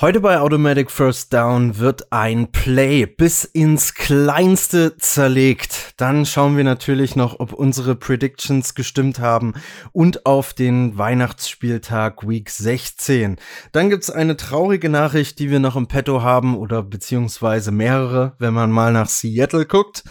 [0.00, 5.92] Heute bei Automatic First Down wird ein Play bis ins Kleinste zerlegt.
[5.98, 9.54] Dann schauen wir natürlich noch, ob unsere Predictions gestimmt haben
[9.92, 13.36] und auf den Weihnachtsspieltag Week 16.
[13.70, 18.52] Dann gibt's eine traurige Nachricht, die wir noch im Petto haben oder beziehungsweise mehrere, wenn
[18.52, 20.02] man mal nach Seattle guckt.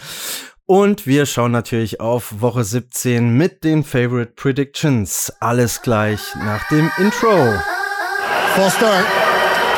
[0.65, 5.33] Und wir schauen natürlich auf Woche 17 mit den Favorite Predictions.
[5.41, 7.59] Alles gleich nach dem Intro.
[8.55, 9.32] Full start.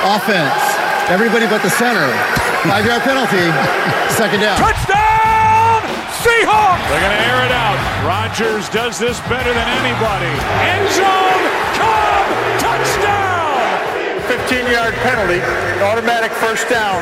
[0.06, 0.54] Offense.
[1.10, 2.06] Everybody but the center.
[2.62, 3.42] Five yard penalty.
[4.14, 4.54] Second down.
[4.62, 5.82] Touchdown!
[6.22, 6.86] Seahawks!
[6.94, 7.74] They're going to air it out.
[8.06, 10.30] Rodgers does this better than anybody.
[10.62, 11.42] End zone!
[11.74, 12.26] Cobb!
[12.62, 14.22] Touchdown!
[14.30, 15.42] 15 yard penalty.
[15.82, 17.02] Automatic first down.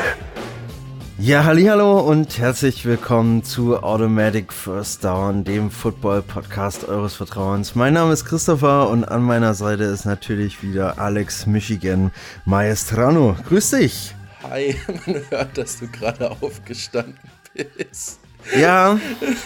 [1.16, 7.76] Ja, hallo und herzlich willkommen zu Automatic First Down, dem Football Podcast eures Vertrauens.
[7.76, 12.10] Mein Name ist Christopher und an meiner Seite ist natürlich wieder Alex Michigan
[12.46, 13.36] Maestrano.
[13.48, 14.12] Grüß dich.
[14.42, 14.74] Hi,
[15.06, 17.16] man hört, dass du gerade aufgestanden
[17.54, 18.18] bist.
[18.58, 18.98] Ja.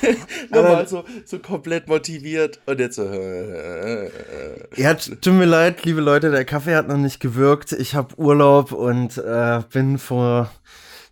[0.51, 3.05] Nochmal so, so komplett motiviert und jetzt so.
[3.05, 4.11] Äh, äh,
[4.75, 7.73] ja, tut mir leid, liebe Leute, der Kaffee hat noch nicht gewirkt.
[7.73, 10.51] Ich habe Urlaub und äh, bin vor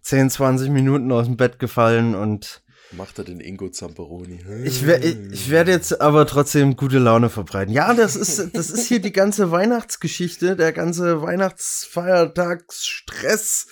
[0.07, 2.63] 10, 20 Minuten aus dem Bett gefallen und
[2.93, 4.39] Macht er den Ingo Zamperoni?
[4.63, 7.75] ich, wer, ich, ich werde jetzt aber trotzdem gute Laune verbreiten.
[7.75, 13.67] Ja, das ist, das ist hier die ganze Weihnachtsgeschichte, der ganze Weihnachtsfeiertagsstress,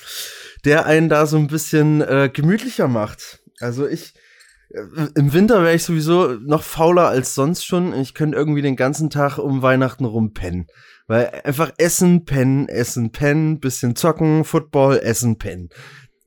[0.64, 3.40] der einen da so ein bisschen äh, gemütlicher macht.
[3.60, 4.14] Also ich,
[4.70, 4.80] äh,
[5.14, 7.94] im Winter wäre ich sowieso noch fauler als sonst schon.
[7.94, 10.66] Ich könnte irgendwie den ganzen Tag um Weihnachten rumpennen.
[11.06, 15.68] Weil einfach essen, pennen, essen, pennen, bisschen zocken, Football, essen, pennen.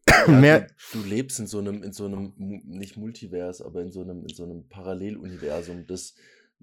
[0.10, 3.92] Ja, Mehr, du, du lebst in so einem, in so einem, nicht Multivers, aber in
[3.92, 6.16] so einem, in so einem Paralleluniversum des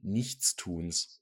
[0.02, 1.20] Nichtstuns.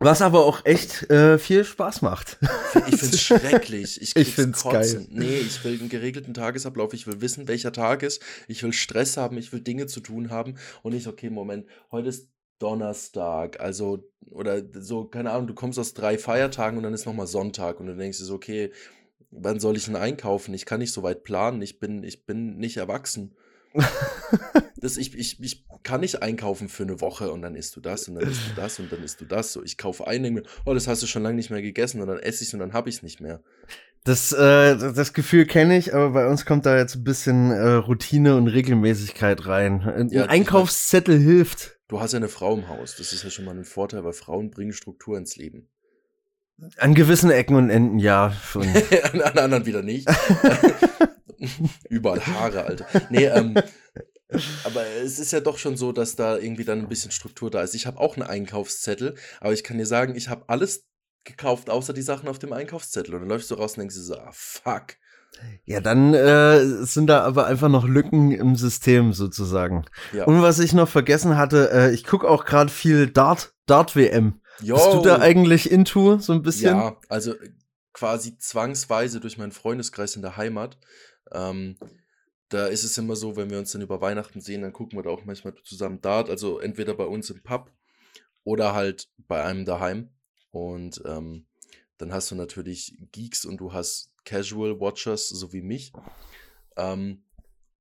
[0.00, 2.38] was aber auch echt äh, viel Spaß macht.
[2.86, 4.00] Ich find's schrecklich.
[4.00, 5.08] Ich, krieg's find's kotzen.
[5.08, 5.18] geil.
[5.20, 6.94] Nee, ich will einen geregelten Tagesablauf.
[6.94, 8.22] Ich will wissen, welcher Tag ist.
[8.46, 9.36] Ich will Stress haben.
[9.38, 10.56] Ich will Dinge zu tun haben.
[10.82, 12.28] Und nicht, okay, Moment, heute ist
[12.60, 13.60] Donnerstag.
[13.60, 17.80] Also, oder so, keine Ahnung, du kommst aus drei Feiertagen und dann ist nochmal Sonntag.
[17.80, 18.72] Und du denkst dir so, okay,
[19.30, 20.54] wann soll ich denn einkaufen?
[20.54, 21.62] Ich kann nicht so weit planen.
[21.62, 23.34] Ich bin, ich bin nicht erwachsen.
[24.80, 28.06] Das, ich, ich, ich kann nicht einkaufen für eine Woche und dann isst du das
[28.08, 29.52] und dann isst du das und dann isst du das.
[29.52, 32.00] So, ich kaufe ein, denke mir, oh, das hast du schon lange nicht mehr gegessen
[32.00, 33.42] und dann esse ich es und dann habe ich es nicht mehr.
[34.04, 37.70] Das, äh, das Gefühl kenne ich, aber bei uns kommt da jetzt ein bisschen äh,
[37.72, 39.82] Routine und Regelmäßigkeit rein.
[39.82, 41.78] Ein Ja, Einkaufszettel hilft.
[41.88, 42.96] Du hast ja eine Frau im Haus.
[42.96, 45.68] Das ist ja schon mal ein Vorteil, weil Frauen bringen Struktur ins Leben.
[46.78, 48.32] An gewissen Ecken und Enden, ja.
[48.50, 48.66] Schon.
[49.12, 50.08] an, an anderen wieder nicht.
[51.88, 52.86] Überall Haare, Alter.
[53.10, 53.54] Nee, ähm,
[54.64, 57.62] aber es ist ja doch schon so, dass da irgendwie dann ein bisschen Struktur da
[57.62, 57.74] ist.
[57.74, 60.86] Ich habe auch einen Einkaufszettel, aber ich kann dir sagen, ich habe alles
[61.24, 63.14] gekauft, außer die Sachen auf dem Einkaufszettel.
[63.14, 64.96] Und dann läufst du raus und denkst dir so, ah, fuck.
[65.64, 69.84] Ja, dann äh, sind da aber einfach noch Lücken im System sozusagen.
[70.12, 70.24] Ja.
[70.24, 74.40] Und was ich noch vergessen hatte, äh, ich gucke auch gerade viel Dart, Dart WM.
[74.62, 74.74] Yo.
[74.74, 76.76] Bist du da eigentlich into so ein bisschen?
[76.76, 77.50] Ja, also äh,
[77.92, 80.78] quasi zwangsweise durch meinen Freundeskreis in der Heimat.
[81.32, 81.78] Ähm,
[82.48, 85.02] da ist es immer so, wenn wir uns dann über Weihnachten sehen, dann gucken wir
[85.02, 86.30] da auch manchmal zusammen Dart.
[86.30, 87.72] Also entweder bei uns im Pub
[88.44, 90.10] oder halt bei einem daheim.
[90.50, 91.46] Und ähm,
[91.98, 95.92] dann hast du natürlich Geeks und du hast Casual Watchers, so wie mich.
[96.76, 97.24] Ähm,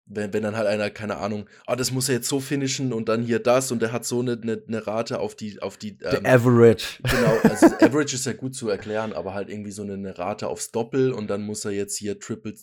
[0.09, 3.09] wenn, wenn dann halt einer, keine Ahnung, ah, das muss er jetzt so finishen und
[3.09, 5.97] dann hier das und der hat so eine, eine, eine Rate auf die, auf die
[5.97, 7.01] Der ähm, Average.
[7.03, 10.47] Genau, also Average ist ja gut zu erklären, aber halt irgendwie so eine, eine Rate
[10.47, 12.55] aufs Doppel und dann muss er jetzt hier Triple,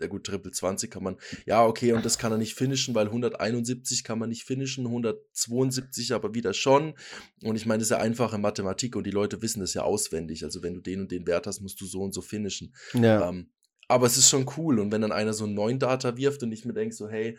[0.00, 3.06] ja gut, Triple 20 kann man, ja, okay, und das kann er nicht finishen, weil
[3.06, 6.94] 171 kann man nicht finishen, 172 aber wieder schon.
[7.42, 10.44] Und ich meine, das ist ja einfache Mathematik und die Leute wissen das ja auswendig.
[10.44, 12.74] Also wenn du den und den Wert hast, musst du so und so finishen.
[12.94, 13.28] Ja.
[13.28, 13.50] Ähm,
[13.88, 14.78] aber es ist schon cool.
[14.80, 17.36] Und wenn dann einer so einen neuen Data wirft und ich mir denke, so, hey,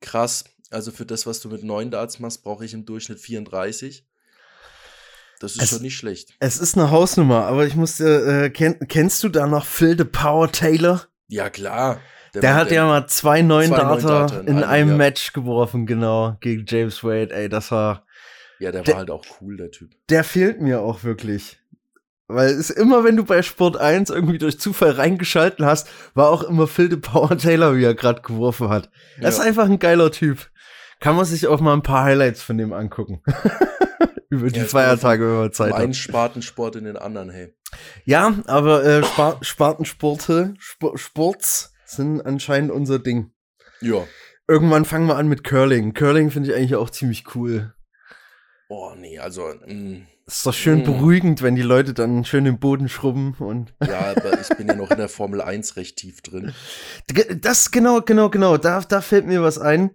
[0.00, 4.04] krass, also für das, was du mit neun Darts machst, brauche ich im Durchschnitt 34.
[5.40, 6.30] Das ist Es- schon nicht schlecht.
[6.38, 10.04] Es ist eine Hausnummer, aber ich musste, äh, kenn, kennst du da noch Phil the
[10.04, 11.06] Power Taylor?
[11.28, 12.00] Ja, klar.
[12.34, 14.96] Der hat ja mal zwei zwei Data in, in einem, einem ja.
[14.96, 17.34] Match geworfen, genau, gegen James Wade.
[17.34, 18.06] Ey, das war,
[18.58, 19.90] Ja, der der- war halt auch cool, der Typ.
[20.08, 21.58] der fehlt mir auch wirklich.
[22.34, 26.28] Weil es ist immer, wenn du bei Sport 1 irgendwie durch Zufall reingeschalten hast, war
[26.30, 28.90] auch immer Phil the Power Taylor, wie er gerade geworfen hat.
[29.20, 29.44] Er ist Ja.
[29.44, 30.50] einfach ein geiler Typ.
[31.00, 33.22] Kann man sich auch mal ein paar Highlights von dem angucken.
[34.30, 35.96] über die Ja, Feiertage, wenn man Zeit hat.
[35.96, 37.54] Spartensport in den anderen, hey.
[38.04, 43.32] Ja, aber äh, Spar Spartensporte, Sp Sports sind anscheinend unser Ding.
[43.80, 44.06] Ja.
[44.48, 45.92] Irgendwann fangen wir an mit Curling.
[45.94, 47.74] Curling finde ich eigentlich auch ziemlich cool.
[48.68, 50.84] Oh, nee, also, mh, Ist doch schön Mm.
[50.84, 53.74] beruhigend, wenn die Leute dann schön im Boden schrubben und.
[53.86, 56.52] Ja, aber ich bin ja noch in der Formel 1 recht tief drin.
[57.40, 58.56] Das, genau, genau, genau.
[58.56, 59.90] Da, da fällt mir was ein.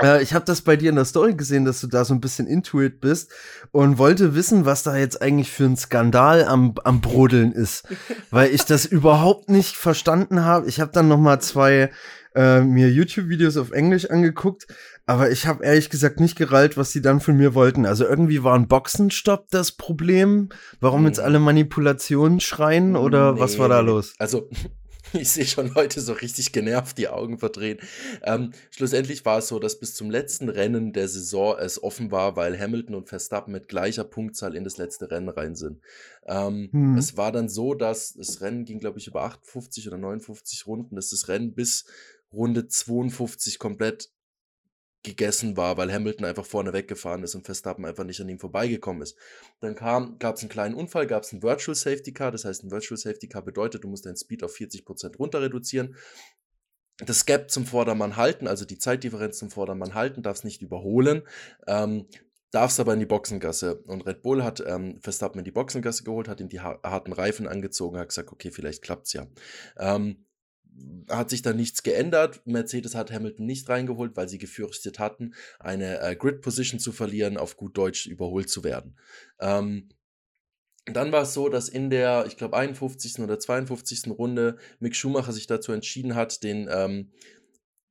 [0.00, 2.20] Äh, ich habe das bei dir in der Story gesehen, dass du da so ein
[2.20, 3.30] bisschen intuit bist
[3.70, 7.86] und wollte wissen, was da jetzt eigentlich für ein Skandal am, am Brodeln ist,
[8.30, 10.68] weil ich das überhaupt nicht verstanden habe.
[10.68, 11.90] Ich habe dann noch mal zwei
[12.34, 14.66] äh, mir YouTube-Videos auf Englisch angeguckt,
[15.06, 17.86] aber ich habe ehrlich gesagt nicht gerallt, was sie dann von mir wollten.
[17.86, 20.48] Also irgendwie war ein Boxenstopp das Problem.
[20.80, 21.24] Warum jetzt Hm.
[21.24, 24.14] alle Manipulationen schreien oder was war da Nee, los?
[24.18, 24.48] Also,
[25.12, 27.78] ich sehe schon Leute so richtig genervt die Augen verdrehen.
[28.22, 32.34] Ähm, schlussendlich war es so, dass bis zum letzten Rennen der Saison es offen war,
[32.36, 35.80] weil Hamilton und Verstappen mit gleicher Punktzahl in das letzte Rennen rein sind.
[36.26, 36.96] Ähm, Hm.
[36.96, 40.96] Es war dann so, dass das Rennen ging, glaube ich, über 58 oder 59 Runden,
[40.96, 41.84] dass das Rennen bis
[42.32, 44.10] Runde 52 komplett
[45.04, 49.02] gegessen war, weil Hamilton einfach vorne weggefahren ist und Verstappen einfach nicht an ihm vorbeigekommen
[49.02, 49.16] ist.
[49.60, 52.32] Dann gab es einen kleinen Unfall, gab es ein Virtual Safety Car.
[52.32, 55.94] Das heißt, ein Virtual Safety Car bedeutet, du musst deinen Speed auf 40% runter reduzieren.
[56.98, 61.22] Das Gap zum Vordermann halten, also die Zeitdifferenz zum Vordermann halten, darfst nicht überholen.
[61.66, 62.06] Ähm,
[62.54, 63.82] darfst aber in die Boxengasse.
[63.86, 67.12] Und Red Bull hat ähm, Verstappen in die Boxengasse geholt, hat ihm die ha harten
[67.12, 69.26] Reifen angezogen, hat gesagt, okay, vielleicht klappt's ja.
[69.76, 70.23] Ähm,
[71.08, 72.42] hat sich dann nichts geändert.
[72.46, 77.36] Mercedes hat Hamilton nicht reingeholt, weil sie gefürchtet hatten, eine äh, Grid Position zu verlieren,
[77.36, 78.96] auf gut Deutsch überholt zu werden.
[79.40, 79.88] Ähm,
[80.86, 83.20] dann war es so, dass in der, ich glaube, 51.
[83.20, 84.10] oder 52.
[84.10, 87.10] Runde Mick Schumacher sich dazu entschieden hat, den, ähm,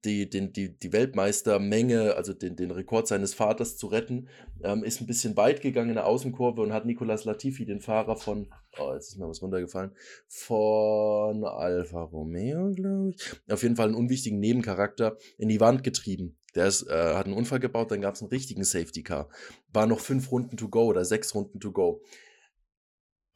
[0.06, 4.28] die, den, die, die Weltmeistermenge, also den, den Rekord seines Vaters zu retten,
[4.64, 8.18] ähm, ist ein bisschen weit gegangen in der Außenkurve und hat Nicolas Latifi, den Fahrer
[8.18, 9.92] von, oh, jetzt ist mir was runtergefallen,
[10.28, 16.38] von Alfa Romeo, glaube ich, auf jeden Fall einen unwichtigen Nebencharakter, in die Wand getrieben.
[16.56, 19.30] Der ist, äh, hat einen Unfall gebaut, dann gab es einen richtigen Safety Car.
[19.72, 22.02] War noch fünf Runden to go oder sechs Runden to go.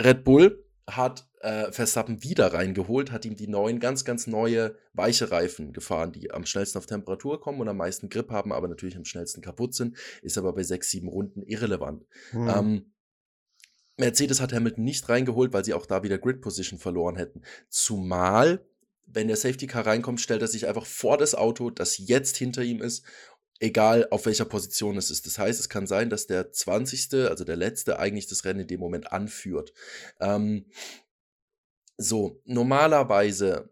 [0.01, 5.31] Red Bull hat äh, Verstappen wieder reingeholt, hat ihm die neuen, ganz, ganz neue weiche
[5.31, 8.97] Reifen gefahren, die am schnellsten auf Temperatur kommen und am meisten Grip haben, aber natürlich
[8.97, 12.05] am schnellsten kaputt sind, ist aber bei sechs, sieben Runden irrelevant.
[12.31, 12.49] Hm.
[12.49, 12.93] Ähm,
[13.97, 17.41] Mercedes hat Hamilton nicht reingeholt, weil sie auch da wieder Grid Position verloren hätten.
[17.69, 18.65] Zumal,
[19.05, 22.61] wenn der Safety Car reinkommt, stellt er sich einfach vor das Auto, das jetzt hinter
[22.61, 23.03] ihm ist,
[23.59, 25.25] egal auf welcher Position es ist.
[25.25, 28.67] Das heißt, es kann sein, dass der 20., also der letzte, eigentlich das Rennen in
[28.67, 29.73] dem Moment anführt.
[30.19, 30.65] Ähm,
[31.97, 33.69] so, normalerweise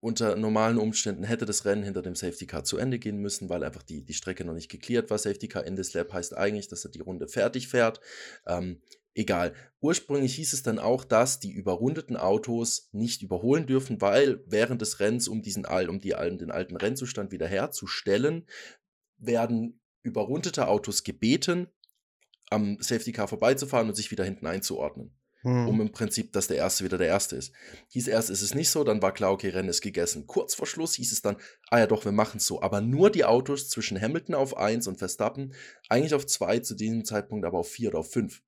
[0.00, 3.62] unter normalen Umständen hätte das Rennen hinter dem Safety Car zu Ende gehen müssen, weil
[3.62, 5.18] einfach die, die Strecke noch nicht geklärt war.
[5.18, 8.00] Safety Car in this Lap heißt eigentlich, dass er die Runde fertig fährt.
[8.46, 8.80] Ähm,
[9.14, 9.54] egal.
[9.80, 15.00] Ursprünglich hieß es dann auch, dass die überrundeten Autos nicht überholen dürfen, weil während des
[15.00, 18.46] Rennens, um diesen um die, Al- den alten Rennzustand wiederherzustellen,
[19.18, 21.68] werden überrundete Autos gebeten,
[22.48, 25.68] am Safety Car vorbeizufahren und sich wieder hinten einzuordnen Hm.
[25.68, 27.52] um im Prinzip, dass der Erste wieder der Erste ist.
[27.88, 30.26] Hieß erst, ist es nicht so, dann war klar, okay, Rennen ist gegessen.
[30.26, 31.36] Kurz vor Schluss hieß es dann,
[31.70, 32.60] ah ja doch, wir machen es so.
[32.60, 35.54] Aber nur die Autos zwischen Hamilton auf 1 und Verstappen,
[35.88, 38.42] eigentlich auf 2, zu diesem Zeitpunkt aber auf 4 oder auf 5.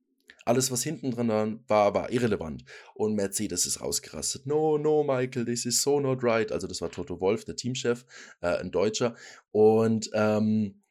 [0.44, 1.28] Alles, was hinten drin
[1.68, 2.64] war, war irrelevant.
[2.94, 4.46] Und Mercedes ist ausgerastet.
[4.46, 6.50] No, no, Michael, this is so not right.
[6.50, 8.04] Also das war Toto Wolf, der Teamchef,
[8.40, 9.14] äh, ein Deutscher.
[9.50, 10.82] Und ähm,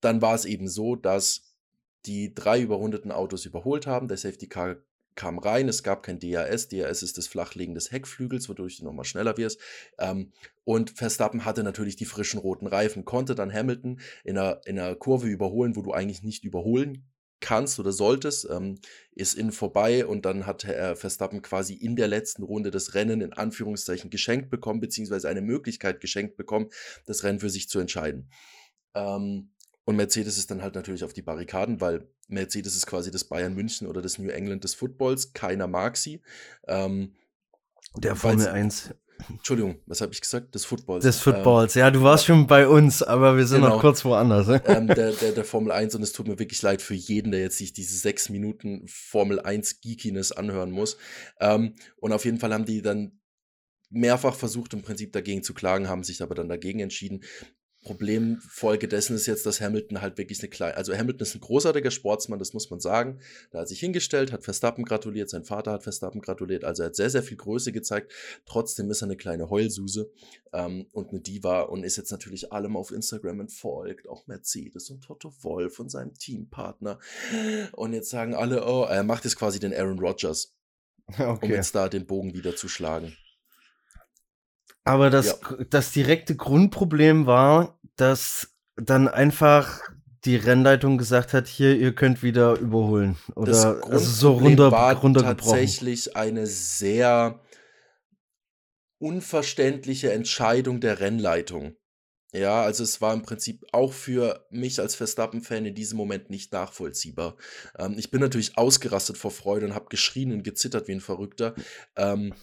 [0.00, 1.54] dann war es eben so, dass
[2.06, 4.08] die drei überrundeten Autos überholt haben.
[4.08, 4.76] Der Safety Car
[5.18, 6.68] kam rein, es gab kein DRS.
[6.68, 9.60] DRS ist das Flachlegen des Heckflügels, wodurch du nochmal schneller wirst.
[9.98, 10.32] Ähm,
[10.64, 14.94] und Verstappen hatte natürlich die frischen roten Reifen, konnte dann Hamilton in einer, in einer
[14.94, 17.04] Kurve überholen, wo du eigentlich nicht überholen
[17.40, 18.78] kannst oder solltest, ähm,
[19.10, 23.20] ist innen vorbei und dann hat äh, Verstappen quasi in der letzten Runde das Rennen
[23.20, 26.68] in Anführungszeichen geschenkt bekommen, beziehungsweise eine Möglichkeit geschenkt bekommen,
[27.06, 28.30] das Rennen für sich zu entscheiden.
[28.94, 29.50] Ähm,
[29.88, 33.54] und Mercedes ist dann halt natürlich auf die Barrikaden, weil Mercedes ist quasi das Bayern
[33.54, 35.32] München oder das New England des Footballs.
[35.32, 36.20] Keiner mag sie.
[36.66, 37.14] Ähm,
[37.96, 38.90] Der Formel 1
[39.30, 40.54] Entschuldigung, was habe ich gesagt?
[40.54, 41.04] Des Footballs.
[41.04, 41.72] des Footballs.
[41.72, 43.76] ja, du warst schon bei uns, aber wir sind Genau.
[43.76, 44.46] noch kurz woanders.
[44.48, 44.62] ne?
[44.66, 47.32] Ähm, ähm, der, der, der Formel 1 und es tut mir wirklich leid für jeden,
[47.32, 50.98] der jetzt sich diese sechs Minuten Formel 1 Geekiness anhören muss.
[51.40, 53.18] Ähm, und auf jeden Fall haben die dann
[53.88, 57.22] mehrfach versucht, im Prinzip dagegen zu klagen, haben sich aber dann dagegen entschieden.
[57.88, 61.90] Problemfolge dessen ist jetzt, dass Hamilton halt wirklich eine kleine, also Hamilton ist ein großartiger
[61.90, 63.18] Sportsmann, das muss man sagen.
[63.50, 66.96] Da hat sich hingestellt, hat Verstappen gratuliert, sein Vater hat Verstappen gratuliert, also er hat
[66.96, 68.12] sehr, sehr viel Größe gezeigt.
[68.44, 70.10] Trotzdem ist er eine kleine Heulsuse
[70.52, 75.00] ähm, und eine Diva und ist jetzt natürlich allem auf Instagram entfolgt, auch Mercedes und
[75.02, 76.98] Toto Wolf und seinem Teampartner.
[77.72, 80.54] Und jetzt sagen alle, oh, er macht jetzt quasi den Aaron Rodgers,
[81.18, 81.54] um Okay.
[81.54, 83.16] jetzt da den Bogen wieder zu schlagen.
[84.84, 85.56] Aber das, Ja.
[85.68, 89.80] das direkte Grundproblem war, dass dann einfach
[90.24, 93.16] die Rennleitung gesagt hat, hier, ihr könnt wieder überholen.
[93.34, 95.36] Oder Das also so runter, war runtergebrochen.
[95.52, 97.40] tatsächlich eine sehr
[98.98, 101.76] unverständliche Entscheidung der Rennleitung.
[102.32, 106.52] Ja, also es war im Prinzip auch für mich als Verstappen-Fan in diesem Moment nicht
[106.52, 107.36] nachvollziehbar.
[107.78, 111.54] Ähm, ich bin natürlich ausgerastet vor Freude und habe geschrien und gezittert wie ein Verrückter.
[111.96, 112.34] Ähm,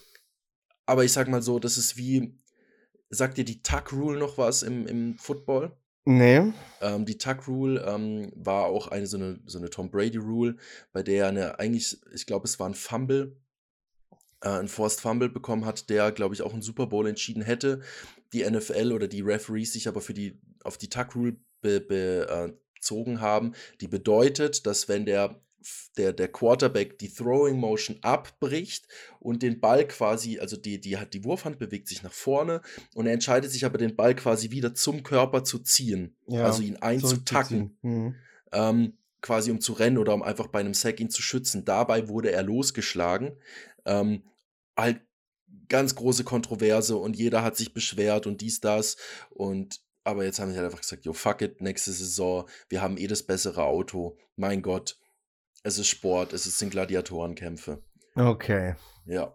[0.88, 2.36] aber ich sag mal so, das ist wie,
[3.10, 5.76] sagt dir die Tuck Rule noch was im, im Football?
[6.06, 6.54] Nee.
[6.82, 10.56] Ähm, die Tuck Rule ähm, war auch eine so eine, so eine Tom Brady Rule,
[10.94, 13.36] bei der er eine, eigentlich, ich glaube, es war ein Fumble,
[14.42, 17.82] äh, ein Forced Fumble bekommen hat, der, glaube ich, auch einen Super Bowl entschieden hätte.
[18.34, 21.82] Die NFL oder die Referees sich aber für die, auf die Tuck Rule be,
[22.86, 25.42] bezogen haben, die bedeutet, dass wenn der
[25.98, 28.88] der, der Quarterback die Throwing Motion abbricht
[29.20, 32.62] und den Ball quasi, also die, die, die Wurfhand bewegt sich nach vorne
[32.94, 36.62] und er entscheidet sich aber den Ball quasi wieder zum Körper zu ziehen, Ja, also
[36.62, 38.16] ihn einzutacken, Mhm.
[38.52, 41.66] ähm, quasi um zu rennen oder um einfach bei einem Sack ihn zu schützen.
[41.66, 43.38] Dabei wurde er losgeschlagen.
[43.86, 44.24] Ähm,
[44.78, 45.02] halt
[45.68, 48.98] ganz große Kontroverse und jeder hat sich beschwert und dies, das
[49.32, 52.98] und aber jetzt haben sie halt einfach gesagt, yo, fuck it, nächste Saison, wir haben
[52.98, 54.18] eh das bessere Auto.
[54.36, 55.00] Mein Gott,
[55.66, 57.82] es ist Sport, es sind Gladiatorenkämpfe.
[58.16, 58.76] Okay.
[59.06, 59.34] Ja.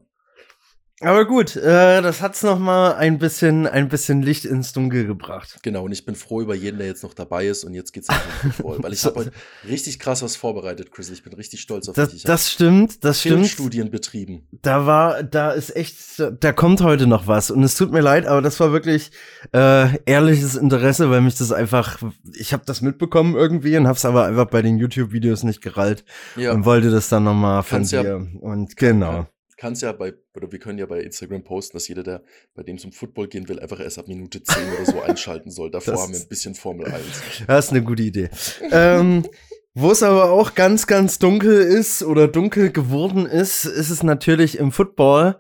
[1.03, 5.59] Aber gut, äh, das hat's noch mal ein bisschen, ein bisschen Licht ins Dunkel gebracht.
[5.63, 8.09] Genau, und ich bin froh über jeden, der jetzt noch dabei ist und jetzt geht's
[8.09, 9.33] den Football, weil ich habe heute
[9.67, 11.09] richtig krass was vorbereitet, Chris.
[11.09, 12.25] Ich bin richtig stolz auf Das, dich.
[12.25, 13.37] Das stimmt, das stimmt.
[13.37, 14.47] Filmstudien betrieben.
[14.61, 17.51] Da war, da ist echt, da kommt heute noch was.
[17.51, 19.11] Und es tut mir leid, aber das war wirklich
[19.55, 21.99] äh, ehrliches Interesse, weil mich das einfach,
[22.35, 26.05] ich habe das mitbekommen irgendwie und hab's aber einfach bei den YouTube-Videos nicht gerallt
[26.37, 26.53] Ja.
[26.53, 28.29] und wollte das dann noch mal von Kannst ja- dir.
[28.41, 29.27] Und genau.
[29.61, 32.23] Kannst ja bei, oder wir können ja bei Instagram posten, dass jeder, der
[32.55, 35.51] bei dem es um Football gehen will, einfach erst ab Minute 10 oder so einschalten
[35.51, 35.71] soll.
[35.71, 37.05] Davor Das haben wir ein bisschen Formel 1.
[37.47, 38.31] Das ist eine gute Idee.
[38.71, 39.27] ähm,
[39.75, 44.57] wo es aber auch ganz, ganz dunkel ist oder dunkel geworden ist, ist es natürlich
[44.57, 45.37] im Football,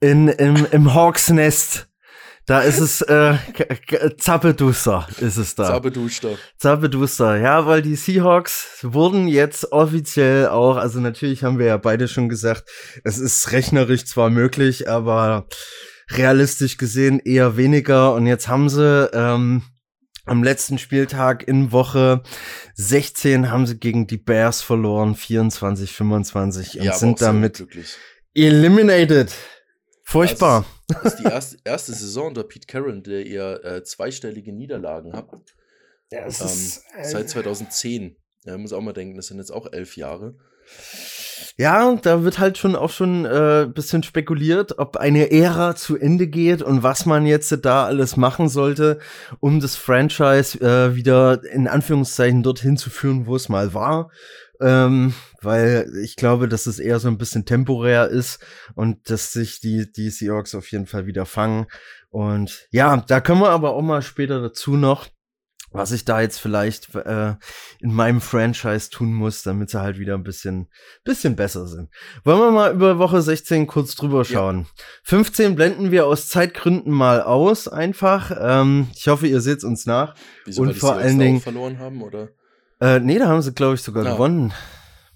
[0.00, 1.88] in, im, im Hawks Nest.
[2.52, 3.38] Da ist es äh,
[4.18, 5.68] Zappeduster, ist es da.
[5.68, 6.36] Sabeduschter.
[6.58, 12.08] Zappeduster, ja, weil die Seahawks wurden jetzt offiziell auch, also natürlich haben wir ja beide
[12.08, 12.68] schon gesagt,
[13.04, 15.46] es ist rechnerisch zwar möglich, aber
[16.10, 18.12] realistisch gesehen eher weniger.
[18.12, 19.62] Und jetzt haben sie ähm,
[20.26, 22.22] am letzten Spieltag in Woche
[22.74, 27.66] 16 haben sie gegen die Bears verloren, 24, 25 und Ja, sind damit
[28.34, 29.32] eliminated.
[30.04, 30.66] Furchtbar.
[31.02, 35.54] Das ist die erste, erste Saison unter Pete Carroll, der ihr äh, zweistellige Niederlagen habt.
[36.10, 38.16] Ja, es Ähm, ist, äh, seit 2010.
[38.44, 40.34] Ja, muss auch mal denken, das sind jetzt auch elf Jahre.
[41.56, 45.96] Ja, und da wird halt schon auch schon äh, bisschen spekuliert, ob eine Ära zu
[45.96, 48.98] Ende geht und was man jetzt da alles machen sollte,
[49.40, 54.10] um das Franchise äh, wieder in Anführungszeichen dorthin zu führen, wo es mal war.
[54.62, 58.38] Ähm, weil ich glaube, dass es eher so ein bisschen temporär ist
[58.74, 61.66] und dass sich die, die Seahawks auf jeden Fall wieder fangen.
[62.10, 65.08] Und ja, da können wir aber auch mal später dazu noch,
[65.74, 67.34] was ich da jetzt vielleicht äh,
[67.80, 70.68] in meinem Franchise tun muss, damit sie halt wieder ein bisschen,
[71.02, 71.88] bisschen besser sind.
[72.24, 74.66] Wollen wir mal über Woche 16 kurz drüber schauen.
[75.04, 78.30] 15 blenden wir aus Zeitgründen mal aus, einfach.
[78.38, 80.14] Ähm, ich hoffe, ihr seht uns nach.
[80.44, 82.28] Wieso, Und vor allen Dingen- verloren haben, oder?
[82.82, 84.12] Äh, nee, da haben sie, glaube ich, sogar Ja.
[84.14, 84.52] gewonnen.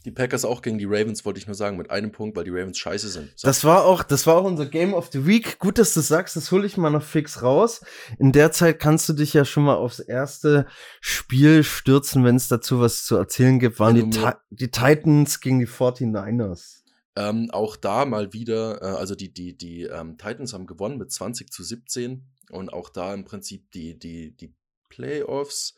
[0.04, 2.50] Die Packers auch gegen die Ravens, wollte ich nur sagen, mit einem Punkt, weil die
[2.52, 3.32] Ravens scheiße sind.
[3.34, 3.48] So.
[3.48, 5.58] Das war auch, das war auch unser Game of the Week.
[5.58, 7.80] Gut, dass du sagst, das hole ich mal noch fix raus.
[8.20, 10.66] In der Zeit kannst du dich ja schon mal aufs erste
[11.00, 13.80] Spiel stürzen, wenn es dazu was zu erzählen gibt.
[13.80, 14.20] Waren die,
[14.50, 16.82] die Titans gegen die 49ers.
[17.16, 21.10] Ähm, auch da mal wieder, äh, also die, die, die ähm, Titans haben gewonnen mit
[21.10, 24.54] 20 zu 17 und auch da im Prinzip die, die, die
[24.88, 25.74] Playoffs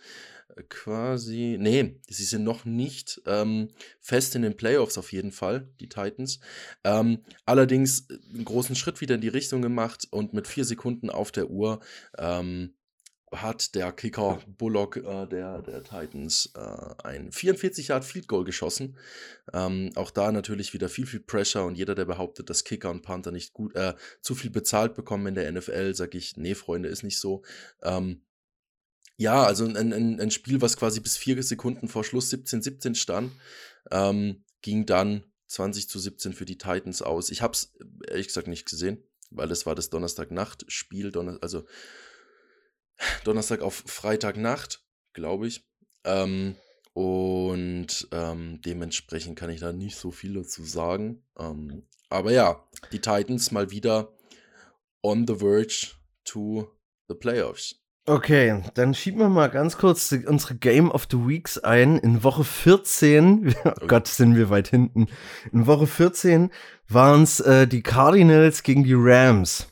[0.68, 3.68] quasi, nee, sie sind noch nicht ähm,
[4.00, 6.40] fest in den Playoffs auf jeden Fall, die Titans.
[6.84, 11.10] Ähm, allerdings äh, einen großen Schritt wieder in die Richtung gemacht und mit vier Sekunden
[11.10, 11.80] auf der Uhr
[12.16, 12.74] ähm,
[13.32, 18.96] hat der Kicker Bullock äh, der, der Titans äh, ein 44 Yard Field Goal geschossen.
[19.52, 23.02] Ähm, auch da natürlich wieder viel, viel Pressure und jeder, der behauptet, dass Kicker und
[23.02, 26.88] Panther nicht gut, äh, zu viel bezahlt bekommen in der NFL, sage ich, nee, Freunde,
[26.88, 27.42] ist nicht so.
[27.82, 28.22] Ähm,
[29.18, 33.32] ja, also ein, ein, ein Spiel, was quasi bis vier Sekunden vor Schluss 17-17 stand,
[33.90, 37.30] ähm, ging dann 20 zu 17 für die Titans aus.
[37.30, 37.74] Ich habe es
[38.08, 41.66] ehrlich gesagt nicht gesehen, weil das war das Donnerstagnacht-Spiel, Donner also
[43.24, 44.84] Donnerstag auf Freitagnacht,
[45.14, 45.66] glaube ich.
[46.04, 46.54] Ähm,
[46.92, 51.24] und ähm, dementsprechend kann ich da nicht so viel dazu sagen.
[51.36, 54.16] Ähm, aber ja, die Titans mal wieder
[55.02, 55.88] on the verge
[56.24, 56.70] to
[57.08, 57.82] the playoffs.
[58.08, 61.98] Okay, dann schieben wir mal ganz kurz unsere Game of the Weeks ein.
[61.98, 65.08] In Woche 14, oh Gott, sind wir weit hinten.
[65.52, 66.50] In Woche 14
[66.88, 69.66] waren es äh, die Cardinals gegen die Rams.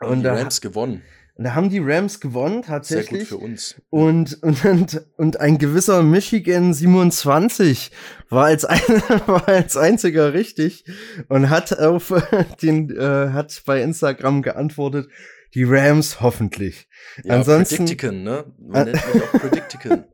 [0.00, 1.02] Und die Rams gewonnen.
[1.36, 3.28] Da haben die Rams gewonnen, tatsächlich.
[3.28, 3.74] Sehr gut für uns.
[3.90, 7.90] Und, und, und ein gewisser Michigan 27
[8.30, 8.80] war als, ein,
[9.26, 10.86] war als einziger richtig
[11.28, 12.14] und hat auf
[12.62, 15.10] den, äh, hat bei Instagram geantwortet,
[15.54, 16.88] die Rams hoffentlich.
[17.24, 18.44] Ja, Ansonsten, Predictican, ne?
[18.58, 20.04] Man nennt mich auch Predictican.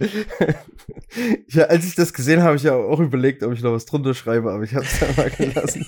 [1.48, 4.14] ja, als ich das gesehen habe, ich ja auch überlegt, ob ich noch was drunter
[4.14, 5.86] schreibe, aber ich habe es dann mal gelassen.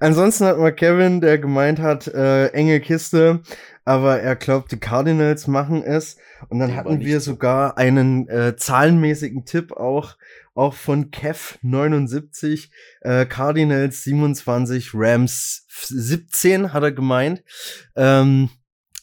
[0.00, 3.40] Ansonsten hat mal Kevin, der gemeint hat, äh, enge Kiste,
[3.84, 6.16] aber er glaubt, die Cardinals machen es.
[6.48, 10.16] Und dann Den hatten wir sogar einen äh, zahlenmäßigen Tipp auch,
[10.56, 12.70] auch von Kev 79,
[13.02, 17.42] äh, Cardinals 27, Rams 17, hat er gemeint.
[17.94, 18.50] Ähm,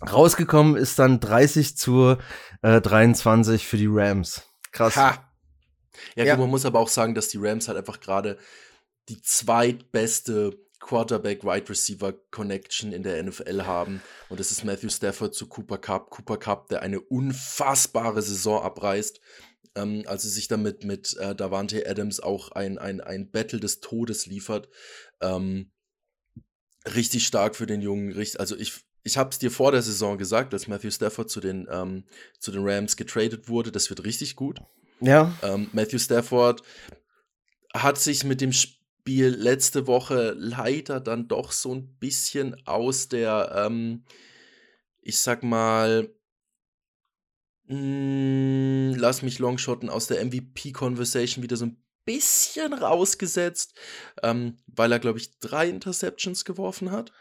[0.01, 2.17] rausgekommen ist dann 30 zu
[2.61, 4.43] äh, 23 für die Rams.
[4.71, 4.95] Krass.
[4.95, 5.29] Ha.
[6.15, 6.37] Ja, ja.
[6.37, 8.37] man muss aber auch sagen, dass die Rams halt einfach gerade
[9.09, 14.01] die zweitbeste Quarterback-Wide Receiver Connection in der NFL haben.
[14.29, 16.09] Und das ist Matthew Stafford zu Cooper Cup.
[16.09, 19.21] Cooper Cup, der eine unfassbare Saison abreißt.
[19.75, 24.25] Ähm, also sich damit mit äh, Davante Adams auch ein, ein, ein Battle des Todes
[24.25, 24.69] liefert.
[25.21, 25.71] Ähm,
[26.85, 28.11] richtig stark für den Jungen.
[28.11, 31.39] Richtig, also ich, ich habe es dir vor der Saison gesagt, als Matthew Stafford zu
[31.39, 32.03] den, ähm,
[32.39, 33.71] zu den Rams getradet wurde.
[33.71, 34.59] Das wird richtig gut.
[34.99, 35.37] Ja.
[35.41, 36.63] Ähm, Matthew Stafford
[37.73, 43.65] hat sich mit dem Spiel letzte Woche leider dann doch so ein bisschen aus der,
[43.65, 44.05] ähm,
[45.01, 46.09] ich sag mal,
[47.73, 53.73] mh, hm, lass mich longshotten, aus der MVP-Conversation wieder so ein bisschen rausgesetzt,
[54.21, 57.11] ähm, weil er, glaube ich, drei Interceptions geworfen hat.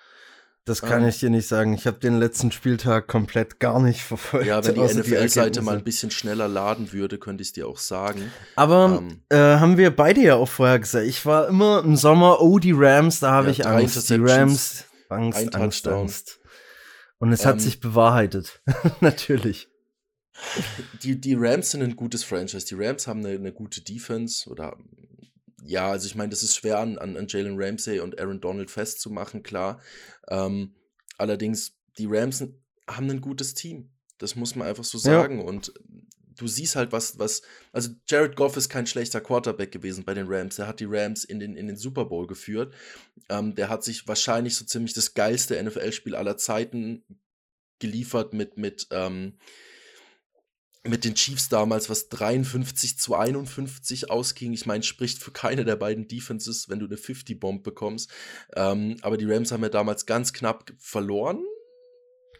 [0.64, 1.74] Das kann ähm, ich dir nicht sagen.
[1.74, 4.46] Ich habe den letzten Spieltag komplett gar nicht verfolgt.
[4.46, 7.78] Ja, wenn die NFL-Seite mal ein bisschen schneller laden würde, könnte ich es dir auch
[7.78, 8.30] sagen.
[8.54, 11.06] Aber ähm, äh, haben wir beide ja auch vorher gesagt.
[11.06, 14.10] Ich war immer im Sommer, oh, die Rams, da habe ja, ich Angst.
[14.10, 16.40] Die Rams, Angst, Angst, Angst.
[17.18, 18.62] Und es ähm, hat sich bewahrheitet.
[19.00, 19.68] Natürlich.
[21.02, 22.66] Die, die Rams sind ein gutes Franchise.
[22.66, 24.76] Die Rams haben eine, eine gute Defense oder
[25.64, 28.70] ja, also ich meine, das ist schwer an, an, an Jalen Ramsey und Aaron Donald
[28.70, 29.80] festzumachen, klar.
[30.28, 30.74] Ähm,
[31.18, 32.44] allerdings, die Rams
[32.88, 33.90] haben ein gutes Team.
[34.18, 35.38] Das muss man einfach so sagen.
[35.38, 35.44] Ja.
[35.44, 35.72] Und
[36.36, 37.42] du siehst halt, was, was,
[37.72, 40.56] also Jared Goff ist kein schlechter Quarterback gewesen bei den Rams.
[40.56, 42.74] Der hat die Rams in den, in den Super Bowl geführt.
[43.28, 47.04] Ähm, der hat sich wahrscheinlich so ziemlich das geilste NFL-Spiel aller Zeiten
[47.78, 49.38] geliefert mit, mit, ähm,
[50.84, 54.52] mit den Chiefs damals, was 53 zu 51 ausging.
[54.52, 58.10] Ich meine, spricht für keine der beiden Defenses, wenn du eine 50-Bomb bekommst.
[58.56, 61.44] Ähm, aber die Rams haben ja damals ganz knapp verloren,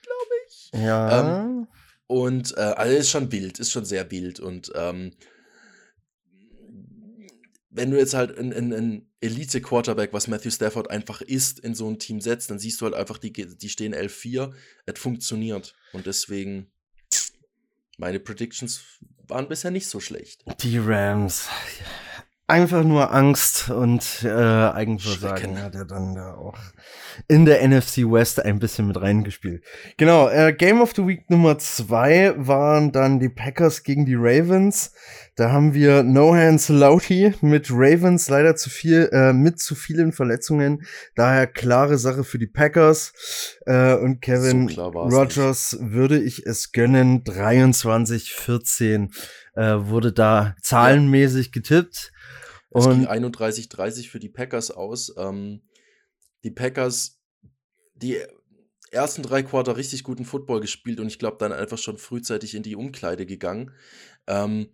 [0.02, 0.70] glaube ich.
[0.74, 1.44] Ja.
[1.44, 1.68] Ähm,
[2.09, 4.40] und äh, also ist schon wild, ist schon sehr wild.
[4.40, 5.12] Und ähm,
[7.70, 12.20] wenn du jetzt halt einen Elite-Quarterback, was Matthew Stafford einfach ist, in so ein Team
[12.20, 14.52] setzt, dann siehst du halt einfach, die, die stehen 11-4.
[14.85, 15.74] Es funktioniert.
[15.92, 16.72] Und deswegen
[17.98, 18.83] meine Predictions
[19.28, 20.44] waren bisher nicht so schlecht.
[20.61, 21.48] Die Rams.
[22.53, 26.59] Einfach nur Angst und äh, Eigenversagen hat er dann da auch
[27.27, 29.65] in der NFC West ein bisschen mit reingespielt.
[29.97, 34.93] Genau, äh, Game of the Week Nummer zwei waren dann die Packers gegen die Ravens.
[35.35, 40.12] Da haben wir No Hands Lauti mit Ravens leider zu viel, äh, mit zu vielen
[40.12, 40.83] Verletzungen.
[41.15, 43.15] Daher klare Sache für die Packers.
[43.65, 45.93] Äh, und Kevin so Rogers nicht.
[45.93, 47.25] würde ich es gönnen.
[47.25, 49.09] 23-14
[49.55, 52.12] äh, wurde da zahlenmäßig getippt.
[52.75, 55.15] Es und ging 31-30 für die Packers aus.
[55.17, 55.63] Ähm,
[56.45, 57.21] die Packers,
[57.95, 58.19] die
[58.91, 62.63] ersten drei Quarter richtig guten Football gespielt und ich glaube dann einfach schon frühzeitig in
[62.63, 63.73] die Umkleide gegangen.
[64.27, 64.69] Ähm,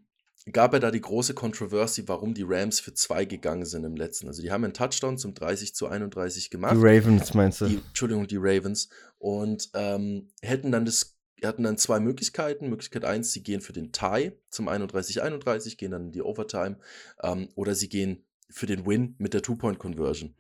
[0.53, 4.29] gab er da die große Controversy, warum die Rams für zwei gegangen sind im letzten.
[4.29, 6.77] Also die haben einen Touchdown zum 30 zu 31 gemacht.
[6.77, 7.67] Die Ravens meinst du?
[7.67, 8.89] Die, Entschuldigung, die Ravens.
[9.19, 12.69] Und ähm, hätten dann das, hatten dann zwei Möglichkeiten.
[12.69, 16.79] Möglichkeit eins, sie gehen für den Tie zum 31-31, gehen dann in die Overtime.
[17.23, 20.35] Ähm, oder sie gehen für den Win mit der Two-Point-Conversion.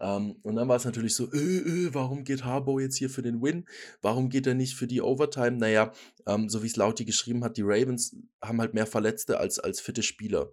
[0.00, 3.22] Ähm, und dann war es natürlich so, äh, äh, warum geht Harbo jetzt hier für
[3.22, 3.66] den Win?
[4.02, 5.52] Warum geht er nicht für die Overtime?
[5.52, 5.92] Naja,
[6.26, 9.80] ähm, so wie es Lauti geschrieben hat, die Ravens haben halt mehr Verletzte als, als
[9.80, 10.52] fitte Spieler.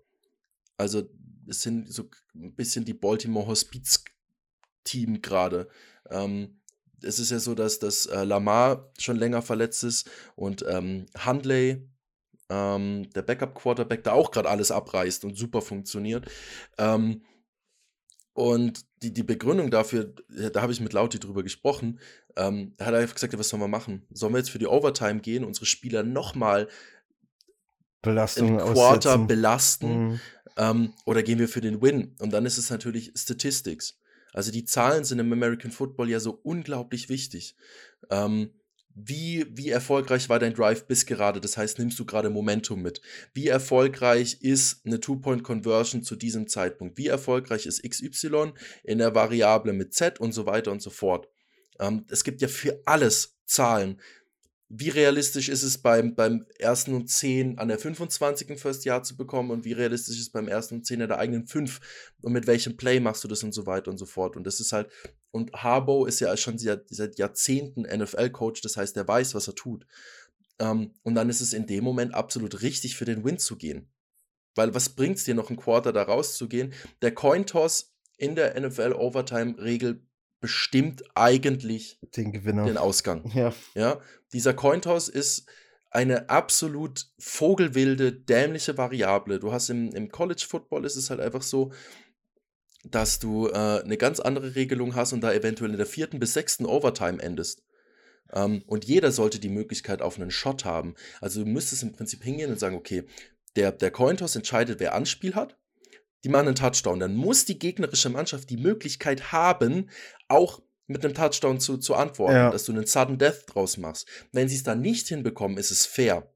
[0.77, 1.09] Also
[1.47, 5.67] es sind so ein bisschen die Baltimore Hospiz-Team gerade.
[6.12, 6.59] Ähm,
[7.03, 11.88] es ist ja so, dass, dass äh, Lamar schon länger verletzt ist und ähm, Handley,
[12.49, 16.25] ähm, der Backup-Quarterback, da auch gerade alles abreißt und super funktioniert.
[16.77, 17.21] Ähm,
[18.33, 20.13] Und die, die Begründung dafür,
[20.53, 21.99] da habe ich mit Lauti drüber gesprochen,
[22.38, 24.05] ähm, da hat er gesagt, was sollen wir machen?
[24.12, 26.67] Sollen wir jetzt für die Overtime gehen, unsere Spieler nochmal
[28.01, 29.27] Belastung im Quarter aussetzen.
[29.27, 30.19] belasten Mhm.
[30.55, 32.15] ähm, oder gehen wir für den Win?
[32.19, 33.99] Und dann ist es natürlich Statistics.
[34.33, 37.55] Also die Zahlen sind im American Football ja so unglaublich wichtig.
[38.09, 38.51] Ähm,
[38.95, 41.39] wie, wie erfolgreich war dein Drive bis gerade?
[41.39, 43.01] Das heißt, nimmst du gerade Momentum mit?
[43.33, 46.97] Wie erfolgreich ist eine Two-Point-Conversion zu diesem Zeitpunkt?
[46.97, 51.29] Wie erfolgreich ist XY in der Variable mit Z und so weiter und so fort?
[51.79, 54.01] Ähm, es gibt ja für alles Zahlen.
[54.71, 58.60] Wie realistisch ist es beim, beim ersten und 10 an der 25.
[58.60, 61.17] First Jahr zu bekommen und wie realistisch ist es beim ersten und 10 an der
[61.17, 61.79] eigenen 5
[62.21, 64.38] und mit welchem Play machst du das und so weiter und so fort.
[64.38, 64.91] Und das ist halt,
[65.32, 69.55] und Harbo ist ja schon seit, seit Jahrzehnten NFL-Coach, das heißt, er weiß, was er
[69.55, 69.88] tut.
[70.60, 73.89] Ähm, und dann ist es in dem Moment absolut richtig, für den Win zu gehen.
[74.53, 76.73] Weil was bringt es dir noch ein Quarter da rauszugehen?
[77.01, 80.05] Der Cointoss in der NFL-Overtime-Regel
[80.39, 82.65] bestimmt eigentlich Den Gewinner.
[82.65, 83.30] den Ausgang.
[83.34, 83.54] Ja.
[83.75, 83.99] Ja,
[84.34, 85.47] dieser Cointoss ist
[85.91, 89.39] eine absolut vogelwilde, dämliche Variable.
[89.39, 91.71] Du hast im, im College Football ist es halt einfach so,
[92.84, 96.34] dass du äh, eine ganz andere Regelung hast und da eventuell in der vierten bis
[96.34, 97.63] sechsten Overtime endest.
[98.32, 100.95] Ähm, und jeder sollte die Möglichkeit auf einen Shot haben.
[101.19, 103.04] Also du müsstest im Prinzip hingehen und sagen, okay,
[103.56, 105.58] der, der Cointoss entscheidet, wer Anspiel hat.
[106.23, 106.99] Die machen einen Touchdown.
[106.99, 109.89] Dann muss die gegnerische Mannschaft die Möglichkeit haben,
[110.27, 112.49] auch mit einem Touchdown zu, zu antworten, Ja.
[112.51, 114.08] dass du einen Sudden Death draus machst.
[114.32, 116.27] Wenn sie es dann nicht hinbekommen, ist es fair.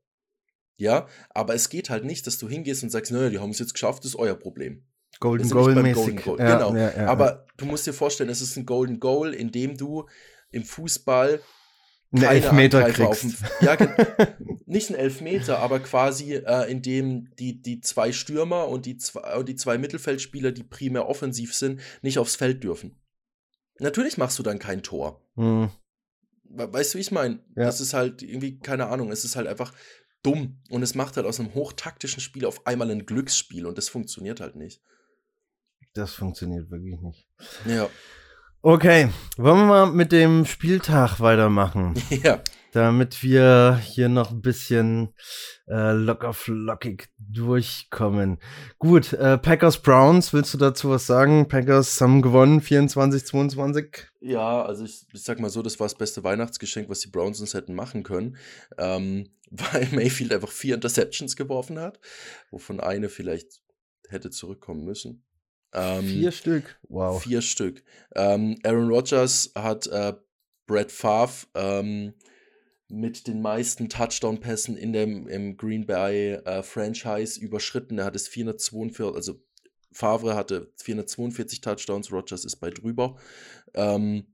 [0.78, 3.60] Ja, aber es geht halt nicht, dass du hingehst und sagst, naja, die haben es
[3.60, 4.84] jetzt geschafft, das ist euer Problem.
[5.20, 5.96] Golden Goal mäßig.
[5.96, 6.40] Golden Goal.
[6.40, 6.76] Ja, genau.
[6.76, 10.08] ja, aber du musst dir vorstellen, es ist ein Golden Goal, in dem du
[10.52, 11.40] im Fußball
[12.14, 13.26] Einen Elfmeter kriegst.
[13.62, 13.76] ja,
[14.66, 19.36] nicht ein Elfmeter, aber quasi äh, in dem die, die zwei Stürmer und die zwei,
[19.38, 23.00] und die zwei Mittelfeldspieler, die primär offensiv sind, nicht aufs Feld dürfen.
[23.80, 25.26] Natürlich machst du dann kein Tor.
[25.36, 25.70] Hm.
[26.44, 27.40] We- Weißt du, wie ich meine?
[27.56, 27.66] Ja.
[27.66, 29.74] Das ist halt irgendwie, keine Ahnung, es ist halt einfach
[30.22, 30.62] dumm.
[30.70, 34.40] Und es macht halt aus einem hochtaktischen Spiel auf einmal ein Glücksspiel und das funktioniert
[34.40, 34.82] halt nicht.
[35.96, 37.28] Das funktioniert wirklich nicht.
[37.66, 37.90] Ja.
[38.66, 42.42] Okay, wollen wir mal mit dem Spieltag weitermachen, ja.
[42.72, 45.14] damit wir hier noch ein bisschen
[45.68, 48.40] äh, locker flockig durchkommen.
[48.80, 51.50] Gut, äh, Packers Browns, willst du dazu was sagen?
[51.50, 54.08] Packers haben gewonnen, 24, 22.
[54.22, 57.42] Ja, also ich, ich sag mal so, das war das beste Weihnachtsgeschenk, was die Browns
[57.42, 58.38] uns hätten machen können,
[58.78, 62.00] ähm, weil Mayfield einfach vier Interceptions geworfen hat,
[62.50, 63.60] wovon eine vielleicht
[64.08, 65.26] hätte zurückkommen müssen.
[65.74, 66.80] Ähm, Vier Stück.
[66.90, 67.22] Wow.
[67.24, 67.84] Vier Stück.
[68.16, 70.14] Ähm, Aaron Rodgers hat äh,
[70.68, 72.14] Brett Favre ähm,
[72.88, 77.98] mit den meisten Touchdown-Pässen in dem im Green Bay äh, Franchise überschritten.
[77.98, 79.42] Er hat es 442, also
[79.92, 83.16] Favre hatte 442 Touchdowns, Rodgers ist bei drüber.
[83.74, 84.33] Ähm,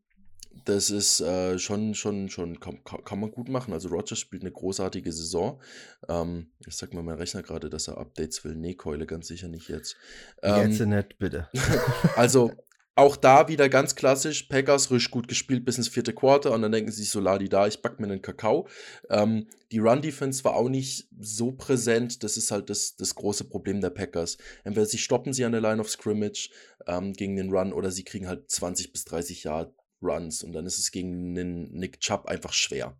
[0.70, 3.74] das ist äh, schon, schon, schon, kann, kann man gut machen.
[3.74, 5.62] Also Rodgers spielt eine großartige Saison.
[6.08, 8.56] Ähm, ich sag mal, mein Rechner gerade, dass er Updates will.
[8.56, 9.98] Nee, Keule, ganz sicher nicht jetzt.
[10.44, 11.50] Ähm, Jetzt nicht, bitte.
[12.16, 12.52] also
[13.00, 16.74] auch da wieder ganz klassisch, Packers risch gut gespielt bis ins vierte Quarter und dann
[16.74, 18.68] denken sie sich so, ladi da, ich back mir einen Kakao.
[19.10, 23.80] Ähm, die Run-Defense war auch nicht so präsent, das ist halt das, das große Problem
[23.80, 24.38] der Packers.
[24.66, 26.50] Entweder sie stoppen sie an der Line of Scrimmage
[26.88, 30.66] ähm, gegen den Run oder sie kriegen halt 20 bis 30 Yard Runs und dann
[30.66, 32.98] ist es gegen einen Nick Chubb einfach schwer.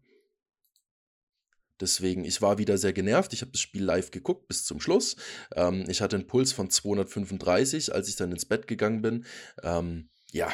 [1.80, 3.32] Deswegen, ich war wieder sehr genervt.
[3.32, 5.16] Ich habe das Spiel live geguckt bis zum Schluss.
[5.56, 9.26] Ähm, ich hatte einen Puls von 235, als ich dann ins Bett gegangen bin.
[9.64, 10.50] Ähm, ja,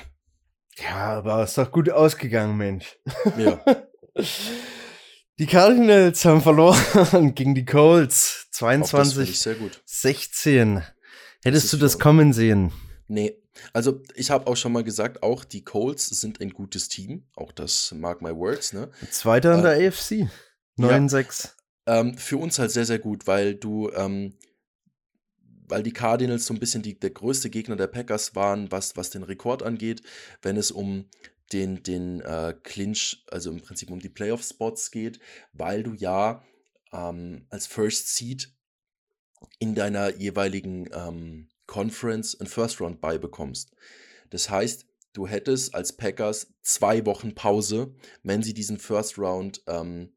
[0.77, 2.97] Ja, aber ist doch gut ausgegangen, Mensch.
[3.38, 3.63] ja.
[5.38, 8.45] Die Cardinals haben verloren gegen die Colts.
[8.45, 9.81] Auch das 22, ich sehr gut.
[9.86, 10.81] 16.
[11.43, 12.71] Hättest ist du das kommen sehen?
[13.07, 13.41] Nee,
[13.73, 17.27] also ich habe auch schon mal gesagt, auch die Colts sind ein gutes Team.
[17.35, 18.89] Auch das mark my words, ne?
[19.11, 20.27] Zweiter in Äh, der AFC.
[20.77, 21.51] 9-6.
[21.87, 24.33] Ähm, für uns halt sehr, sehr gut, weil du, ähm,
[25.67, 29.11] weil die Cardinals so ein bisschen die, der größte Gegner der Packers waren, was, was
[29.11, 30.01] den Rekord angeht,
[30.41, 31.09] wenn es um
[31.53, 35.19] den, den äh, Clinch, also im Prinzip um die Playoff-Spots geht,
[35.53, 36.43] weil du ja
[36.91, 38.51] ähm, als First Seed
[39.59, 43.71] in deiner jeweiligen ähm, Conference ein First Round beibekommst.
[44.30, 50.12] Das heißt, du hättest als Packers zwei Wochen Pause, wenn sie diesen First Round ähm,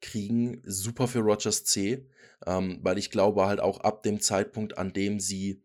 [0.00, 0.60] kriegen.
[0.64, 2.08] Super für Rogers C,
[2.46, 5.62] ähm, weil ich glaube halt auch ab dem Zeitpunkt, an dem sie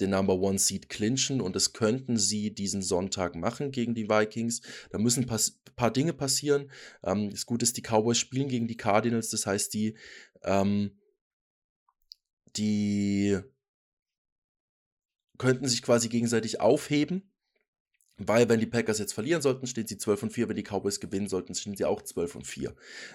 [0.00, 4.62] den Number One Seed clinchen und das könnten sie diesen Sonntag machen gegen die Vikings.
[4.90, 5.40] Da müssen ein
[5.76, 6.70] paar Dinge passieren.
[7.04, 9.96] Ähm, das Gute ist, die Cowboys spielen gegen die Cardinals, das heißt, die,
[10.42, 10.98] ähm,
[12.56, 13.38] die
[15.38, 17.30] könnten sich quasi gegenseitig aufheben.
[18.16, 20.48] Weil, wenn die Packers jetzt verlieren sollten, stehen sie 12 und 4.
[20.48, 22.72] Wenn die Cowboys gewinnen sollten, stehen sie auch 12 und 4.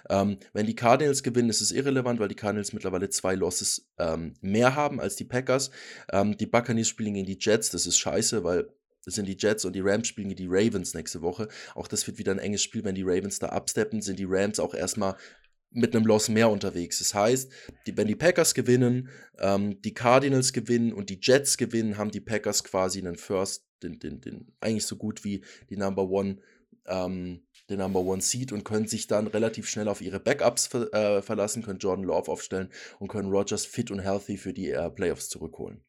[0.09, 4.33] Ähm, wenn die Cardinals gewinnen, ist es irrelevant, weil die Cardinals mittlerweile zwei Losses ähm,
[4.41, 5.71] mehr haben als die Packers.
[6.11, 7.69] Ähm, die Buccaneers spielen gegen die Jets.
[7.71, 8.67] Das ist scheiße, weil
[9.05, 11.47] das sind die Jets und die Rams spielen gegen die Ravens nächste Woche.
[11.75, 12.83] Auch das wird wieder ein enges Spiel.
[12.83, 15.15] Wenn die Ravens da absteppen, sind die Rams auch erstmal
[15.71, 16.99] mit einem Loss mehr unterwegs.
[16.99, 17.51] Das heißt,
[17.85, 22.21] die, wenn die Packers gewinnen, ähm, die Cardinals gewinnen und die Jets gewinnen, haben die
[22.21, 26.37] Packers quasi einen First den, den, den eigentlich so gut wie die Number One,
[26.85, 30.93] ähm, den Number One Seed und können sich dann relativ schnell auf ihre Backups ver
[30.93, 34.89] äh, verlassen, können Jordan Love aufstellen und können Rogers fit und healthy für die äh,
[34.89, 35.81] Playoffs zurückholen.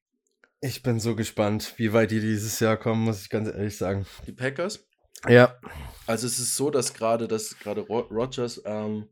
[0.60, 4.06] Ich bin so gespannt, wie weit die dieses Jahr kommen, muss ich ganz ehrlich sagen.
[4.26, 4.86] Die Packers?
[5.26, 5.58] Ja.
[6.06, 9.08] Also es ist so, dass gerade dass gerade Rogers ähm,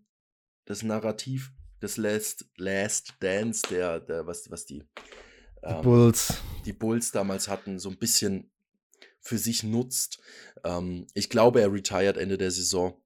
[0.68, 4.85] das Narrativ des Last, Last Dance, der, der was, was die,
[5.62, 6.35] ähm, die Bulls.
[6.66, 8.50] Die Bulls damals hatten, so ein bisschen
[9.20, 10.20] für sich nutzt.
[10.64, 13.00] Ähm, ich glaube, er retired Ende der Saison.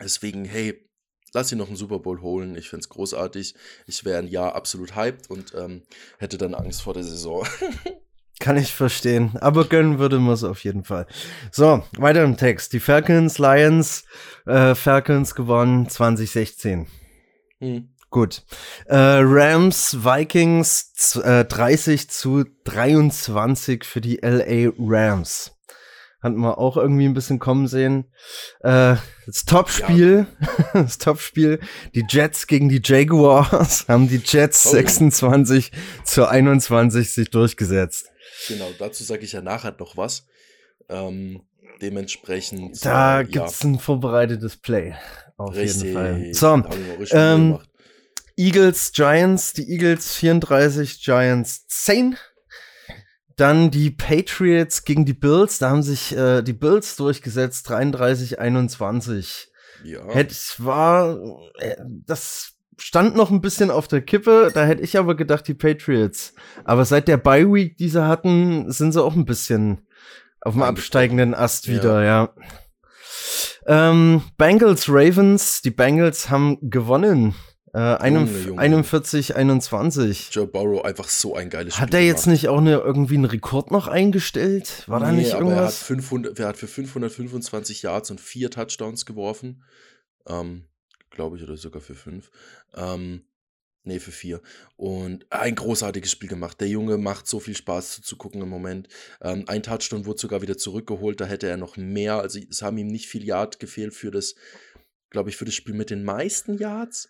[0.00, 0.88] Deswegen, hey,
[1.32, 2.54] lass ihn noch einen Super Bowl holen.
[2.56, 3.54] Ich finde es großartig.
[3.86, 5.82] Ich wäre ein Jahr absolut hyped und ähm,
[6.18, 7.46] hätte dann Angst vor der Saison.
[8.40, 9.32] Kann ich verstehen.
[9.40, 11.06] Aber gönnen würde man es auf jeden Fall.
[11.50, 12.72] So, weiter im Text.
[12.72, 14.04] Die Falcons, Lions,
[14.46, 16.86] äh, Falcons gewonnen 2016.
[17.58, 17.88] Hm.
[18.10, 18.42] Gut.
[18.86, 25.52] Äh, Rams, Vikings äh, 30 zu 23 für die LA Rams.
[26.22, 28.06] Hatten wir auch irgendwie ein bisschen kommen sehen.
[28.60, 28.96] Äh,
[29.26, 30.58] das Topspiel, ja.
[30.72, 31.60] das Topspiel,
[31.94, 34.70] die Jets gegen die Jaguars haben die Jets oh.
[34.70, 35.70] 26
[36.04, 38.10] zu 21 sich durchgesetzt.
[38.46, 40.26] Genau, dazu sage ich ja nachher noch was.
[40.88, 41.42] Ähm,
[41.82, 42.84] dementsprechend.
[42.84, 43.70] Da äh, gibt's ja.
[43.70, 44.94] ein vorbereitetes Play.
[45.36, 45.82] Auf Richtig.
[45.82, 46.34] jeden Fall.
[46.34, 47.58] So, ähm,
[48.36, 52.16] Eagles, Giants, die Eagles 34, Giants 10.
[53.36, 59.52] Dann die Patriots gegen die Bills, da haben sich äh, die Bills durchgesetzt, 33, 21.
[59.84, 60.04] Ja.
[60.08, 61.20] Hätte war,
[61.58, 65.54] äh, das stand noch ein bisschen auf der Kippe, da hätte ich aber gedacht, die
[65.54, 66.34] Patriots.
[66.64, 69.82] Aber seit der Bye Week, die sie hatten, sind sie auch ein bisschen
[70.40, 72.32] auf dem absteigenden Ast wieder, ja.
[73.66, 73.90] ja.
[73.90, 77.34] Ähm, Bengals, Ravens, die Bengals haben gewonnen.
[77.74, 78.60] Äh, Junge, Junge.
[78.60, 80.30] 41, 21.
[80.32, 81.82] Joe Burrow einfach so ein geiles Spiel.
[81.82, 84.84] Hat er jetzt nicht auch eine, irgendwie einen Rekord noch eingestellt?
[84.86, 85.58] War nee, da nicht irgendwas?
[85.58, 89.64] er hat, 500, er hat für 525 Yards und vier Touchdowns geworfen.
[90.26, 90.67] Ähm,
[91.18, 92.30] Glaube ich, oder sogar für fünf.
[92.76, 93.24] Ähm,
[93.82, 94.40] nee, für vier.
[94.76, 96.60] Und ein großartiges Spiel gemacht.
[96.60, 98.86] Der Junge macht so viel Spaß zu, gucken im Moment.
[99.20, 101.20] Ähm, ein Touchdown wurde sogar wieder zurückgeholt.
[101.20, 102.20] Da hätte er noch mehr.
[102.20, 104.36] Also es haben ihm nicht viel Yard gefehlt für das,
[105.10, 107.08] glaube ich, für das Spiel mit den meisten Yards.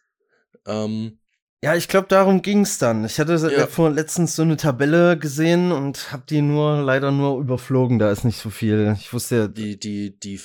[0.67, 1.19] Ähm,
[1.63, 3.05] ja, ich glaube, darum ging es dann.
[3.05, 3.67] Ich hatte ja.
[3.67, 7.99] vor letztens so eine Tabelle gesehen und habe die nur leider nur überflogen.
[7.99, 8.97] Da ist nicht so viel.
[8.99, 9.49] Ich wusste ja.
[9.49, 10.39] Die, die, die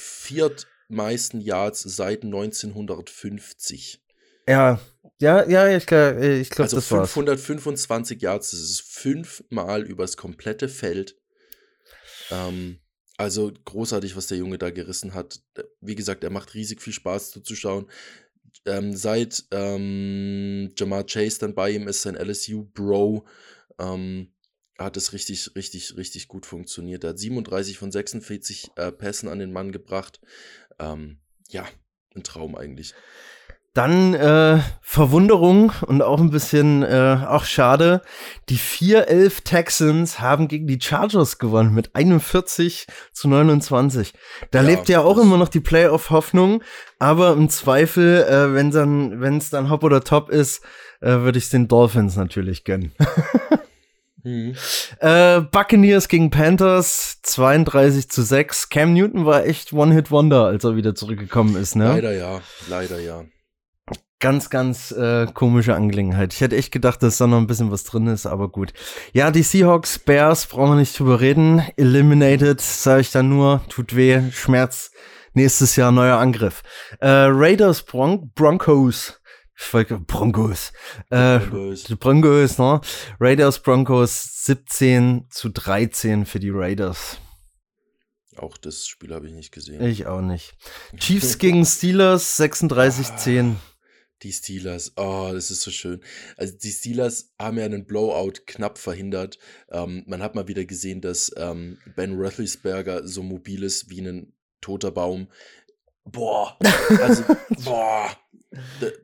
[0.94, 4.02] viertmeisten Yards seit 1950.
[4.48, 4.80] Ja,
[5.20, 8.22] ja, ja, ich glaube, ich glaub, also das 525 war's.
[8.22, 11.16] Yards, das ist fünfmal übers komplette Feld.
[12.32, 12.80] Ähm,
[13.18, 15.42] also großartig, was der Junge da gerissen hat.
[15.82, 17.88] Wie gesagt, er macht riesig viel Spaß zuzuschauen
[18.66, 23.26] ähm, seit ähm, Jamar Chase dann bei ihm ist, sein LSU-Bro,
[23.80, 24.32] ähm,
[24.78, 27.04] hat es richtig, richtig, richtig gut funktioniert.
[27.04, 30.20] Er hat 37 von 46 äh, Pässen an den Mann gebracht.
[30.80, 31.64] Ähm, ja,
[32.16, 32.94] ein Traum eigentlich.
[33.74, 38.04] Dann äh, Verwunderung und auch ein bisschen, äh, auch schade.
[38.50, 44.14] Die 4-11 Texans haben gegen die Chargers gewonnen mit 41 zu 29.
[44.52, 46.62] Da ja, lebt ja auch immer noch die Playoff-Hoffnung,
[47.00, 50.64] aber im Zweifel, äh, wenn dann, es dann Hop oder Top ist,
[51.02, 52.92] äh, würde ich den Dolphins natürlich gönnen.
[54.24, 54.56] Mhm.
[55.00, 58.70] Äh, Buccaneers gegen Panthers 32 zu 6.
[58.70, 61.90] Cam Newton war echt One-Hit-Wonder, als er wieder zurückgekommen ist, ne?
[61.90, 63.26] Leider ja, leider ja
[64.24, 66.34] ganz, ganz äh, komische Angelegenheit.
[66.34, 68.72] Ich hätte echt gedacht, dass da noch ein bisschen was drin ist, aber gut.
[69.12, 71.62] Ja, die Seahawks, Bears, brauchen wir nicht drüber reden.
[71.76, 74.92] Eliminated, sage ich dann nur, tut weh, Schmerz.
[75.34, 76.64] Nächstes Jahr neuer Angriff.
[77.02, 79.20] Äh, Raiders, Bron Broncos.
[79.56, 80.74] Ich wollte Broncos.
[81.10, 81.84] Äh, Broncos.
[82.00, 82.82] Broncos, ne?
[83.20, 87.20] Raiders, Broncos 17 zu 13 für die Raiders.
[88.38, 89.84] Auch das Spiel habe ich nicht gesehen.
[89.84, 90.56] Ich auch nicht.
[90.98, 93.56] Chiefs gegen Steelers 36-10.
[94.24, 96.02] Die Steelers, oh, das ist so schön.
[96.38, 99.38] Also die Steelers haben ja einen Blowout knapp verhindert.
[99.70, 104.34] Ähm, man hat mal wieder gesehen, dass ähm, Ben Roethlisberger so mobil ist wie ein
[104.62, 105.28] toter Baum.
[106.06, 106.58] Boah,
[107.02, 107.24] also,
[107.64, 108.10] boah,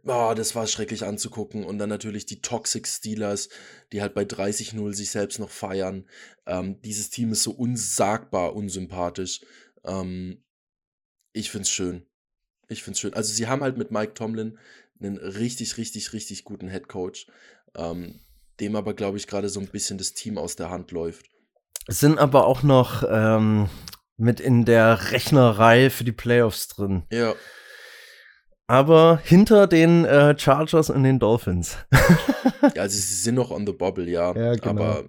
[0.05, 1.63] oh, das war schrecklich anzugucken.
[1.63, 3.49] Und dann natürlich die Toxic Steelers,
[3.91, 6.05] die halt bei 30-0 sich selbst noch feiern.
[6.45, 9.41] Ähm, dieses Team ist so unsagbar unsympathisch.
[9.83, 10.43] Ähm,
[11.33, 12.05] ich find's schön.
[12.67, 13.13] Ich find's schön.
[13.13, 14.57] Also sie haben halt mit Mike Tomlin
[15.01, 17.27] einen richtig, richtig, richtig guten Head Coach,
[17.75, 18.19] ähm,
[18.59, 21.25] dem aber, glaube ich, gerade so ein bisschen das Team aus der Hand läuft.
[21.87, 23.69] Es sind aber auch noch ähm,
[24.17, 27.03] mit in der Rechnerei für die Playoffs drin.
[27.11, 27.33] Ja.
[28.69, 31.75] Aber hinter den äh, Chargers und den Dolphins.
[32.75, 34.31] ja, also sie sind noch on the bubble, ja.
[34.35, 34.69] Ja, genau.
[34.69, 35.03] Aber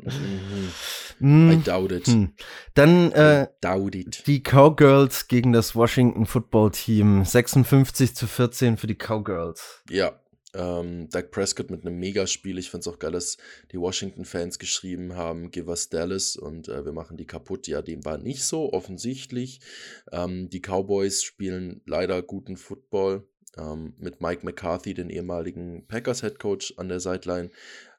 [1.19, 2.07] mm, I doubt it.
[2.07, 2.33] hm.
[2.73, 4.23] Dann äh, doubt it.
[4.27, 7.23] die Cowgirls gegen das Washington Football Team.
[7.23, 9.83] 56 zu 14 für die Cowgirls.
[9.91, 10.19] Ja.
[10.55, 12.57] Ähm, Doug Prescott mit einem Megaspiel.
[12.57, 13.37] Ich finde es auch geil, dass
[13.73, 17.69] die Washington-Fans geschrieben haben, give us Dallas und äh, wir machen die kaputt.
[17.69, 19.61] Ja, dem war nicht so, offensichtlich.
[20.11, 23.29] Ähm, die Cowboys spielen leider guten Football.
[23.57, 27.51] Ähm, mit Mike McCarthy, den ehemaligen Packers-Headcoach an der Sideline.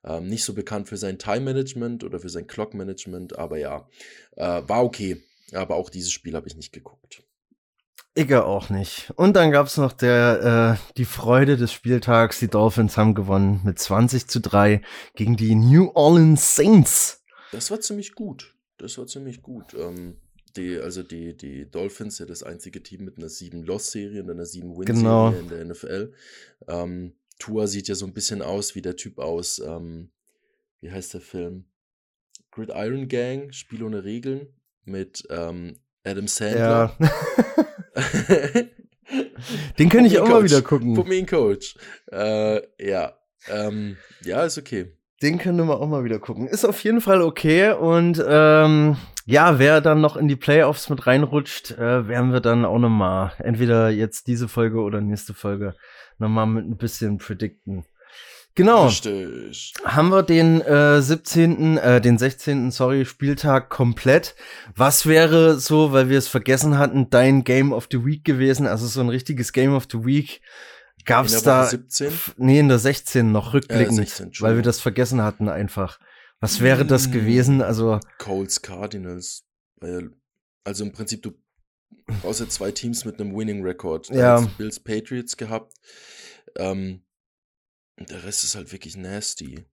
[0.04, 3.88] Ähm, nicht so bekannt für sein Time-Management oder für sein Clock-Management, aber ja,
[4.38, 5.24] äh, war okay.
[5.54, 7.24] Aber auch dieses Spiel habe ich nicht geguckt.
[8.14, 9.12] Ich auch nicht.
[9.16, 12.40] Und dann gab's noch der, äh, die Freude des Spieltags.
[12.40, 14.82] Die Dolphins haben gewonnen mit 20 zu 3
[15.16, 17.24] gegen die New Orleans Saints.
[17.54, 18.54] Das war ziemlich gut.
[18.78, 19.74] Das war ziemlich gut.
[19.76, 20.18] Ähm,
[20.58, 24.86] die, also die, die Dolphins, ja das einzige Team mit einer 7-Loss-Serie und einer 7-Win-Serie
[25.02, 25.30] Genau.
[25.32, 26.14] in der NFL.
[26.68, 30.12] Ähm, Tua sieht ja so ein bisschen aus wie der Typ aus, ähm,
[30.82, 31.66] wie heißt der Film?
[32.52, 34.48] Gridiron Gang, Spiel ohne Regeln
[34.84, 36.96] mit ähm, Adam Sandler.
[37.00, 37.12] Ja.
[39.80, 40.70] Den könnte ich auch me mal wieder Coach.
[40.70, 40.94] gucken.
[40.94, 41.76] Put me in Coach.
[42.12, 43.18] Äh, ja.
[43.50, 44.92] Ähm, ja, ist okay.
[45.22, 46.48] Den könnte man auch mal wieder gucken.
[46.48, 47.72] Ist auf jeden Fall okay.
[47.74, 52.66] Und ähm, ja, wer dann noch in die Playoffs mit reinrutscht, äh, werden wir dann
[52.66, 55.76] auch noch mal entweder jetzt diese Folge oder nächste Folge
[56.18, 57.86] noch mal mit ein bisschen predikten.
[58.54, 58.88] Genau.
[58.88, 59.74] Richtig.
[59.86, 64.36] haben wir den äh, 17., äh, den 16., sorry, Spieltag komplett.
[64.76, 68.68] Was wäre so, weil wir es vergessen hatten, dein Game of the Week gewesen?
[68.68, 70.42] Also so ein richtiges Game of the Week.
[71.06, 72.08] Gab's In der Woche da 17?
[72.08, 75.98] F- Nee, in der 16 noch rückblickend, 16, weil wir das vergessen hatten einfach.
[76.42, 77.12] Was wäre das Mm.
[77.12, 77.62] gewesen?
[77.62, 79.44] Also Colts Cardinals.
[79.78, 80.12] Weil,
[80.64, 81.32] also im Prinzip, du
[82.22, 84.10] brauchst ja zwei Teams mit einem Winning Record.
[84.10, 84.42] Da Ja.
[84.42, 85.74] hat's Bills Patriots gehabt.
[86.58, 87.04] Ähm,
[87.98, 89.66] und der Rest ist halt wirklich nasty.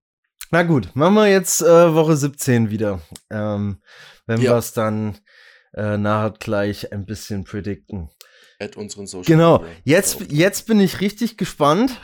[0.50, 3.02] Na gut, machen wir jetzt äh, Woche 17 wieder.
[3.30, 3.82] Ähm,
[4.26, 4.52] wenn Ja.
[4.52, 5.18] wir es dann
[5.74, 8.08] äh, nachher gleich ein bisschen predikten.
[8.60, 9.76] At unseren Social Genau, Media.
[9.84, 12.00] jetzt, jetzt bin ich richtig gespannt,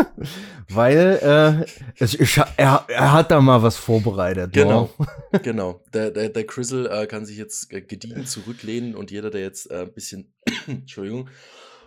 [0.68, 1.64] weil äh,
[1.98, 4.52] es, ich, er, er hat da mal was vorbereitet.
[4.52, 4.90] Genau,
[5.32, 5.40] ne?
[5.40, 5.82] genau.
[5.94, 9.70] Der, der, der Crizzle äh, kann sich jetzt äh, gediegen zurücklehnen und jeder, der jetzt
[9.70, 10.34] äh, ein bisschen,
[10.66, 11.30] Entschuldigung,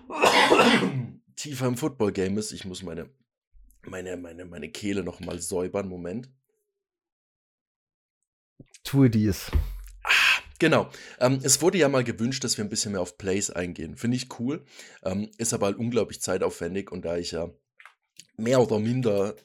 [1.36, 3.12] tiefer im Football-Game ist, ich muss meine,
[3.86, 6.30] meine, meine, meine Kehle noch mal säubern, Moment.
[8.84, 9.52] Tue dies.
[10.60, 10.90] Genau.
[11.20, 13.96] Ähm, es wurde ja mal gewünscht, dass wir ein bisschen mehr auf Plays eingehen.
[13.96, 14.64] Finde ich cool.
[15.04, 17.50] Ähm, ist aber halt unglaublich zeitaufwendig und da ich ja
[18.36, 19.36] mehr oder minder,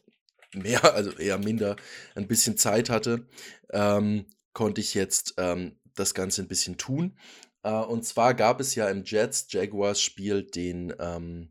[0.53, 1.77] mehr, also eher minder,
[2.17, 3.27] ein bisschen Zeit hatte,
[3.71, 7.17] ähm, konnte ich jetzt ähm, das Ganze ein bisschen tun.
[7.63, 11.51] Äh, und zwar gab es ja im Jets-Jaguars-Spiel den ähm,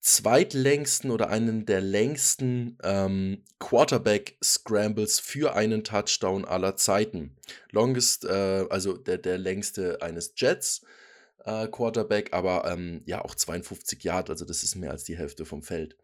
[0.00, 7.36] zweitlängsten oder einen der längsten ähm, Quarterback-Scrambles für einen Touchdown aller Zeiten.
[7.70, 10.82] Longest, äh, also der, der längste eines Jets.
[11.44, 15.46] Äh, Quarterback, aber ähm, ja auch 52 Yard, also das ist mehr als die Hälfte
[15.46, 15.96] vom Feld.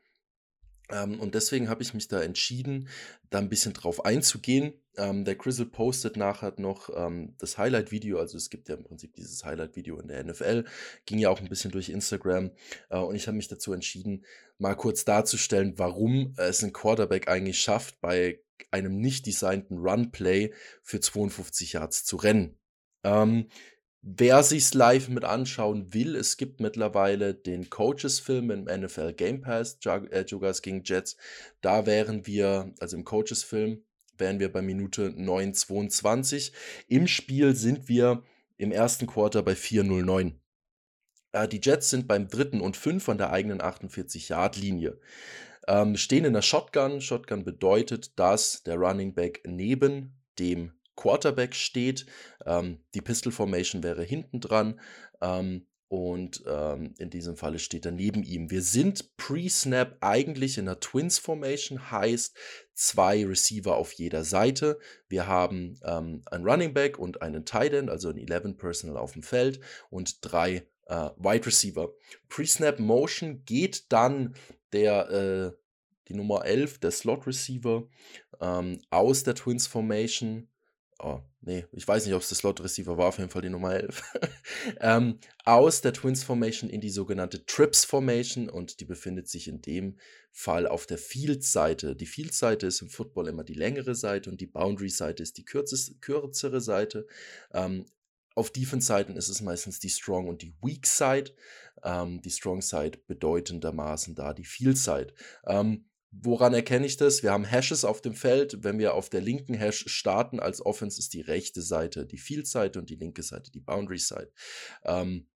[0.90, 2.88] Ähm, und deswegen habe ich mich da entschieden,
[3.30, 4.74] da ein bisschen drauf einzugehen.
[4.96, 9.14] Ähm, der Crizzle postet nachher noch ähm, das Highlight-Video, also es gibt ja im Prinzip
[9.14, 10.64] dieses Highlight-Video in der NFL,
[11.04, 12.50] ging ja auch ein bisschen durch Instagram
[12.88, 14.24] äh, und ich habe mich dazu entschieden,
[14.58, 21.00] mal kurz darzustellen, warum es ein Quarterback eigentlich schafft, bei einem nicht designten Run-Play für
[21.00, 22.58] 52 Yards zu rennen.
[23.04, 23.48] Ähm,
[24.08, 29.78] Wer sich's live mit anschauen will, es gibt mittlerweile den Coaches-Film im NFL Game Pass,
[29.80, 31.16] Jag äh, Jaguars gegen Jets.
[31.60, 33.82] Da wären wir, also im Coaches-Film,
[34.16, 36.52] wären wir bei Minute 9,22.
[36.86, 38.22] Im Spiel sind wir
[38.58, 40.34] im ersten Quarter bei 4,09.
[41.32, 45.00] Äh, die Jets sind beim dritten und fünf an der eigenen 48-Yard-Linie.
[45.66, 47.00] Ähm, stehen in der Shotgun.
[47.00, 52.06] Shotgun bedeutet, dass der Running Back neben dem Quarterback steht.
[52.44, 54.80] Ähm, die Pistol Formation wäre hinten dran.
[55.20, 58.50] Ähm, und ähm, in diesem Falle steht er neben ihm.
[58.50, 62.36] Wir sind pre-Snap eigentlich in der Twins Formation, heißt
[62.74, 64.80] zwei Receiver auf jeder Seite.
[65.08, 69.12] Wir haben ähm, einen Running Back und einen Tight End, also ein 11 Personal auf
[69.12, 71.92] dem Feld und drei äh, Wide Receiver.
[72.28, 74.34] Pre-Snap Motion geht dann
[74.72, 75.52] der, äh,
[76.08, 77.88] die Nummer 11, der Slot Receiver,
[78.40, 80.48] ähm, aus der Twins Formation
[80.98, 83.50] oh, nee, ich weiß nicht, ob es der Slot Receiver war, auf jeden Fall die
[83.50, 84.02] Nummer 11,
[84.80, 89.60] ähm, aus der Twins Formation in die sogenannte Trips Formation und die befindet sich in
[89.60, 89.98] dem
[90.32, 91.96] Fall auf der Field-Seite.
[91.96, 96.60] Die Field-Seite ist im Football immer die längere Seite und die Boundary-Seite ist die kürzere
[96.60, 97.06] Seite.
[97.52, 97.86] Ähm,
[98.34, 101.34] auf Defense-Seiten ist es meistens die Strong und die Weak Side.
[101.82, 105.14] Ähm, die Strong Side bedeutendermaßen da die Field Side.
[105.46, 107.22] Ähm, Woran erkenne ich das?
[107.22, 108.62] Wir haben Hashes auf dem Feld.
[108.62, 112.78] Wenn wir auf der linken Hash starten als Offense, ist die rechte Seite die Field-Seite
[112.78, 114.32] und die linke Seite die Boundary-Side.
[114.84, 115.28] Ähm,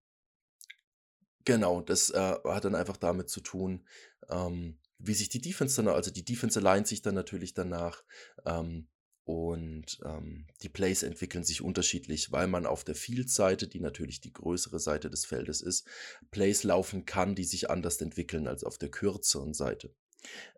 [1.45, 3.87] genau, das äh, hat dann einfach damit zu tun,
[4.29, 8.03] ähm, wie sich die Defense dann, also die Defense allein sich dann natürlich danach
[8.45, 8.89] ähm,
[9.25, 14.33] und ähm, die Plays entwickeln sich unterschiedlich, weil man auf der Field-Seite, die natürlich die
[14.33, 15.87] größere Seite des Feldes ist,
[16.31, 19.95] Plays laufen kann, die sich anders entwickeln als auf der kürzeren Seite.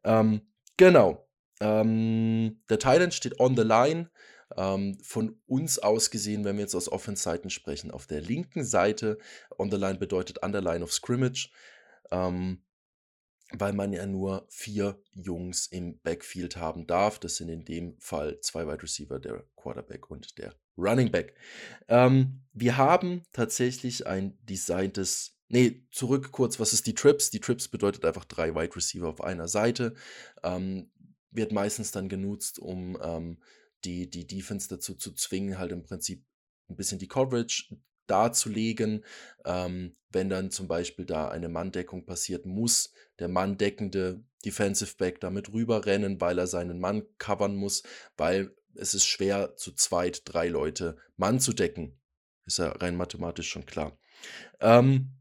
[0.04, 0.42] Ähm,
[0.76, 1.28] genau.
[1.60, 4.10] Ähm, der Thailand steht on the line.
[4.56, 9.18] Ähm, von uns aus gesehen, wenn wir jetzt aus Offense-Seiten sprechen, auf der linken Seite,
[9.58, 11.50] on the line bedeutet on the line of scrimmage,
[12.10, 12.64] ähm,
[13.52, 17.18] weil man ja nur vier Jungs im Backfield haben darf.
[17.20, 21.34] Das sind in dem Fall zwei Wide Receiver, der Quarterback und der Running Back.
[21.88, 27.30] Ähm, wir haben tatsächlich ein designtes Nee, zurück kurz, was ist die Trips?
[27.30, 29.94] Die Trips bedeutet einfach drei Wide Receiver auf einer Seite.
[30.44, 30.92] Ähm,
[31.32, 33.42] wird meistens dann genutzt, um ähm,
[33.84, 36.24] die, die Defense dazu zu zwingen, halt im Prinzip
[36.68, 37.76] ein bisschen die Coverage
[38.06, 39.04] darzulegen.
[39.44, 45.52] Ähm, wenn dann zum Beispiel da eine Manndeckung passiert, muss der manndeckende Defensive Back damit
[45.52, 47.82] rüberrennen, weil er seinen Mann covern muss,
[48.16, 51.98] weil es ist schwer, zu zweit drei Leute Mann zu decken.
[52.46, 53.98] Ist ja rein mathematisch schon klar.
[54.60, 55.19] Ähm,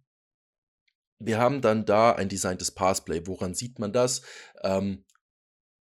[1.19, 3.21] wir haben dann da ein designtes Passplay.
[3.25, 4.21] Woran sieht man das?
[4.63, 5.05] Ähm,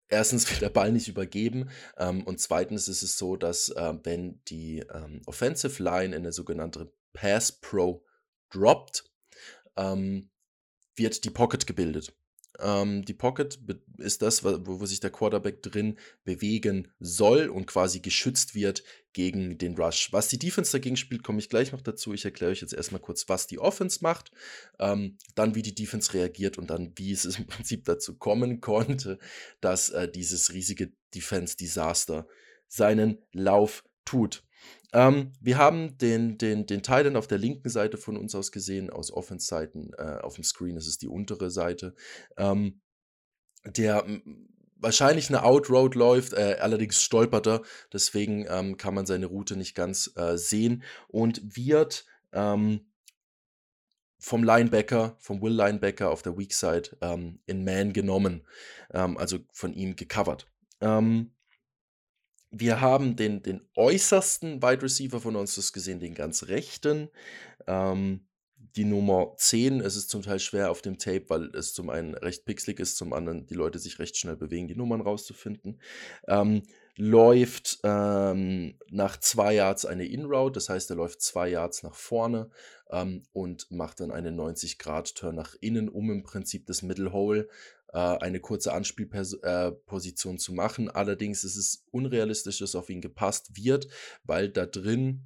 [0.09, 4.43] erstens wird der Ball nicht übergeben ähm, und zweitens ist es so, dass äh, wenn
[4.49, 8.05] die ähm, Offensive Line in der sogenannte Pass Pro
[8.51, 9.05] droppt,
[9.76, 10.30] ähm,
[10.95, 12.15] wird die Pocket gebildet.
[12.61, 13.59] Ähm, die Pocket
[13.98, 18.82] ist das, wo, wo, sich der Quarterback drin bewegen soll und quasi geschützt wird
[19.12, 20.12] gegen den Rush.
[20.12, 22.12] Was die Defense dagegen spielt, komme ich gleich noch dazu.
[22.12, 24.30] Ich erkläre euch jetzt erstmal kurz, was die Offense macht,
[24.78, 29.18] ähm, dann wie die Defense reagiert und dann wie es im Prinzip dazu kommen konnte,
[29.61, 32.26] dass äh, dieses riesige Defense-Desaster
[32.68, 34.44] seinen Lauf tut.
[34.92, 38.90] Ähm, wir haben den, den, den Titan auf der linken Seite von uns aus gesehen,
[38.90, 39.92] aus Offense-Seiten.
[39.98, 41.94] Äh, auf dem Screen ist es die untere Seite.
[42.36, 42.80] Ähm,
[43.64, 44.06] der
[44.78, 47.62] wahrscheinlich eine Outroad läuft, äh, allerdings stolpert er.
[47.92, 52.86] Deswegen ähm, kann man seine Route nicht ganz äh, sehen und wird ähm,
[54.18, 58.46] vom Linebacker, vom Will Linebacker auf der Weak Side ähm, in Man genommen,
[58.92, 60.50] ähm, also von ihm gecovert.
[60.80, 61.32] Ähm,
[62.61, 67.09] wir haben den, den äußersten Wide Receiver von uns das gesehen, den ganz rechten.
[67.66, 68.26] Ähm,
[68.76, 72.14] die Nummer 10, es ist zum Teil schwer auf dem Tape, weil es zum einen
[72.14, 75.80] recht pixelig ist, zum anderen die Leute sich recht schnell bewegen, die Nummern rauszufinden.
[76.28, 76.62] Ähm,
[76.96, 82.50] läuft ähm, nach zwei Yards eine In-Route, das heißt, er läuft zwei Yards nach vorne
[82.90, 87.48] ähm, und macht dann einen 90-Grad-Turn nach innen, um im Prinzip das Middle Hole
[87.99, 90.90] eine kurze Anspielposition äh, zu machen.
[90.90, 93.88] Allerdings ist es unrealistisch, dass auf ihn gepasst wird,
[94.24, 95.22] weil da drin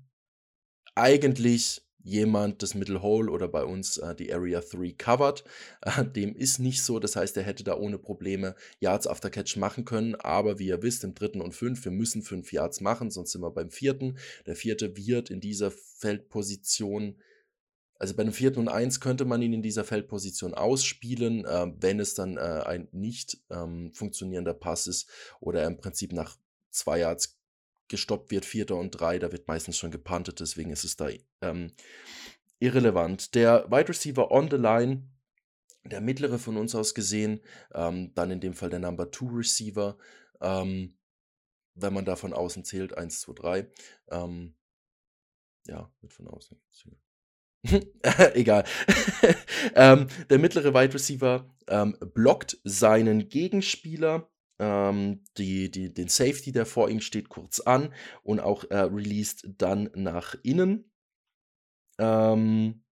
[0.94, 5.44] eigentlich jemand das Middle Hole oder bei uns äh, die Area 3 covert.
[5.82, 9.56] Äh, dem ist nicht so, das heißt, er hätte da ohne Probleme Yards after Catch
[9.56, 13.10] machen können, aber wie ihr wisst, im dritten und fünf, wir müssen fünf Yards machen,
[13.10, 14.18] sonst sind wir beim vierten.
[14.46, 17.16] Der vierte wird in dieser Feldposition
[18.00, 22.00] also bei einem vierten und eins könnte man ihn in dieser Feldposition ausspielen, äh, wenn
[22.00, 26.38] es dann äh, ein nicht ähm, funktionierender Pass ist oder er im Prinzip nach
[26.70, 27.38] zwei Yards
[27.88, 31.10] gestoppt wird, vierter und drei, da wird meistens schon gepuntet, deswegen ist es da
[31.42, 31.74] ähm,
[32.58, 33.34] irrelevant.
[33.34, 35.06] Der Wide Receiver on the line,
[35.84, 37.42] der mittlere von uns aus gesehen,
[37.74, 39.98] ähm, dann in dem Fall der Number Two Receiver,
[40.40, 40.96] ähm,
[41.74, 43.70] wenn man da von außen zählt, 1, 2, 3.
[44.08, 44.54] Ähm,
[45.66, 47.09] ja, wird von außen gezählt.
[48.34, 48.64] Egal.
[49.74, 56.66] ähm, der mittlere Wide Receiver ähm, blockt seinen Gegenspieler, ähm, die, die, den Safety, der
[56.66, 57.92] vor ihm steht, kurz an
[58.22, 60.90] und auch äh, released dann nach innen.
[61.98, 62.82] Ähm,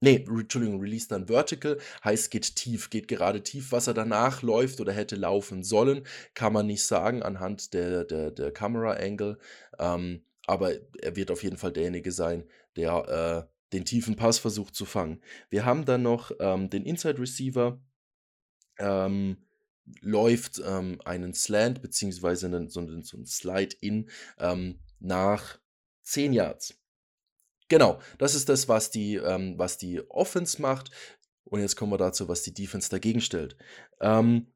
[0.00, 4.80] Nee, Entschuldigung, release dann vertical, heißt geht tief, geht gerade tief, was er danach läuft
[4.80, 9.38] oder hätte laufen sollen, kann man nicht sagen anhand der, der, der Camera Angle,
[9.80, 12.44] ähm, aber er wird auf jeden Fall derjenige sein,
[12.76, 15.22] der äh, den tiefen Passversuch zu fangen.
[15.50, 17.80] Wir haben dann noch ähm, den Inside Receiver,
[18.78, 19.38] ähm,
[20.00, 25.58] läuft ähm, einen Slant beziehungsweise einen, so, einen, so einen Slide-In ähm, nach
[26.02, 26.78] 10 Yards.
[27.68, 30.90] Genau, das ist das, was die, ähm, was die Offense macht.
[31.44, 33.56] Und jetzt kommen wir dazu, was die Defense dagegen stellt.
[34.00, 34.52] Ähm,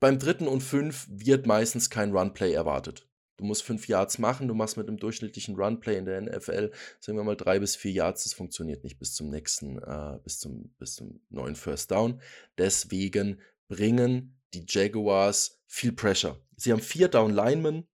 [0.00, 3.08] beim dritten und fünf wird meistens kein Runplay erwartet.
[3.36, 6.70] Du musst fünf Yards machen, du machst mit einem durchschnittlichen Runplay in der NFL,
[7.00, 10.38] sagen wir mal drei bis vier Yards, das funktioniert nicht bis zum nächsten, äh, bis,
[10.38, 12.20] zum, bis zum neuen First Down.
[12.58, 16.40] Deswegen bringen die Jaguars viel Pressure.
[16.56, 17.88] Sie haben vier Down Linemen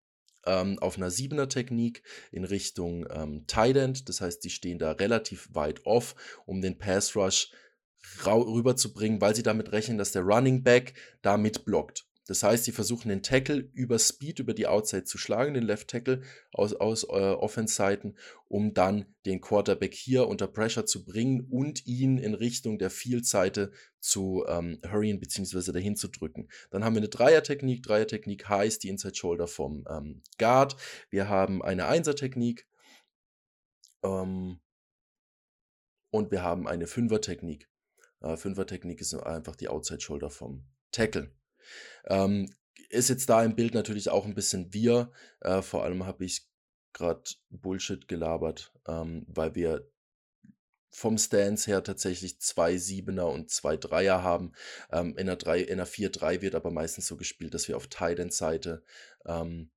[0.46, 4.10] ähm, auf einer Siebener Technik in Richtung ähm, Tight End.
[4.10, 6.16] Das heißt, die stehen da relativ weit off,
[6.46, 7.52] um den Pass Rush
[8.26, 12.09] rüberzubringen, weil sie damit rechnen, dass der Running Back da mitblockt.
[12.30, 15.88] Das heißt, sie versuchen den Tackle über Speed, über die Outside zu schlagen, den Left
[15.88, 16.22] Tackle
[16.54, 18.16] aus, aus äh, Offense-Seiten,
[18.48, 23.72] um dann den Quarterback hier unter Pressure zu bringen und ihn in Richtung der Field-Seite
[24.00, 25.72] zu ähm, hurryen bzw.
[25.72, 26.50] dahin zu drücken.
[26.70, 27.82] Dann haben wir eine Dreier-Technik.
[27.82, 30.76] Dreier-Technik heißt die Inside Shoulder vom ähm, Guard.
[31.10, 32.68] Wir haben eine Einser-Technik.
[34.04, 34.60] Ähm,
[36.12, 37.68] und wir haben eine Fünfer-Technik.
[38.22, 41.32] Äh, Fünfer-Technik ist einfach die Outside Shoulder vom Tackle.
[42.06, 42.54] Ähm,
[42.90, 45.12] ist jetzt da im Bild natürlich auch ein bisschen wir.
[45.42, 46.48] Äh, vor allem habe ich
[46.94, 49.90] gerade Bullshit gelabert, ähm, weil wir
[50.92, 54.54] vom Stance her tatsächlich zwei Siebener und zwei Dreier haben.
[54.92, 58.34] Ähm, in, einer einer 4-3 wird aber meistens so gespielt, dass wir auf Tight End
[58.34, 58.84] Seite
[59.26, 59.72] ähm,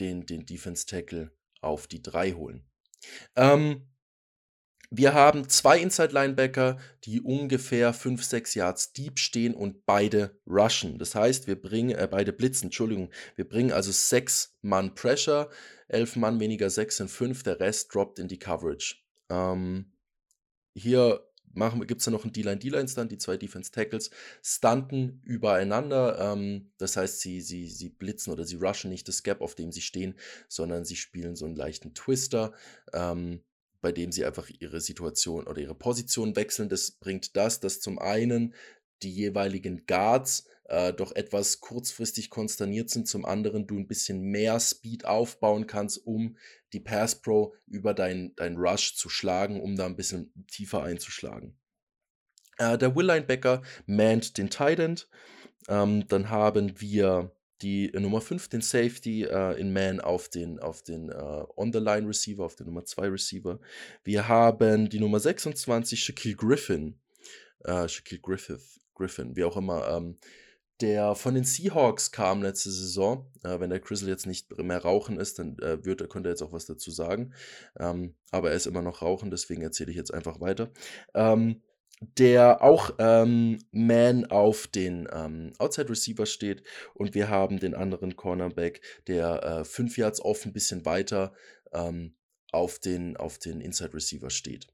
[0.00, 2.64] den, den Defense Tackle auf die 3 holen.
[3.36, 3.91] Ähm,
[4.94, 10.98] wir haben zwei Inside-Linebacker, die ungefähr 5, 6 Yards deep stehen und beide rushen.
[10.98, 15.48] Das heißt, wir bringen, äh, beide blitzen, Entschuldigung, wir bringen also 6 Mann Pressure,
[15.88, 18.96] 11 Mann weniger 6 sind 5, der Rest droppt in die Coverage.
[19.30, 19.92] Ähm,
[20.74, 21.26] hier
[21.86, 24.10] gibt es dann noch einen D-Line, D-Line-Stunt, die zwei Defense-Tackles
[24.42, 26.18] stunten übereinander.
[26.18, 29.72] Ähm, das heißt, sie, sie, sie blitzen oder sie rushen nicht das Gap, auf dem
[29.72, 30.18] sie stehen,
[30.48, 32.52] sondern sie spielen so einen leichten Twister.
[32.92, 33.42] Ähm,
[33.82, 36.70] bei dem sie einfach ihre Situation oder ihre Position wechseln.
[36.70, 38.54] Das bringt das, dass zum einen
[39.02, 44.58] die jeweiligen Guards äh, doch etwas kurzfristig konsterniert sind, zum anderen du ein bisschen mehr
[44.60, 46.38] Speed aufbauen kannst, um
[46.72, 51.58] die Pass Pro über dein, dein Rush zu schlagen, um da ein bisschen tiefer einzuschlagen.
[52.58, 55.08] Äh, der Will Linebacker mannt den Tight End.
[55.68, 60.82] Ähm, dann haben wir die Nummer 5, den Safety äh, in Man auf den, auf
[60.82, 63.58] den äh, On-the-Line Receiver, auf den Nummer 2 Receiver.
[64.04, 66.98] Wir haben die Nummer 26, Shaquille Griffin.
[67.60, 69.88] Äh, Shaquille Griffith, Griffin, wie auch immer.
[69.88, 70.18] Ähm,
[70.80, 73.30] der von den Seahawks kam letzte Saison.
[73.44, 76.42] Äh, wenn der Grizzle jetzt nicht mehr rauchen ist, dann äh, wird, könnte er jetzt
[76.42, 77.32] auch was dazu sagen.
[77.78, 80.70] Ähm, aber er ist immer noch rauchen, deswegen erzähle ich jetzt einfach weiter.
[81.14, 81.62] Ähm,
[82.00, 86.64] der auch ähm, Man auf den ähm, Outside Receiver steht
[86.94, 91.32] und wir haben den anderen Cornerback, der äh, fünf Yards off ein bisschen weiter
[91.72, 92.16] ähm,
[92.50, 94.66] auf, den, auf den Inside Receiver steht.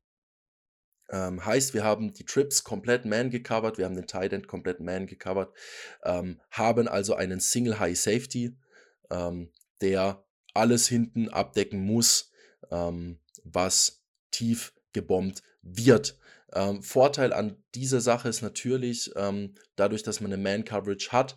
[1.10, 4.80] Ähm, heißt, wir haben die Trips komplett Man gecovert, wir haben den Tight End komplett
[4.80, 5.54] Man gecovert,
[6.04, 8.56] ähm, haben also einen Single High Safety,
[9.10, 12.32] ähm, der alles hinten abdecken muss,
[13.44, 14.02] was
[14.32, 16.18] tief gebombt wird.
[16.54, 21.36] Ähm, Vorteil an dieser Sache ist natürlich, ähm, dadurch, dass man eine Man-Coverage hat,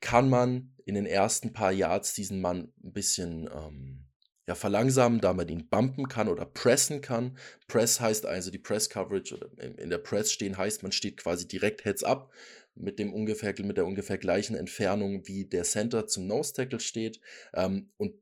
[0.00, 4.04] kann man in den ersten paar Yards diesen Mann ein bisschen ähm,
[4.46, 7.38] ja, verlangsamen, da man ihn bumpen kann oder pressen kann.
[7.66, 9.48] Press heißt also die Press-Coverage oder
[9.78, 12.30] in der Press stehen heißt, man steht quasi direkt Heads up
[12.74, 17.20] mit dem ungefähr, mit der ungefähr gleichen Entfernung wie der Center zum Nose-Tackle steht.
[17.54, 18.14] Ähm, und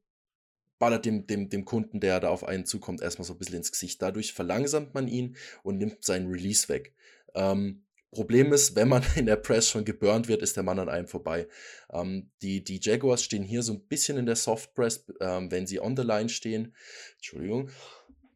[0.83, 3.71] ballert dem, dem, dem Kunden, der da auf einen zukommt, erstmal so ein bisschen ins
[3.71, 4.03] Gesicht.
[4.03, 6.93] Dadurch verlangsamt man ihn und nimmt seinen Release weg.
[7.37, 10.89] Ähm, Problem ist, wenn man in der Press schon geburnt wird, ist der Mann an
[10.89, 11.47] einem vorbei.
[11.93, 15.69] Ähm, die, die Jaguars stehen hier so ein bisschen in der Soft Press, ähm, wenn
[15.69, 16.75] sie on the line stehen.
[17.15, 17.71] Entschuldigung.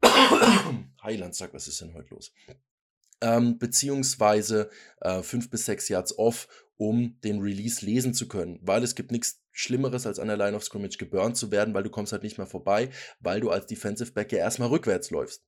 [1.03, 2.33] Heiland sagt, was ist denn heute los?
[3.23, 4.71] Ähm, beziehungsweise
[5.01, 9.11] äh, fünf bis sechs Yards off, um den Release lesen zu können, weil es gibt
[9.11, 12.23] nichts Schlimmeres, als an der Line of Scrimmage geburnt zu werden, weil du kommst halt
[12.23, 12.91] nicht mehr vorbei,
[13.21, 15.45] weil du als Defensive Back ja erstmal rückwärts läufst.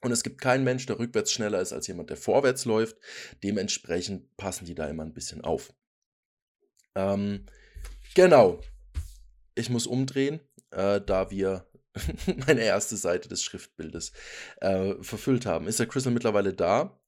[0.00, 2.96] Und es gibt keinen Mensch, der rückwärts schneller ist als jemand, der vorwärts läuft.
[3.44, 5.72] Dementsprechend passen die da immer ein bisschen auf.
[6.96, 7.46] Ähm,
[8.16, 8.60] genau.
[9.54, 11.70] Ich muss umdrehen, äh, da wir
[12.46, 14.12] meine erste Seite des Schriftbildes
[14.60, 15.68] äh, verfüllt haben.
[15.68, 17.00] Ist der Crystal mittlerweile da?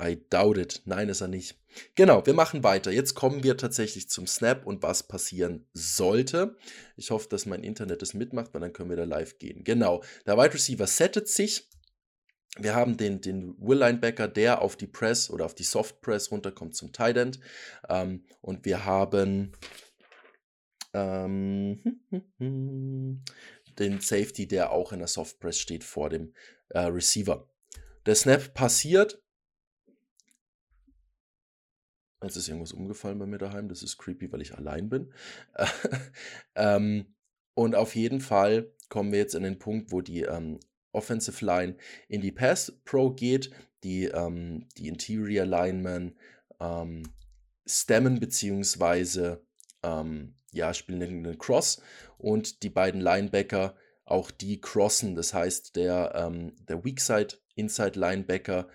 [0.00, 0.82] I doubt it.
[0.86, 1.56] Nein, ist er nicht.
[1.94, 2.90] Genau, wir machen weiter.
[2.90, 6.56] Jetzt kommen wir tatsächlich zum Snap und was passieren sollte.
[6.96, 9.62] Ich hoffe, dass mein Internet es mitmacht, weil dann können wir da live gehen.
[9.62, 11.68] Genau, der Wide Receiver settet sich.
[12.58, 16.32] Wir haben den, den Will Linebacker, der auf die Press oder auf die Soft Press
[16.32, 17.38] runterkommt zum Tight End.
[17.88, 19.52] Ähm, und wir haben
[20.92, 22.00] ähm,
[23.78, 26.34] den Safety, der auch in der Soft Press steht vor dem
[26.70, 27.48] äh, Receiver.
[28.06, 29.22] Der Snap passiert.
[32.22, 33.68] Jetzt ist irgendwas umgefallen bei mir daheim.
[33.68, 35.12] Das ist creepy, weil ich allein bin.
[36.54, 37.06] ähm,
[37.54, 40.60] und auf jeden Fall kommen wir jetzt in den Punkt, wo die ähm,
[40.92, 41.76] Offensive Line
[42.08, 43.50] in die Pass Pro geht,
[43.84, 46.16] die, ähm, die Interior Linemen
[46.58, 47.04] ähm,
[47.66, 49.42] stemmen beziehungsweise
[49.82, 51.80] ähm, ja, spielen einen Cross
[52.18, 55.14] und die beiden Linebacker auch die crossen.
[55.14, 58.68] Das heißt, der, ähm, der Weakside Inside Linebacker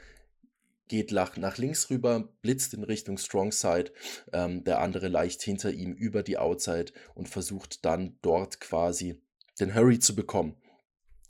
[0.87, 3.91] geht nach, links rüber, blitzt in Richtung Strong Side,
[4.33, 9.21] ähm, der andere leicht hinter ihm über die Outside und versucht dann dort quasi
[9.59, 10.55] den Hurry zu bekommen.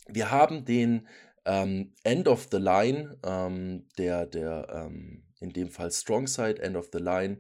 [0.08, 1.08] Wir haben den
[1.46, 6.76] ähm, End of the Line, ähm, der, der ähm, in dem Fall Strong Side, End
[6.76, 7.40] of the Line,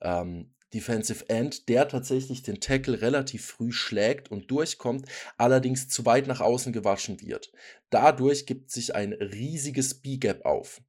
[0.00, 5.06] ähm, Defensive End, der tatsächlich den Tackle relativ früh schlägt und durchkommt,
[5.36, 7.52] allerdings zu weit nach außen gewaschen wird.
[7.90, 10.80] Dadurch gibt sich ein riesiges B-Gap auf.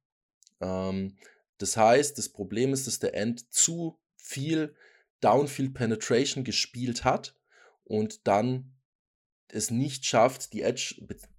[0.60, 1.16] Ähm,
[1.58, 4.74] das heißt, das Problem ist, dass der End zu viel
[5.20, 7.36] Downfield Penetration gespielt hat
[7.84, 8.74] und dann
[9.48, 10.96] es nicht schafft, die Edge,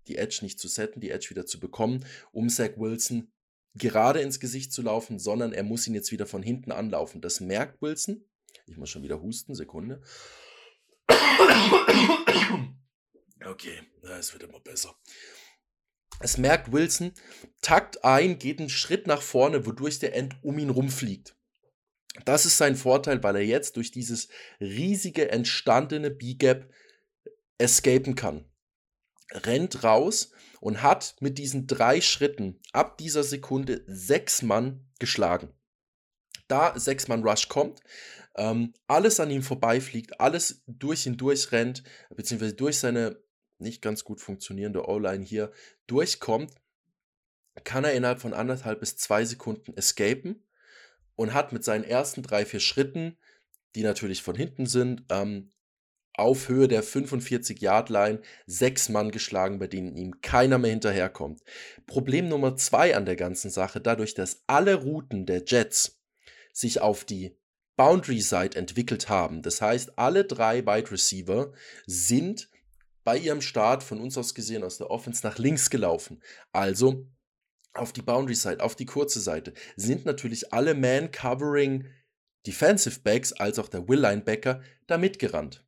[0.07, 3.32] die Edge nicht zu setten, die Edge wieder zu bekommen, um Zach Wilson
[3.76, 7.22] gerade ins Gesicht zu laufen, sondern er muss ihn jetzt wieder von hinten anlaufen.
[7.22, 8.24] Das merkt Wilson.
[8.68, 10.01] Ich muss schon wieder husten, Sekunde.
[13.45, 13.82] Okay,
[14.18, 14.95] es wird immer besser.
[16.20, 17.13] Es merkt Wilson,
[17.61, 21.36] takt ein, geht einen Schritt nach vorne, wodurch der End um ihn rumfliegt.
[22.24, 24.30] Das ist sein Vorteil, weil er jetzt durch dieses
[24.61, 26.72] riesige entstandene B-Gap
[27.57, 28.45] escapen kann.
[29.32, 35.53] Rennt raus und hat mit diesen drei Schritten ab dieser Sekunde sechs Mann geschlagen.
[36.47, 37.82] Da sechs Mann Rush kommt,
[38.38, 41.84] ähm, alles an ihm vorbeifliegt, alles durch ihn durchrennt,
[42.16, 43.18] beziehungsweise durch seine
[43.57, 45.51] nicht ganz gut funktionierende O-Line hier
[45.87, 46.53] durchkommt,
[47.63, 50.43] kann er innerhalb von anderthalb bis zwei Sekunden escapen
[51.15, 53.17] und hat mit seinen ersten drei, vier Schritten,
[53.75, 55.51] die natürlich von hinten sind, ähm,
[56.17, 61.41] auf Höhe der 45-Yard-Line sechs Mann geschlagen, bei denen ihm keiner mehr hinterherkommt.
[61.87, 65.99] Problem Nummer zwei an der ganzen Sache, dadurch, dass alle Routen der Jets
[66.53, 67.37] sich auf die
[67.75, 69.41] Boundary Side entwickelt haben.
[69.41, 71.51] Das heißt, alle drei Wide Receiver
[71.85, 72.49] sind
[73.05, 76.21] bei ihrem Start von uns aus gesehen aus der Offense nach links gelaufen.
[76.51, 77.07] Also
[77.73, 81.85] auf die Boundary Side, auf die kurze Seite sind natürlich alle Man-Covering
[82.45, 85.65] Defensive Backs als auch der Will Linebacker da mitgerannt.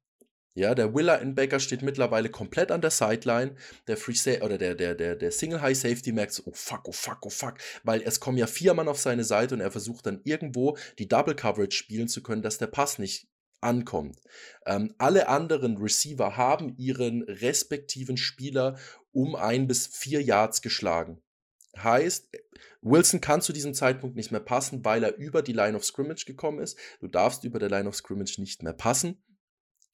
[0.55, 3.55] Ja, der Will Linebacker steht mittlerweile komplett an der Sideline.
[3.85, 6.87] Der Free Sa oder der, der, der, der Single High Safety merkt so, oh fuck,
[6.87, 9.69] oh fuck, oh fuck, weil es kommen ja vier Mann auf seine Seite und er
[9.69, 13.27] versucht dann irgendwo die Double Coverage spielen zu können, dass der Pass nicht
[13.61, 14.19] ankommt.
[14.65, 18.77] Ähm, alle anderen Receiver haben ihren respektiven Spieler
[19.11, 21.21] um ein bis vier Yards geschlagen.
[21.77, 22.29] Heißt,
[22.81, 26.25] Wilson kann zu diesem Zeitpunkt nicht mehr passen, weil er über die Line of Scrimmage
[26.25, 26.77] gekommen ist.
[26.99, 29.23] Du darfst über der Line of Scrimmage nicht mehr passen.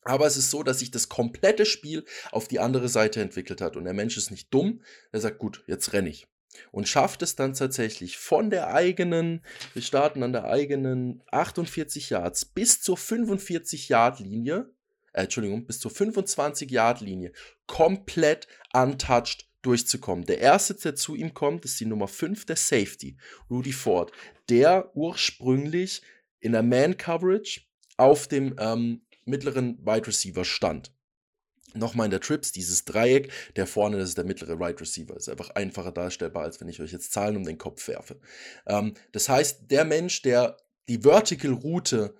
[0.06, 3.78] Aber es ist so, dass sich das komplette Spiel auf die andere Seite entwickelt hat.
[3.78, 4.82] Und der Mensch ist nicht dumm.
[5.12, 6.28] Er sagt, gut, jetzt renne ich.
[6.72, 9.42] Und schafft es dann tatsächlich von der eigenen,
[9.74, 14.70] wir starten an der eigenen 48 Yards bis zur 45 Yard Linie,
[15.14, 17.32] äh, Entschuldigung, bis zur 25 Yard Linie
[17.68, 20.26] komplett untouched durchzukommen.
[20.26, 23.18] Der erste, der zu ihm kommt, ist die Nummer 5 der Safety,
[23.50, 24.12] Rudy Ford,
[24.50, 26.02] der ursprünglich
[26.40, 27.62] in der Man Coverage
[27.98, 30.93] auf dem ähm, mittleren Wide Receiver stand.
[31.74, 35.16] Nochmal in der Trips, dieses Dreieck, der vorne, das ist der mittlere Wide Receiver.
[35.16, 38.20] Ist einfach einfacher darstellbar, als wenn ich euch jetzt Zahlen um den Kopf werfe.
[38.68, 40.58] Ähm, das heißt, der Mensch, der
[40.88, 42.16] die Vertical Route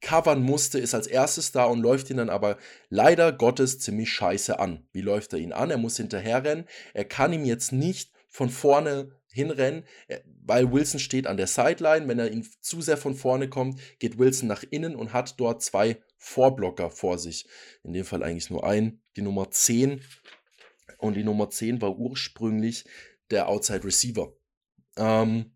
[0.00, 2.56] covern musste, ist als erstes da und läuft ihn dann aber
[2.88, 4.86] leider Gottes ziemlich scheiße an.
[4.92, 5.70] Wie läuft er ihn an?
[5.70, 6.66] Er muss hinterherrennen.
[6.94, 12.08] Er kann ihm jetzt nicht von vorne hinrennen, äh, weil Wilson steht an der Sideline.
[12.08, 15.62] Wenn er ihn zu sehr von vorne kommt, geht Wilson nach innen und hat dort
[15.62, 17.46] zwei Vorblocker vor sich.
[17.82, 20.02] In dem Fall eigentlich nur ein, die Nummer 10.
[20.98, 22.84] Und die Nummer 10 war ursprünglich
[23.30, 24.32] der Outside Receiver.
[24.96, 25.52] Ähm,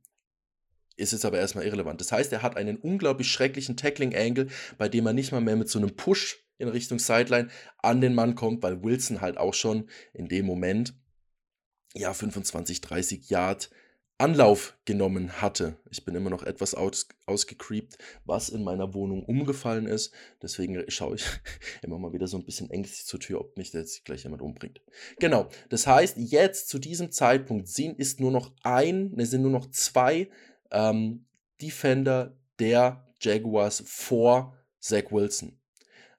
[0.96, 2.00] ist jetzt aber erstmal irrelevant.
[2.00, 5.68] Das heißt, er hat einen unglaublich schrecklichen Tackling-Angle, bei dem er nicht mal mehr mit
[5.68, 9.88] so einem Push in Richtung Sideline an den Mann kommt, weil Wilson halt auch schon
[10.12, 10.94] in dem Moment
[11.94, 13.70] ja 25, 30 Yard
[14.22, 15.76] Anlauf genommen hatte.
[15.90, 20.12] Ich bin immer noch etwas aus, ausgecreept, was in meiner Wohnung umgefallen ist.
[20.40, 21.24] Deswegen schaue ich
[21.82, 24.80] immer mal wieder so ein bisschen ängstlich zur Tür, ob mich jetzt gleich jemand umbringt.
[25.18, 29.50] Genau, das heißt, jetzt zu diesem Zeitpunkt sind, ist nur noch ein, ne, sind nur
[29.50, 30.30] noch zwei
[30.70, 31.26] ähm,
[31.60, 35.58] Defender der Jaguars vor Zach Wilson.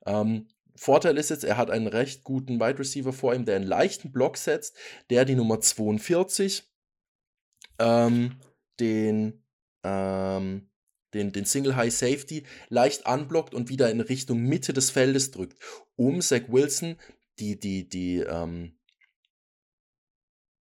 [0.05, 3.67] Ähm, Vorteil ist jetzt, er hat einen recht guten Wide Receiver vor ihm, der einen
[3.67, 4.75] leichten Block setzt,
[5.09, 6.63] der die Nummer 42
[7.79, 8.39] ähm,
[8.79, 9.43] den,
[9.83, 10.69] ähm,
[11.13, 15.57] den, den Single High Safety leicht anblockt und wieder in Richtung Mitte des Feldes drückt,
[15.95, 16.97] um Zach Wilson
[17.39, 18.77] die, die, die, ähm,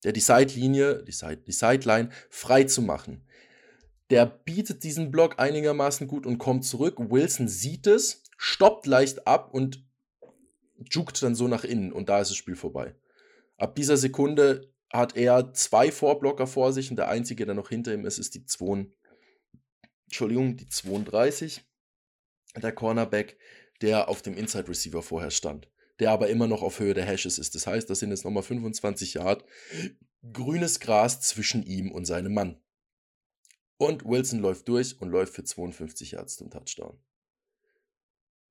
[0.03, 3.27] der die Seitlinie, die, Side, die Sideline frei zu machen.
[4.11, 6.97] Der bietet diesen Block einigermaßen gut und kommt zurück.
[6.99, 9.85] Wilson sieht es, stoppt leicht ab und
[10.91, 12.95] juckt dann so nach innen und da ist das Spiel vorbei.
[13.57, 17.93] Ab dieser Sekunde hat er zwei Vorblocker vor sich und der einzige, der noch hinter
[17.93, 18.87] ihm ist, ist die 2,
[20.05, 21.65] Entschuldigung, die 32.
[22.57, 23.37] Der Cornerback,
[23.81, 25.69] der auf dem Inside Receiver vorher stand.
[25.99, 27.55] Der aber immer noch auf Höhe der Hashes ist.
[27.55, 29.45] Das heißt, das sind jetzt nochmal 25 Yard
[30.33, 32.61] grünes Gras zwischen ihm und seinem Mann.
[33.77, 36.99] Und Wilson läuft durch und läuft für 52 Yards zum Touchdown.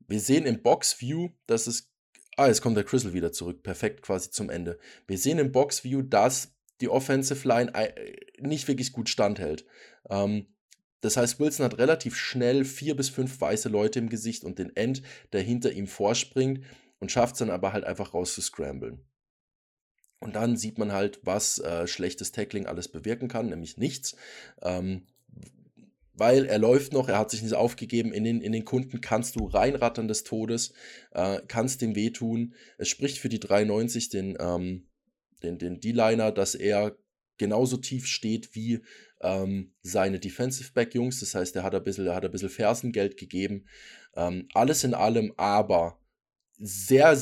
[0.07, 1.92] Wir sehen im Box View, dass es
[2.35, 3.63] Ah, jetzt kommt der Crystal wieder zurück.
[3.63, 4.79] Perfekt, quasi zum Ende.
[5.07, 9.65] Wir sehen im Boxview, dass die Offensive Line äh, nicht wirklich gut standhält.
[10.09, 10.47] Ähm,
[11.01, 14.75] das heißt, Wilson hat relativ schnell vier bis fünf weiße Leute im Gesicht und den
[14.75, 15.03] End,
[15.33, 16.63] der hinter ihm vorspringt
[16.99, 19.05] und schafft es dann aber halt einfach raus zu scramblen.
[20.19, 24.15] Und dann sieht man halt, was äh, schlechtes Tackling alles bewirken kann, nämlich nichts.
[24.61, 25.05] Ähm,
[26.23, 28.13] weil er läuft noch, er hat sich nicht aufgegeben.
[28.13, 30.71] In den, in den Kunden kannst du reinrattern des Todes,
[31.11, 32.53] äh, kannst dem wehtun.
[32.77, 34.87] Es spricht für die 93, den, ähm,
[35.43, 36.95] den, den D-Liner, dass er
[37.37, 38.79] genauso tief steht wie
[39.19, 41.19] ähm, seine Defensive Back Jungs.
[41.19, 43.65] Das heißt, er hat ein bisschen, er hat ein bisschen Fersengeld gegeben.
[44.15, 45.99] Ähm, alles in allem aber
[46.57, 47.17] sehr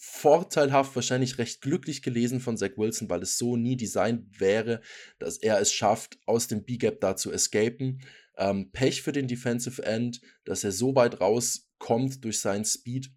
[0.00, 4.80] vorteilhaft, wahrscheinlich recht glücklich gelesen von Zach Wilson, weil es so nie designt wäre,
[5.20, 8.02] dass er es schafft, aus dem B-Gap da zu escapen.
[8.36, 13.10] Ähm, Pech für den Defensive End, dass er so weit rauskommt durch seinen Speed,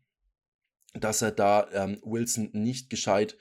[0.93, 3.37] dass er da ähm, Wilson nicht gescheit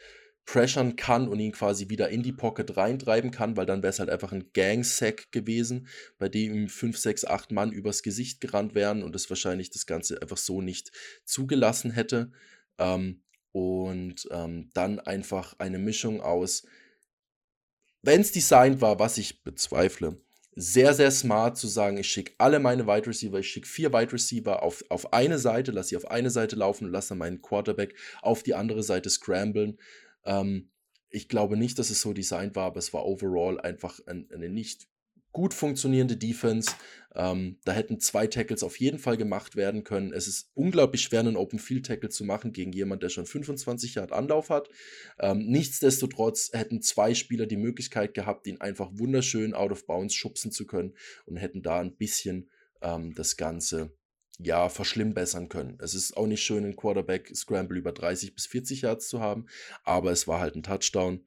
[0.47, 3.99] pressern kann und ihn quasi wieder in die Pocket reintreiben kann, weil dann wäre es
[3.99, 8.75] halt einfach ein Gang-Sack gewesen, bei dem ihm 5, 6, 8 Mann übers Gesicht gerannt
[8.75, 10.93] wären und es wahrscheinlich das Ganze einfach so nicht
[11.25, 12.31] zugelassen hätte.
[12.79, 13.23] Ähm,
[13.53, 16.67] und ähm, dann einfach eine Mischung aus,
[18.03, 20.21] wenn es designt war, was ich bezweifle,
[20.57, 24.13] sehr, sehr smart zu sagen, ich schicke alle meine Wide Receiver, ich schicke vier Wide
[24.13, 27.95] Receiver auf, auf eine Seite, lasse sie auf eine Seite laufen und lasse meinen Quarterback
[28.23, 29.79] auf die andere Seite scramblen.
[30.25, 30.71] Ähm,
[31.11, 34.49] ich glaube nicht, dass es so designt war, aber es war overall einfach ein, eine
[34.49, 34.89] nicht
[35.35, 36.73] gut funktionierende Defense.
[37.15, 40.13] Ähm, da hätten zwei Tackles auf jeden Fall gemacht werden können.
[40.13, 43.97] Es ist unglaublich schwer, einen Open Field Tackle zu machen gegen jemanden, der schon 25
[43.97, 44.71] Jahre Anlauf hat.
[45.21, 50.51] Ähm, nichtsdestotrotz hätten zwei Spieler die Möglichkeit gehabt, ihn einfach wunderschön out of bounds schubsen
[50.51, 50.95] zu können
[51.27, 52.49] und hätten da ein bisschen
[52.81, 53.93] ähm, das Ganze
[54.39, 55.79] ja, verschlimmbessern können.
[55.81, 59.47] Es ist auch nicht schön, einen Quarterback Scramble über 30 bis 40 Yards zu haben,
[59.85, 61.25] aber es war halt ein Touchdown,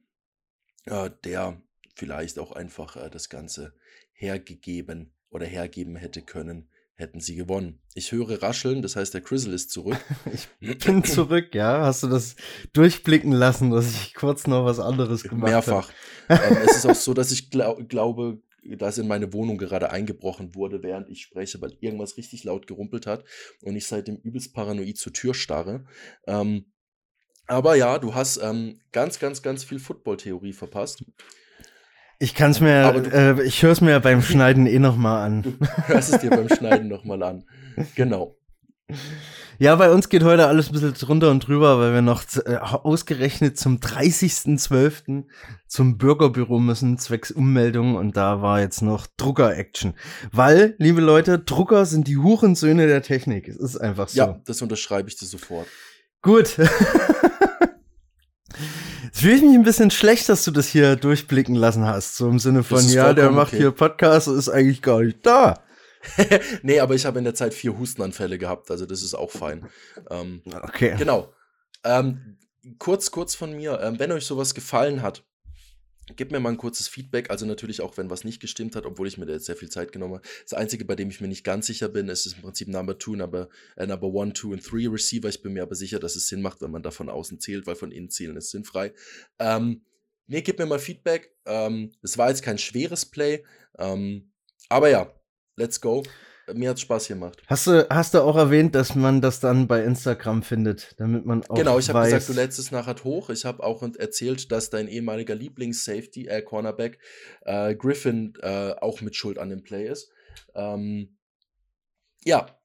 [0.84, 1.62] äh, der
[1.94, 3.74] vielleicht auch einfach äh, das Ganze
[4.18, 7.80] hergegeben oder hergeben hätte können, hätten sie gewonnen.
[7.94, 9.98] Ich höre rascheln, das heißt, der Crizzle ist zurück.
[10.60, 11.82] ich bin zurück, ja.
[11.82, 12.34] Hast du das
[12.72, 15.66] durchblicken lassen, dass ich kurz noch was anderes gemacht habe?
[15.70, 15.92] Mehrfach.
[16.28, 20.56] ähm, es ist auch so, dass ich glaub, glaube, dass in meine Wohnung gerade eingebrochen
[20.56, 23.24] wurde, während ich spreche, weil irgendwas richtig laut gerumpelt hat
[23.62, 25.86] und ich seitdem übelst paranoid zur Tür starre.
[26.26, 26.72] Ähm,
[27.46, 31.04] aber ja, du hast ähm, ganz, ganz, ganz viel Football-Theorie verpasst.
[32.20, 35.42] Ich kann es mir, äh, ich höre es mir beim Schneiden eh nochmal an.
[35.42, 35.52] Du
[35.86, 37.44] hörst es dir beim Schneiden nochmal an.
[37.94, 38.36] Genau.
[39.60, 42.56] Ja, bei uns geht heute alles ein bisschen drunter und drüber, weil wir noch äh,
[42.56, 45.24] ausgerechnet zum 30.12.
[45.66, 49.94] zum Bürgerbüro müssen, zwecks Ummeldung und da war jetzt noch Drucker-Action.
[50.32, 53.48] Weil, liebe Leute, Drucker sind die Hurensöhne der Technik.
[53.48, 54.18] Es ist einfach so.
[54.18, 55.66] Ja, das unterschreibe ich dir sofort.
[56.22, 56.56] Gut.
[59.18, 62.16] Fühle ich mich ein bisschen schlecht, dass du das hier durchblicken lassen hast.
[62.16, 63.58] So im Sinne von, ja, der macht okay.
[63.58, 65.60] hier Podcast und ist eigentlich gar nicht da.
[66.62, 69.68] nee, aber ich habe in der Zeit vier Hustenanfälle gehabt, also das ist auch fein.
[70.10, 70.94] Ähm, okay.
[70.96, 71.32] Genau.
[71.84, 72.38] Ähm,
[72.78, 75.24] kurz, kurz von mir, ähm, wenn euch sowas gefallen hat,
[76.16, 79.08] Gib mir mal ein kurzes Feedback, also natürlich auch, wenn was nicht gestimmt hat, obwohl
[79.08, 80.28] ich mir da jetzt sehr viel Zeit genommen habe.
[80.42, 82.98] Das Einzige, bei dem ich mir nicht ganz sicher bin, ist, ist im Prinzip Number
[82.98, 85.28] 2, Number, äh, Number 1, 2 und 3 Receiver.
[85.28, 87.66] Ich bin mir aber sicher, dass es Sinn macht, wenn man da von außen zählt,
[87.66, 88.92] weil von innen zählen ist sinnfrei.
[89.38, 89.82] Ähm,
[90.26, 91.34] nee, gib mir mal Feedback.
[91.44, 93.44] Ähm, es war jetzt kein schweres Play.
[93.78, 94.30] Ähm,
[94.68, 95.14] aber ja,
[95.56, 96.02] let's go.
[96.54, 97.42] Mir hat Spaß gemacht.
[97.46, 101.44] Hast du, hast du auch erwähnt, dass man das dann bei Instagram findet, damit man
[101.44, 103.30] auch Genau, ich habe gesagt, du lädst es nachher hoch.
[103.30, 106.98] Ich habe auch erzählt, dass dein ehemaliger Lieblings-Safety, äh, Cornerback,
[107.42, 110.10] äh, Griffin, äh, auch mit Schuld an dem Play ist.
[110.54, 111.16] Ähm,
[112.24, 112.58] ja,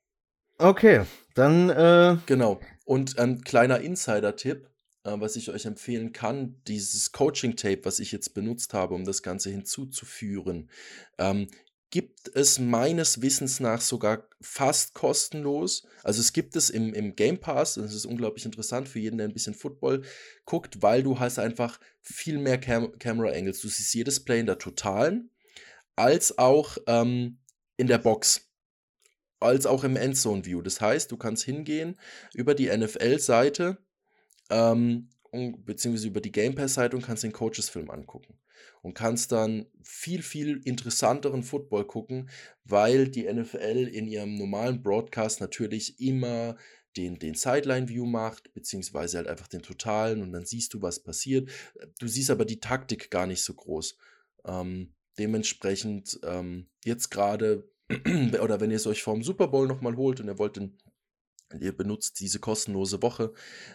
[0.57, 2.59] Okay, dann äh, Genau.
[2.85, 4.69] Und ein kleiner Insider-Tipp,
[5.03, 9.23] äh, was ich euch empfehlen kann, dieses Coaching-Tape, was ich jetzt benutzt habe, um das
[9.23, 10.69] Ganze hinzuzuführen,
[11.17, 11.47] ähm,
[11.93, 15.85] gibt es meines Wissens nach sogar fast kostenlos.
[16.01, 19.27] Also es gibt es im, im Game Pass, das ist unglaublich interessant für jeden, der
[19.27, 20.01] ein bisschen Football
[20.43, 23.61] guckt, weil du hast einfach viel mehr Cam Camera Angles.
[23.61, 25.29] Du siehst jedes Play in der Totalen,
[25.95, 27.37] als auch ähm,
[27.77, 28.49] in der Box
[29.39, 30.63] als auch im Endzone View.
[30.63, 31.99] Das heißt, du kannst hingehen
[32.33, 33.77] über die NFL-Seite
[34.49, 38.39] ähm, beziehungsweise über die Game Pass-Seite und kannst den Coaches-Film angucken.
[38.81, 42.29] Und kannst dann viel, viel interessanteren Football gucken,
[42.63, 46.57] weil die NFL in ihrem normalen Broadcast natürlich immer
[46.97, 51.49] den, den Sideline-View macht, beziehungsweise halt einfach den Totalen und dann siehst du, was passiert.
[51.99, 53.97] Du siehst aber die Taktik gar nicht so groß.
[54.45, 57.69] Ähm, dementsprechend ähm, jetzt gerade,
[58.41, 60.77] oder wenn ihr es euch vorm Super Bowl nochmal holt und ihr wollt den,
[61.59, 63.33] ihr benutzt diese kostenlose Woche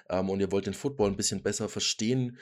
[0.08, 2.38] ähm, und ihr wollt den Football ein bisschen besser verstehen,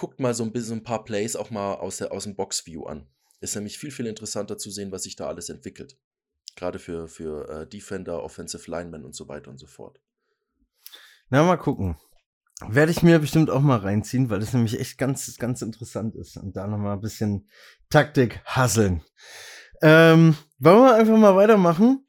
[0.00, 2.84] guckt mal so ein bisschen ein paar Plays auch mal aus, der, aus dem Box-View
[2.84, 3.06] an.
[3.40, 5.98] Ist nämlich viel, viel interessanter zu sehen, was sich da alles entwickelt.
[6.56, 10.00] Gerade für, für äh, Defender, Offensive Linemen und so weiter und so fort.
[11.28, 11.96] na mal gucken.
[12.66, 16.36] Werde ich mir bestimmt auch mal reinziehen, weil das nämlich echt ganz, ganz interessant ist.
[16.38, 17.48] Und da nochmal ein bisschen
[17.90, 19.02] Taktik hasseln.
[19.82, 22.06] Ähm, wollen wir einfach mal weitermachen?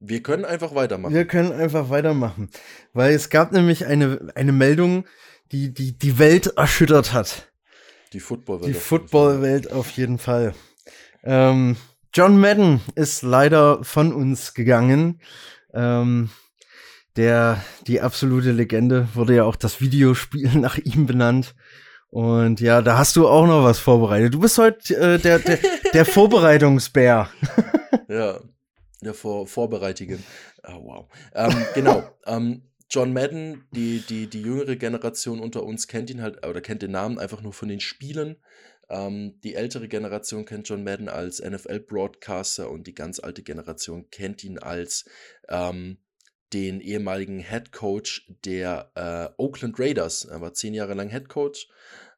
[0.00, 1.14] Wir können einfach weitermachen.
[1.14, 2.50] Wir können einfach weitermachen.
[2.92, 5.06] Weil es gab nämlich eine, eine Meldung,
[5.52, 7.50] die, die die Welt erschüttert hat.
[8.12, 10.54] die Football Die Football-Welt auf jeden Fall.
[11.24, 11.76] Ähm,
[12.14, 15.20] John Madden ist leider von uns gegangen.
[15.74, 16.30] Ähm,
[17.16, 21.54] der, die absolute Legende, wurde ja auch das Videospiel nach ihm benannt.
[22.10, 24.32] Und ja, da hast du auch noch was vorbereitet.
[24.32, 25.58] Du bist heute äh, der, der,
[25.92, 27.28] der Vorbereitungsbär.
[28.08, 28.40] Ja,
[29.02, 30.24] der Vor Vorbereitigen.
[30.66, 31.08] Oh, wow.
[31.34, 32.02] Ähm, genau.
[32.26, 36.82] ähm, John Madden, die, die, die jüngere Generation unter uns kennt ihn halt, oder kennt
[36.82, 38.36] den Namen einfach nur von den Spielen.
[38.88, 44.42] Ähm, die ältere Generation kennt John Madden als NFL-Broadcaster und die ganz alte Generation kennt
[44.42, 45.04] ihn als
[45.48, 45.98] ähm,
[46.54, 50.24] den ehemaligen Head Coach der äh, Oakland Raiders.
[50.24, 51.68] Er war zehn Jahre lang Head Coach.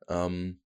[0.09, 0.61] Ähm,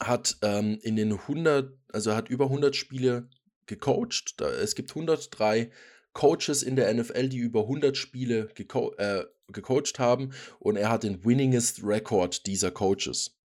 [0.00, 3.28] hat ähm, in den 100, also hat über 100 Spiele
[3.66, 4.34] gecoacht.
[4.38, 5.70] Da, es gibt 103
[6.14, 11.02] Coaches in der NFL, die über 100 Spiele geco äh, gecoacht haben und er hat
[11.02, 13.36] den winningest Record dieser Coaches.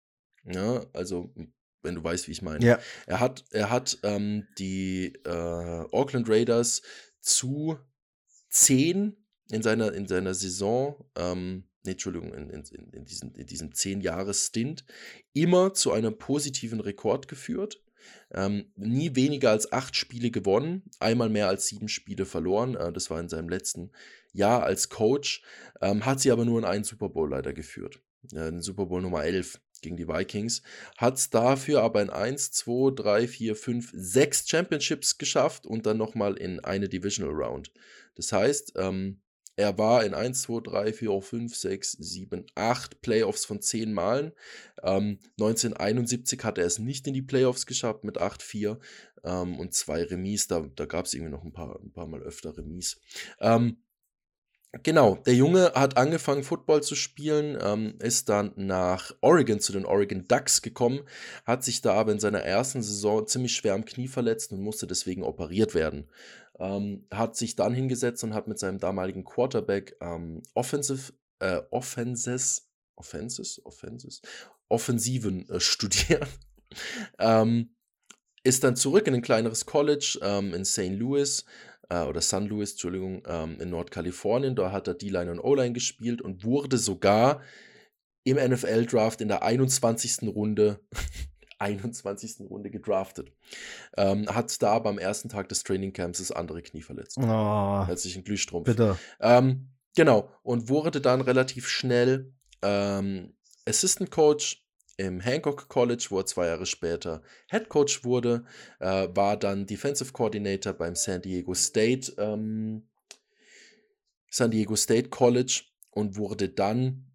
[0.45, 1.33] Ja, also
[1.81, 2.65] wenn du weißt, wie ich meine.
[2.65, 2.79] Ja.
[3.05, 5.29] Er hat, er hat ähm, die äh,
[5.91, 6.81] Auckland Raiders
[7.21, 7.77] zu
[8.49, 9.15] 10
[9.51, 13.69] in seiner, in seiner Saison, ähm, nee, Entschuldigung, in, in, in, in, diesen, in diesem
[13.69, 14.85] 10-Jahres-Stint
[15.33, 17.81] immer zu einem positiven Rekord geführt.
[18.31, 22.75] Ähm, nie weniger als acht Spiele gewonnen, einmal mehr als sieben Spiele verloren.
[22.75, 23.91] Äh, das war in seinem letzten
[24.33, 25.41] Jahr als Coach.
[25.81, 28.01] Ähm, hat sie aber nur in einen Super Bowl leider geführt.
[28.31, 30.61] Äh, den Super Bowl Nummer 11 gegen die Vikings.
[30.97, 35.97] Hat es dafür aber in 1, 2, 3, 4, 5, 6 Championships geschafft und dann
[35.97, 37.71] nochmal in eine Divisional Round.
[38.15, 39.21] Das heißt, ähm,
[39.59, 44.31] er war in 1, 2, 3, 4, 5, 6, 7, 8 Playoffs von 10 Malen.
[44.81, 48.77] Ähm, 1971 hat er es nicht in die Playoffs geschafft mit 8-4
[49.25, 50.47] ähm, und zwei Remis.
[50.47, 53.01] Da, da gab es irgendwie noch ein paar, ein paar Mal öfter Remis.
[53.41, 53.83] Ähm,
[54.83, 59.83] Genau, der Junge hat angefangen, Football zu spielen, ähm, ist dann nach Oregon zu den
[59.83, 60.99] Oregon Ducks gekommen,
[61.43, 64.85] hat sich da aber in seiner ersten Saison ziemlich schwer am Knie verletzt und musste
[64.85, 66.07] deswegen operiert werden.
[66.59, 72.69] Ähm, hat sich dann hingesetzt und hat mit seinem damaligen Quarterback ähm, Offensive, äh, Offenses,
[72.95, 74.21] Offenses, Offenses,
[74.67, 76.27] Offensiven äh, studiert.
[77.17, 77.75] ähm,
[78.43, 80.91] ist dann zurück in ein kleineres College ähm, in St.
[80.91, 81.45] Louis
[81.89, 84.55] äh, oder San Luis, Entschuldigung, ähm, in Nordkalifornien.
[84.55, 87.41] Da hat er D-Line und O-Line gespielt und wurde sogar
[88.23, 90.29] im NFL-Draft in der 21.
[90.33, 90.79] Runde
[91.59, 92.49] 21.
[92.49, 93.31] Runde gedraftet.
[93.97, 97.17] Ähm, hat da aber am ersten Tag des Trainingcamps das andere Knie verletzt.
[97.17, 98.65] Oh, Herzlichen Glühstrumpf.
[98.65, 98.97] bitte.
[99.19, 100.29] Ähm, genau.
[100.43, 103.33] Und wurde dann relativ schnell ähm,
[103.65, 104.65] Assistant Coach
[104.97, 108.43] im Hancock College, wo er zwei Jahre später Head Coach wurde,
[108.79, 112.87] äh, war dann Defensive Coordinator beim San Diego State, ähm,
[114.29, 117.08] San Diego State College und wurde dann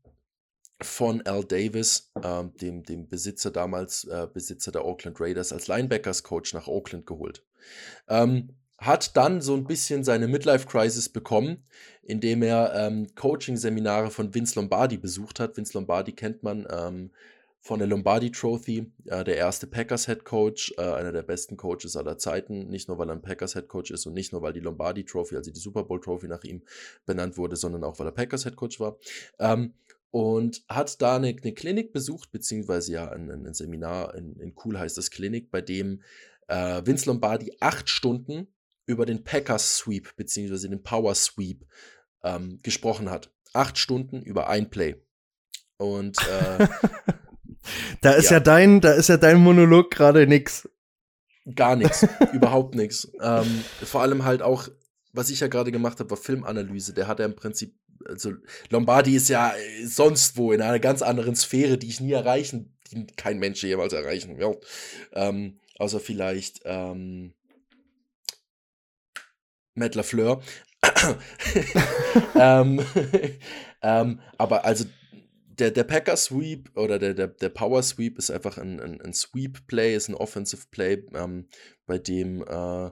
[0.81, 6.55] von Al Davis, äh, dem, dem Besitzer damals, äh, Besitzer der Oakland Raiders, als Linebackers-Coach
[6.55, 7.45] nach Oakland geholt.
[8.09, 11.64] Ähm, hat dann so ein bisschen seine Midlife-Crisis bekommen,
[12.03, 15.57] indem er ähm, Coaching-Seminare von Vince Lombardi besucht hat.
[15.57, 17.11] Vince Lombardi kennt man ähm,
[17.61, 21.97] von der Lombardi Trophy, äh, der erste Packers Head Coach, äh, einer der besten Coaches
[21.97, 24.53] aller Zeiten, nicht nur weil er ein Packers Head Coach ist und nicht nur weil
[24.53, 26.62] die Lombardi Trophy, also die Super Bowl Trophy nach ihm
[27.07, 28.99] benannt wurde, sondern auch weil er Packers Head Coach war.
[29.39, 29.72] Ähm,
[30.15, 34.79] und hat da eine, eine, Klinik besucht, beziehungsweise ja ein, ein Seminar in, in Cool
[34.79, 36.03] heißt das Klinik, bei dem
[36.47, 38.47] äh, Vince Lombardi acht Stunden
[38.87, 41.67] über den Packers Sweep, beziehungsweise den Power Sweep
[42.23, 43.33] ähm, gesprochen hat.
[43.55, 45.03] Acht Stunden über ein Play.
[45.79, 46.69] Und äh,
[48.01, 48.37] da ist ja.
[48.37, 48.41] ja.
[48.41, 50.69] dein, da ist ja dein Monolog gerade nix.
[51.57, 53.11] Gar nichts, überhaupt nichts.
[53.21, 54.69] Ähm, vor allem halt auch,
[55.12, 56.95] was ich ja gerade gemacht habe, war Filmanalyse.
[56.95, 57.75] Der hat ja im Prinzip
[58.05, 58.33] also
[58.71, 62.77] Lombardi ist ja äh, sonst wo in einer ganz anderen Sphäre, die ich nie erreichen,
[62.91, 64.65] die kein Mensch jemals erreichen wird.
[65.13, 67.35] Ähm, außer vielleicht ähm,
[69.75, 70.43] Matt LaFleur.
[72.39, 72.85] ähm,
[73.83, 74.85] ähm, aber also
[75.59, 79.13] der, der Packer Sweep oder der, der, der Power Sweep ist einfach ein, ein, ein
[79.13, 81.49] Sweep Play, ist ein Offensive Play, ähm,
[81.87, 82.91] bei dem äh,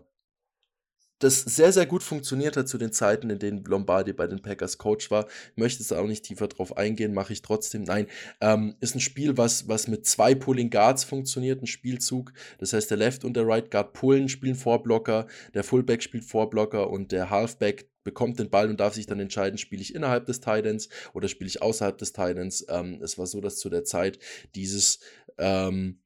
[1.22, 4.76] das sehr, sehr gut funktioniert hat zu den Zeiten, in denen Lombardi bei den Packers
[4.78, 5.28] Coach war.
[5.54, 7.84] Möchte es auch nicht tiefer drauf eingehen, mache ich trotzdem.
[7.84, 8.08] Nein,
[8.40, 12.32] ähm, ist ein Spiel, was, was mit zwei Pulling Guards funktioniert, ein Spielzug.
[12.58, 16.90] Das heißt, der Left und der Right Guard pullen, spielen Vorblocker, der Fullback spielt Vorblocker
[16.90, 20.40] und der Halfback bekommt den Ball und darf sich dann entscheiden, spiele ich innerhalb des
[20.40, 22.66] Titans oder spiele ich außerhalb des Titans.
[22.68, 24.18] Ähm, es war so, dass zu der Zeit
[24.56, 24.98] dieses,
[25.38, 26.00] ähm,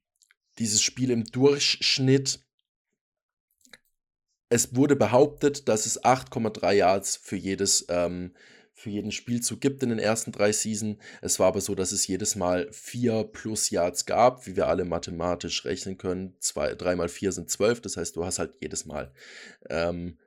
[0.59, 2.46] dieses Spiel im Durchschnitt
[4.49, 8.31] es wurde behauptet, dass es 8,3 Yards für jedes ähm,
[8.77, 10.99] für jeden Spielzug gibt in den ersten drei Season.
[11.21, 14.85] Es war aber so, dass es jedes Mal vier plus Yards gab, wie wir alle
[14.85, 16.35] mathematisch rechnen können.
[16.39, 19.11] Zwei, drei mal vier sind zwölf, das heißt, du hast halt jedes Mal
[19.71, 20.19] ähm,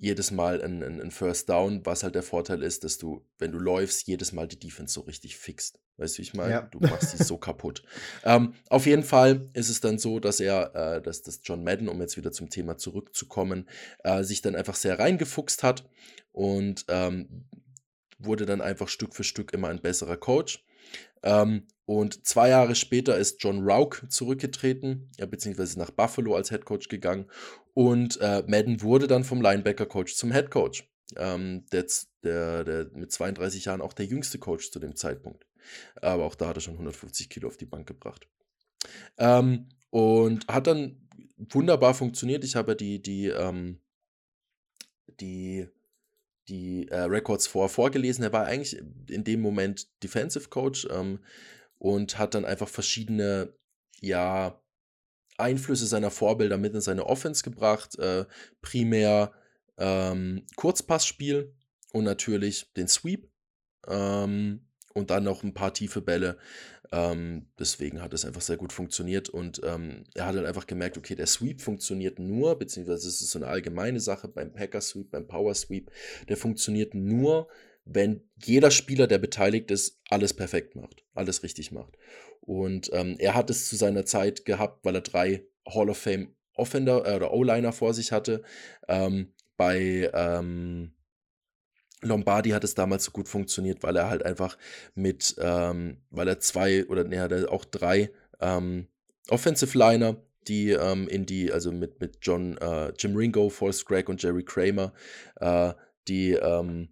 [0.00, 3.52] jedes Mal ein, ein, ein, First Down, was halt der Vorteil ist, dass du, wenn
[3.52, 5.78] du läufst, jedes Mal die Defense so richtig fixt.
[5.98, 6.52] Weißt du, wie ich meine?
[6.52, 6.62] Ja.
[6.62, 7.82] Du machst sie so kaputt.
[8.24, 11.86] Ähm, auf jeden Fall ist es dann so, dass er, äh, dass, dass John Madden,
[11.86, 13.68] um jetzt wieder zum Thema zurückzukommen,
[14.02, 15.86] äh, sich dann einfach sehr reingefuchst hat
[16.32, 17.44] und ähm,
[18.18, 20.64] wurde dann einfach Stück für Stück immer ein besserer Coach.
[21.22, 26.64] Ähm, und zwei Jahre später ist John Rauch zurückgetreten, ja, beziehungsweise nach Buffalo als Head
[26.64, 27.26] Coach gegangen.
[27.74, 30.88] Und äh, Madden wurde dann vom Linebacker-Coach zum Head Coach.
[31.16, 31.86] Ähm, der,
[32.22, 35.46] der, der mit 32 Jahren auch der jüngste Coach zu dem Zeitpunkt.
[36.00, 38.28] Aber auch da hat er schon 150 Kilo auf die Bank gebracht.
[39.18, 42.44] Ähm, und hat dann wunderbar funktioniert.
[42.44, 43.80] Ich habe die, die, ähm,
[45.20, 45.68] die
[46.50, 48.24] die äh, Records vor vorgelesen.
[48.24, 51.20] Er war eigentlich in dem Moment Defensive Coach ähm,
[51.78, 53.54] und hat dann einfach verschiedene,
[54.00, 54.60] ja,
[55.38, 57.98] Einflüsse seiner Vorbilder mit in seine Offense gebracht.
[57.98, 58.26] Äh,
[58.60, 59.32] primär
[59.78, 61.54] ähm, Kurzpassspiel
[61.92, 63.30] und natürlich den Sweep.
[63.86, 66.36] Ähm, und dann noch ein paar tiefe Bälle.
[66.92, 70.98] Ähm, deswegen hat es einfach sehr gut funktioniert und ähm, er hat dann einfach gemerkt,
[70.98, 75.12] okay, der Sweep funktioniert nur, beziehungsweise es ist so eine allgemeine Sache beim Packer Sweep,
[75.12, 75.90] beim Power Sweep,
[76.28, 77.48] der funktioniert nur,
[77.84, 81.96] wenn jeder Spieler, der beteiligt ist, alles perfekt macht, alles richtig macht.
[82.40, 86.34] Und ähm, er hat es zu seiner Zeit gehabt, weil er drei Hall of Fame
[86.54, 88.42] Offender äh, oder O-Liner vor sich hatte.
[88.88, 90.92] Ähm, bei ähm,
[92.02, 94.56] Lombardi hat es damals so gut funktioniert, weil er halt einfach
[94.94, 98.86] mit, ähm, weil er zwei oder ne, hat auch drei ähm,
[99.28, 100.16] Offensive Liner,
[100.48, 104.42] die ähm, in die, also mit, mit John, äh, Jim Ringo, Forrest Gregg und Jerry
[104.42, 104.92] Kramer,
[105.36, 105.72] äh,
[106.08, 106.88] die ähm,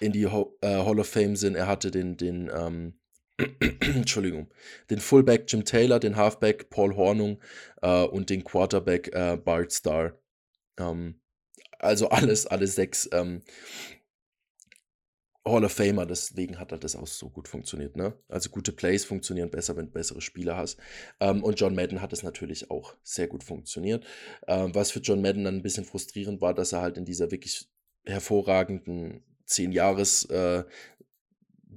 [0.00, 1.54] in die Ho äh, Hall of Fame sind.
[1.54, 2.94] Er hatte den, den, ähm,
[3.80, 4.48] Entschuldigung,
[4.88, 7.40] den Fullback Jim Taylor, den Halfback Paul Hornung
[7.82, 10.18] äh, und den Quarterback äh, Bart Starr.
[10.78, 11.20] Ähm,
[11.78, 13.08] also alles, alle sechs
[15.50, 17.96] Hall of Famer, deswegen hat halt das auch so gut funktioniert.
[17.96, 18.14] Ne?
[18.28, 20.78] Also gute Plays funktionieren besser, wenn du bessere Spieler hast.
[21.20, 24.04] Ähm, und John Madden hat es natürlich auch sehr gut funktioniert.
[24.46, 27.30] Ähm, was für John Madden dann ein bisschen frustrierend war, dass er halt in dieser
[27.30, 27.68] wirklich
[28.04, 30.64] hervorragenden 10 Jahres äh,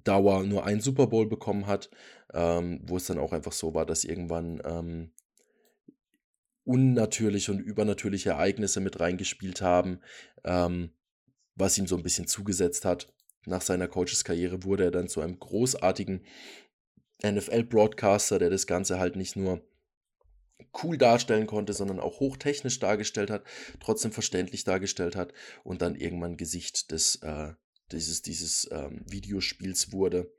[0.04, 1.90] Dauer nur einen Super Bowl bekommen hat,
[2.34, 5.12] ähm, wo es dann auch einfach so war, dass irgendwann ähm,
[6.66, 10.00] unnatürliche und übernatürliche Ereignisse mit reingespielt haben,
[10.44, 10.92] ähm,
[11.56, 13.14] was ihm so ein bisschen zugesetzt hat
[13.46, 16.26] nach seiner Coaches-Karriere wurde er dann zu einem großartigen
[17.26, 19.62] NFL-Broadcaster, der das Ganze halt nicht nur
[20.84, 23.44] cool darstellen konnte, sondern auch hochtechnisch dargestellt hat,
[23.80, 25.34] trotzdem verständlich dargestellt hat
[25.64, 27.54] und dann irgendwann Gesicht des, äh,
[27.92, 30.32] dieses, dieses ähm, Videospiels wurde.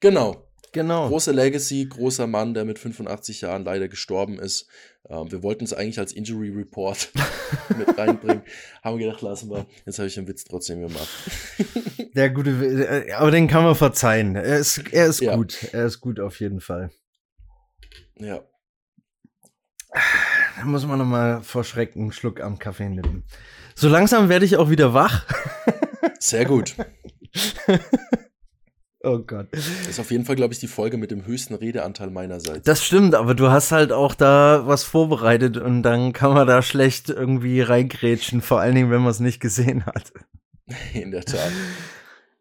[0.00, 0.46] Genau.
[0.72, 1.08] Genau.
[1.08, 4.68] Große Legacy, großer Mann, der mit 85 Jahren leider gestorben ist.
[5.08, 7.10] Ähm, wir wollten es eigentlich als Injury Report
[7.78, 8.42] mit reinbringen.
[8.82, 9.66] Haben wir gedacht, lassen wir.
[9.86, 11.08] Jetzt habe ich den Witz trotzdem gemacht.
[12.14, 14.36] Der gute, äh, aber den kann man verzeihen.
[14.36, 15.36] Er ist, er ist Ja.
[15.36, 15.62] gut.
[15.72, 16.90] Er ist gut auf jeden Fall.
[18.18, 18.42] Ja.
[20.56, 23.24] Da muss man nochmal vor Schreck einen Schluck am Kaffee nehmen.
[23.74, 25.26] So langsam werde ich auch wieder wach.
[26.18, 26.76] Sehr gut.
[29.02, 29.46] Oh Gott.
[29.52, 32.64] Das ist auf jeden Fall, glaube ich, die Folge mit dem höchsten Redeanteil meinerseits.
[32.64, 36.60] Das stimmt, aber du hast halt auch da was vorbereitet und dann kann man da
[36.60, 40.12] schlecht irgendwie reingrätschen, vor allen Dingen, wenn man es nicht gesehen hat.
[40.92, 41.50] In der Tat.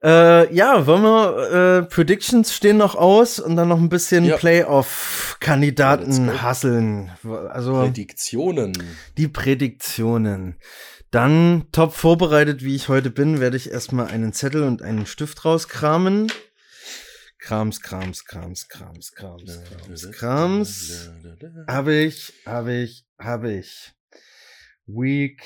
[0.01, 4.38] Äh, ja, wollen wir, äh, Predictions stehen noch aus und dann noch ein bisschen Ja.
[4.38, 7.12] Playoff-Kandidaten Ja, hasseln.
[7.49, 8.74] Also Prädiktionen.
[9.18, 10.55] die Prädiktionen.
[11.12, 15.43] Dann top vorbereitet, wie ich heute bin, werde ich erstmal einen Zettel und einen Stift
[15.43, 16.28] rauskramen.
[17.50, 21.10] Krams, Krams, Krams, Krams, Krams, Krams, Krams.
[21.68, 23.91] Habe ich, habe ich, habe ich.
[24.86, 25.41] Week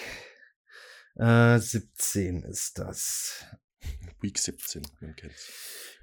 [1.16, 3.45] äh, 17 ist das.
[4.20, 5.49] Week 17, man kennt's.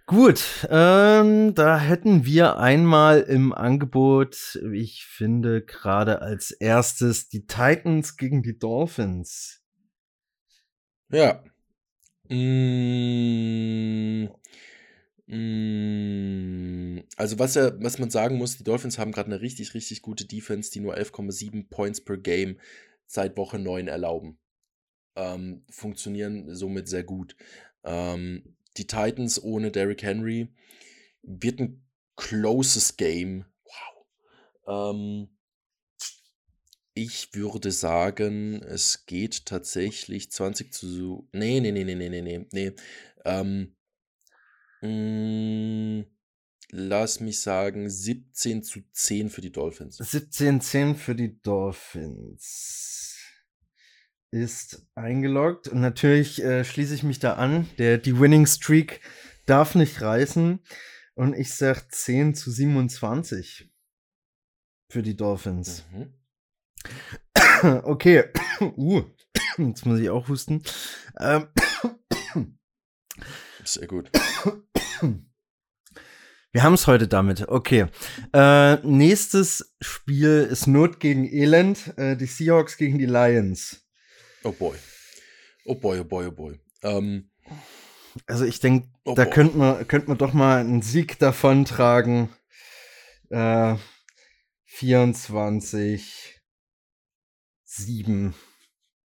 [0.06, 8.16] Gut, ähm, da hätten wir einmal im Angebot, ich finde gerade als erstes die Titans
[8.16, 9.62] gegen die Dolphins.
[11.10, 11.44] Ja.
[12.30, 14.39] Mm, mm,
[17.16, 20.24] also was, er, was man sagen muss, die Dolphins haben gerade eine richtig, richtig gute
[20.24, 22.58] Defense, die nur 11,7 Points per Game
[23.06, 24.38] seit Woche 9 erlauben.
[25.14, 27.36] Ähm, funktionieren somit sehr gut.
[27.84, 30.48] Ähm, die Titans ohne Derrick Henry
[31.22, 31.84] wird ein
[32.16, 33.44] closes Game.
[34.66, 34.94] Wow.
[34.94, 35.28] Ähm,
[36.94, 41.28] ich würde sagen, es geht tatsächlich 20 zu.
[41.32, 42.46] Nee, nee, nee, nee, nee, nee.
[42.50, 42.72] nee.
[43.24, 43.76] Ähm,
[44.82, 46.04] mh,
[46.70, 50.00] lass mich sagen, 17 zu 10 für die Dolphins.
[50.00, 53.16] 17-10 für die Dolphins
[54.32, 57.68] ist eingeloggt und natürlich äh, schließe ich mich da an.
[57.78, 59.00] Der, die Winning Streak
[59.46, 60.60] darf nicht reißen
[61.14, 63.70] und ich sag 10 zu 27
[64.88, 65.84] für die Dolphins.
[65.92, 66.14] Mhm.
[67.84, 68.24] Okay.
[68.60, 69.02] Uh,
[69.58, 70.62] jetzt muss ich auch husten.
[71.18, 71.48] Ähm,
[73.64, 74.10] Sehr gut.
[76.52, 77.48] wir haben es heute damit.
[77.48, 77.86] Okay.
[78.32, 81.96] Äh, nächstes Spiel ist Not gegen Elend.
[81.98, 83.86] Äh, die Seahawks gegen die Lions.
[84.44, 84.76] Oh boy.
[85.64, 86.60] Oh boy, oh boy, oh boy.
[86.82, 87.30] Ähm,
[88.26, 92.28] Also ich denke, Oh da könnte man, könnt man doch mal einen Sieg davontragen.
[93.28, 93.76] Äh,
[94.64, 96.40] 24
[97.64, 98.34] 7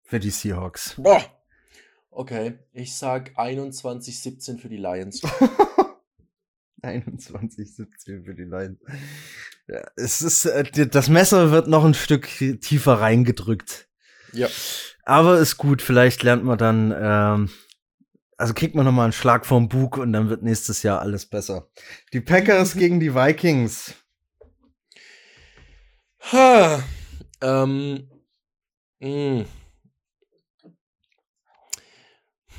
[0.04, 0.96] für die Seahawks.
[0.98, 1.24] boah.
[2.18, 5.22] Okay, ich sag 21-17 für die Lions.
[6.82, 8.80] 21 17 für die Lions.
[9.68, 12.30] Ja, es ist, äh, das Messer wird noch ein Stück
[12.62, 13.90] tiefer reingedrückt.
[14.32, 14.48] ja.
[15.04, 17.50] Aber ist gut, vielleicht lernt man dann, ähm,
[18.38, 21.26] also kriegt man noch mal einen Schlag vom Bug und dann wird nächstes Jahr alles
[21.26, 21.68] besser.
[22.14, 23.94] Die Packers gegen die Vikings.
[26.32, 26.82] Ha.
[27.42, 28.10] Ähm.
[29.00, 29.46] Mh.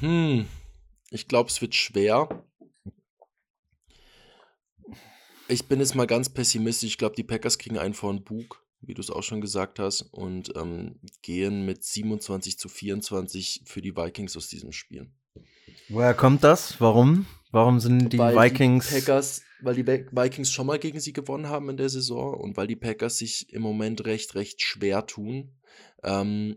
[0.00, 0.46] Hm.
[1.10, 2.28] Ich glaube, es wird schwer.
[5.48, 6.90] Ich bin jetzt mal ganz pessimistisch.
[6.90, 9.78] Ich glaube, die Packers kriegen einen vor den Bug, wie du es auch schon gesagt
[9.78, 15.08] hast, und ähm, gehen mit 27 zu 24 für die Vikings aus diesem Spiel.
[15.88, 16.80] Woher kommt das?
[16.80, 17.26] Warum?
[17.52, 18.88] Warum sind die weil Vikings?
[18.88, 22.34] Die Packers, weil die Vi- Vikings schon mal gegen sie gewonnen haben in der Saison
[22.34, 25.52] und weil die Packers sich im Moment recht, recht schwer tun,
[26.02, 26.56] ähm,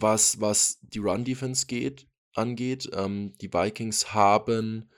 [0.00, 2.88] was, was die Run-Defense geht, angeht.
[2.92, 4.90] Ähm, die Vikings haben,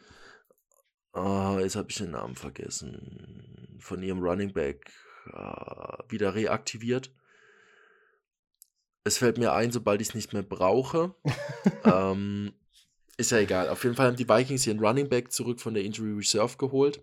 [1.13, 4.93] ah, jetzt habe ich den Namen vergessen, von ihrem Running Back
[5.33, 7.15] äh, wieder reaktiviert.
[9.05, 11.15] Es fällt mir ein, sobald ich es nicht mehr brauche.
[11.85, 12.53] ähm,
[13.21, 13.69] ist ja egal.
[13.69, 17.03] Auf jeden Fall haben die Vikings ihren Running Back zurück von der Injury Reserve geholt.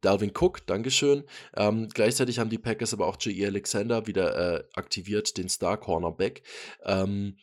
[0.00, 1.24] Dalvin Cook, Dankeschön.
[1.56, 3.46] Ähm, gleichzeitig haben die Packers aber auch J.E.
[3.46, 6.42] Alexander wieder äh, aktiviert, den Star Cornerback.
[6.84, 7.38] Ähm,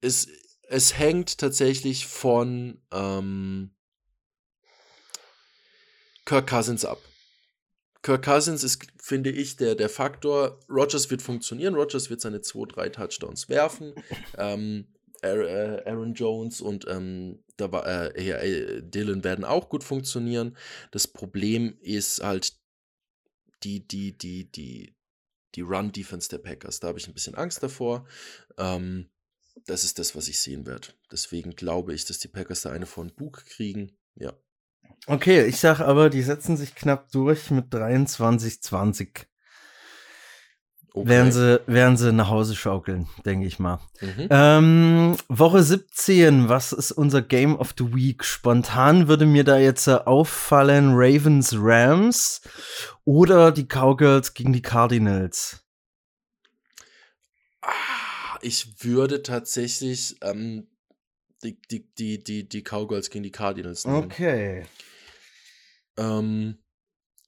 [0.00, 0.28] es,
[0.68, 3.70] es hängt tatsächlich von ähm,
[6.24, 7.00] Kirk Cousins ab.
[8.02, 10.60] Kirk Cousins ist, finde ich, der, der Faktor.
[10.68, 11.74] Rogers wird funktionieren.
[11.74, 13.94] Rogers wird seine 2-3 Touchdowns werfen.
[14.38, 14.86] Ähm,
[15.22, 20.56] Aaron, äh, Aaron Jones und ähm, da war, äh, äh, Dylan werden auch gut funktionieren.
[20.90, 22.54] Das Problem ist halt
[23.62, 24.96] die, die, die, die,
[25.54, 26.80] die Run-Defense der Packers.
[26.80, 28.06] Da habe ich ein bisschen Angst davor.
[28.58, 29.10] Ähm,
[29.66, 30.88] das ist das, was ich sehen werde.
[31.10, 33.92] Deswegen glaube ich, dass die Packers da eine von Bug kriegen.
[34.14, 34.32] Ja.
[35.06, 39.26] Okay, ich sag aber, die setzen sich knapp durch mit 23-20.
[40.94, 41.08] Okay.
[41.08, 43.80] Werden sie, werden sie nach Hause schaukeln, denke ich mal.
[44.00, 44.28] Mhm.
[44.28, 48.22] Ähm, Woche 17, was ist unser Game of the Week?
[48.22, 52.42] Spontan würde mir da jetzt äh, auffallen Ravens Rams
[53.06, 55.64] oder die Cowgirls gegen die Cardinals.
[57.62, 60.66] Ah, ich würde tatsächlich ähm,
[61.42, 64.04] die, die, die, die, die Cowgirls gegen die Cardinals nehmen.
[64.04, 64.66] Okay.
[65.96, 66.58] Ähm,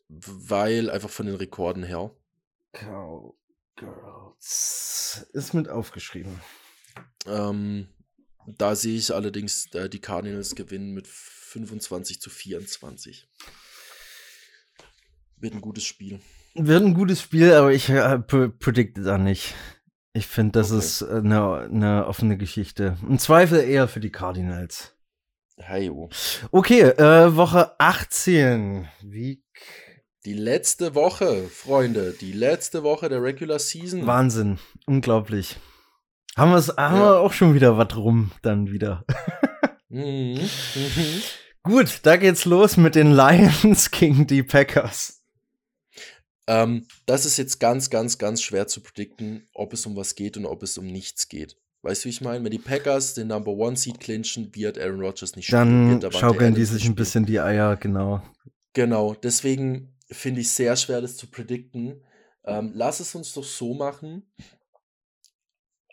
[0.08, 2.10] weil einfach von den Rekorden her.
[3.76, 6.40] Cowgirls ist mit aufgeschrieben.
[7.26, 7.88] Ähm,
[8.46, 13.28] da sehe ich allerdings äh, die Cardinals gewinnen mit 25 zu 24.
[15.36, 16.20] Wird ein gutes Spiel.
[16.54, 19.54] Wird ein gutes Spiel, aber ich äh, pre predikte da nicht.
[20.12, 20.78] Ich finde, das Okay.
[20.78, 22.96] ist eine, eine offene Geschichte.
[23.02, 24.94] Im Zweifel eher für die Cardinals.
[25.56, 26.08] Hey, oh.
[26.52, 28.88] Okay, äh, Woche 18.
[29.02, 29.42] Wie
[30.24, 34.06] Die letzte Woche, Freunde, die letzte Woche der Regular Season.
[34.06, 34.58] Wahnsinn.
[34.86, 35.56] Unglaublich.
[36.36, 37.02] Haben, wir's, haben Ja.
[37.02, 39.04] wir auch schon wieder was rum, dann wieder.
[39.90, 40.40] Mhm.
[40.40, 41.22] Mhm.
[41.62, 45.22] Gut, da geht's los mit den Lions gegen die Packers.
[46.46, 50.36] Ähm, das ist jetzt ganz, ganz, ganz schwer zu predikten, ob es um was geht
[50.36, 51.56] und ob es um nichts geht.
[51.82, 52.42] Weißt du, wie ich meine?
[52.44, 56.00] Wenn die Packers den Number One Seed clinchen, wird Aaron Rodgers nicht spielen.
[56.00, 58.22] Dann schaukeln die sich ein bisschen die Eier, genau.
[58.72, 62.02] Genau, deswegen finde ich sehr schwer, das zu predikten.
[62.44, 64.22] Ähm, lass es uns doch so machen.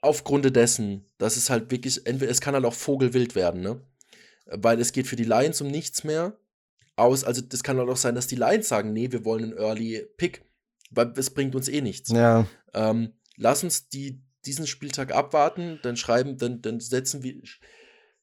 [0.02, 3.82] Aufgrund dessen, dass es halt wirklich, entweder es kann halt auch Vogelwild werden, ne?
[4.46, 6.36] Weil es geht für die Lions um nichts mehr
[6.96, 7.24] aus.
[7.24, 10.08] Also, das kann halt auch sein, dass die Lions sagen, nee, wir wollen einen Early
[10.18, 10.44] Pick,
[10.90, 12.10] weil es bringt uns eh nichts.
[12.12, 17.60] Ja, Ähm, lass uns die, diesen Spieltag abwarten, dann schreiben, dann, dann setzen wir, sch-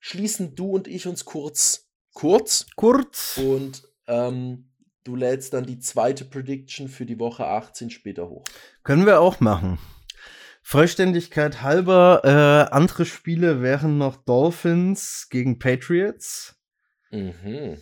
[0.00, 3.38] schließen du und ich uns kurz, kurz kurz.
[3.38, 4.67] und ähm,
[5.08, 8.44] du lädst dann die zweite Prediction für die Woche 18 später hoch.
[8.84, 9.78] Können wir auch machen.
[10.62, 16.56] Vollständigkeit halber, äh, andere Spiele wären noch Dolphins gegen Patriots.
[17.10, 17.78] Mhm.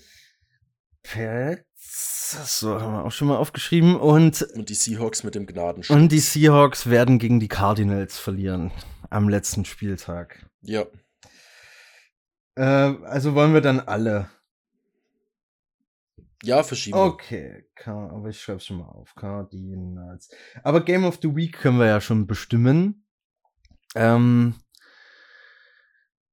[1.03, 3.97] Pets, so haben wir auch schon mal aufgeschrieben.
[3.97, 5.95] Und, Und die Seahawks mit dem Gnadenschuss.
[5.97, 8.71] und die Seahawks werden gegen die Cardinals verlieren
[9.11, 10.47] am letzten Spieltag.
[10.63, 10.85] Ja,
[12.55, 14.31] Äh, also wollen wir dann alle.
[16.43, 16.99] Ja, verschieben.
[16.99, 19.15] Okay, Ka- aber ich schreibe schon mal auf.
[19.15, 20.31] Cardinals.
[20.63, 23.07] Aber Game of the Week können wir ja schon bestimmen.
[23.95, 24.55] Ähm,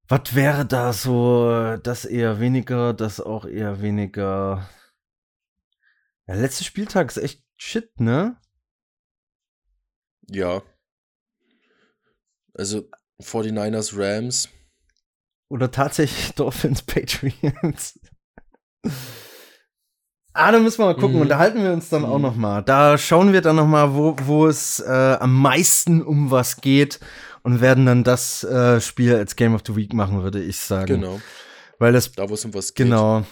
[0.08, 4.70] was wäre da so, das eher weniger, das auch eher weniger.
[6.28, 8.38] Der letzte Spieltag ist echt shit, ne?
[10.30, 10.62] Ja.
[12.54, 12.90] Also
[13.22, 14.50] 49ers Rams.
[15.50, 18.00] Oder tatsächlich Dolphins Patriots.
[20.34, 21.16] Ah, da müssen wir mal gucken.
[21.18, 21.22] Mhm.
[21.22, 22.22] Unterhalten wir uns dann auch Mhm.
[22.24, 22.62] noch mal.
[22.64, 27.00] Da schauen wir dann noch mal, wo, wo es äh, am meisten um was geht
[27.44, 31.02] und werden dann das äh, Spiel als Game of the Week machen, würde ich sagen.
[31.02, 31.22] Genau.
[31.80, 32.86] Weil das Da, wo es um was geht.
[32.88, 33.24] genau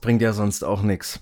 [0.00, 1.20] bringt ja sonst auch nichts.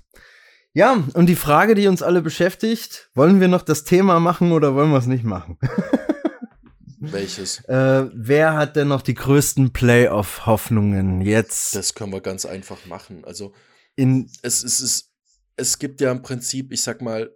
[0.73, 4.75] Ja, und die Frage, die uns alle beschäftigt, wollen wir noch das Thema machen oder
[4.75, 5.59] wollen wir es nicht machen?
[7.05, 7.61] Welches?
[7.65, 13.25] äh, wer hat denn noch die größten Playoff-Hoffnungen jetzt Das können wir ganz einfach machen.
[13.27, 13.53] Also
[13.97, 15.13] in es, es, ist,
[15.57, 17.35] es gibt ja im Prinzip, ich sag mal,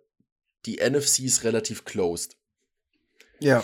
[0.65, 2.37] die NFC ist relativ closed.
[3.41, 3.63] ja.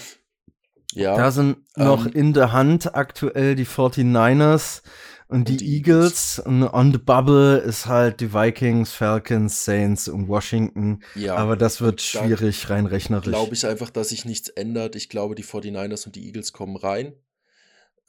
[0.95, 1.17] Ja.
[1.17, 4.83] Da sind noch ähm, in der Hand aktuell die 49ers
[5.29, 6.39] und die, Und die Eagles.
[6.39, 11.03] Und on the Bubble ist halt die Vikings, Falcons, Saints und Washington.
[11.15, 11.37] ja.
[11.37, 13.29] Aber das wird schwierig, rein rechnerisch.
[13.29, 14.95] glaube ich einfach, dass sich nichts ändert.
[14.95, 17.15] Ich glaube, die 49ers und die Eagles kommen rein.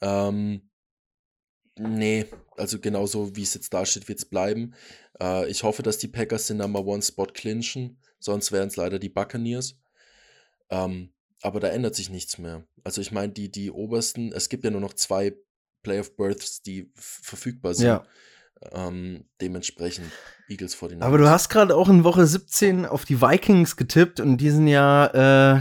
[0.02, 0.68] Ähm,
[1.78, 2.26] nee,
[2.56, 4.74] also genauso wie es jetzt da steht, wird es bleiben.
[5.20, 8.98] Äh, ich hoffe, dass die Packers den Number One Spot clinchen, sonst wären es leider
[8.98, 9.76] die Buccaneers.
[10.70, 11.12] Ähm,
[11.42, 12.64] aber da ändert sich nichts mehr.
[12.84, 15.34] Also ich meine, die, die obersten, es gibt ja nur noch zwei
[15.82, 17.86] Playoff Berths, die verfügbar sind.
[17.86, 18.04] Ja.
[18.72, 20.10] Ähm, dementsprechend
[20.48, 21.02] Eagles 49ers.
[21.02, 24.68] Aber du hast gerade auch in Woche 17 auf die Vikings getippt und die sind
[24.68, 25.60] ja äh,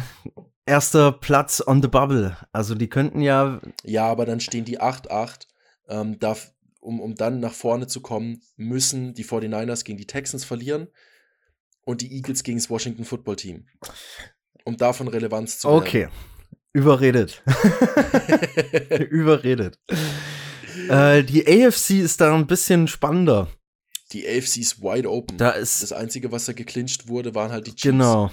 [0.65, 2.37] erster Platz on the Bubble.
[2.53, 3.59] Also die könnten ja.
[3.83, 5.47] Ja, aber dann stehen die 8-8.
[5.89, 6.53] Ähm, darf,
[6.83, 10.87] um, um dann nach vorne zu kommen, müssen die 49ers gegen die Texans verlieren
[11.85, 13.65] und die Eagles gegen das Washington Football Team.
[14.65, 16.07] Um davon Relevanz zu Okay.
[16.73, 17.43] Überredet.
[19.09, 19.77] Überredet.
[20.89, 23.47] Äh, die AFC ist da ein bisschen spannender.
[24.11, 25.37] die AFC ist wide open.
[25.37, 27.83] Da ist das Einzige, was da geclincht wurde, waren halt die Chiefs.
[27.91, 28.31] Genau.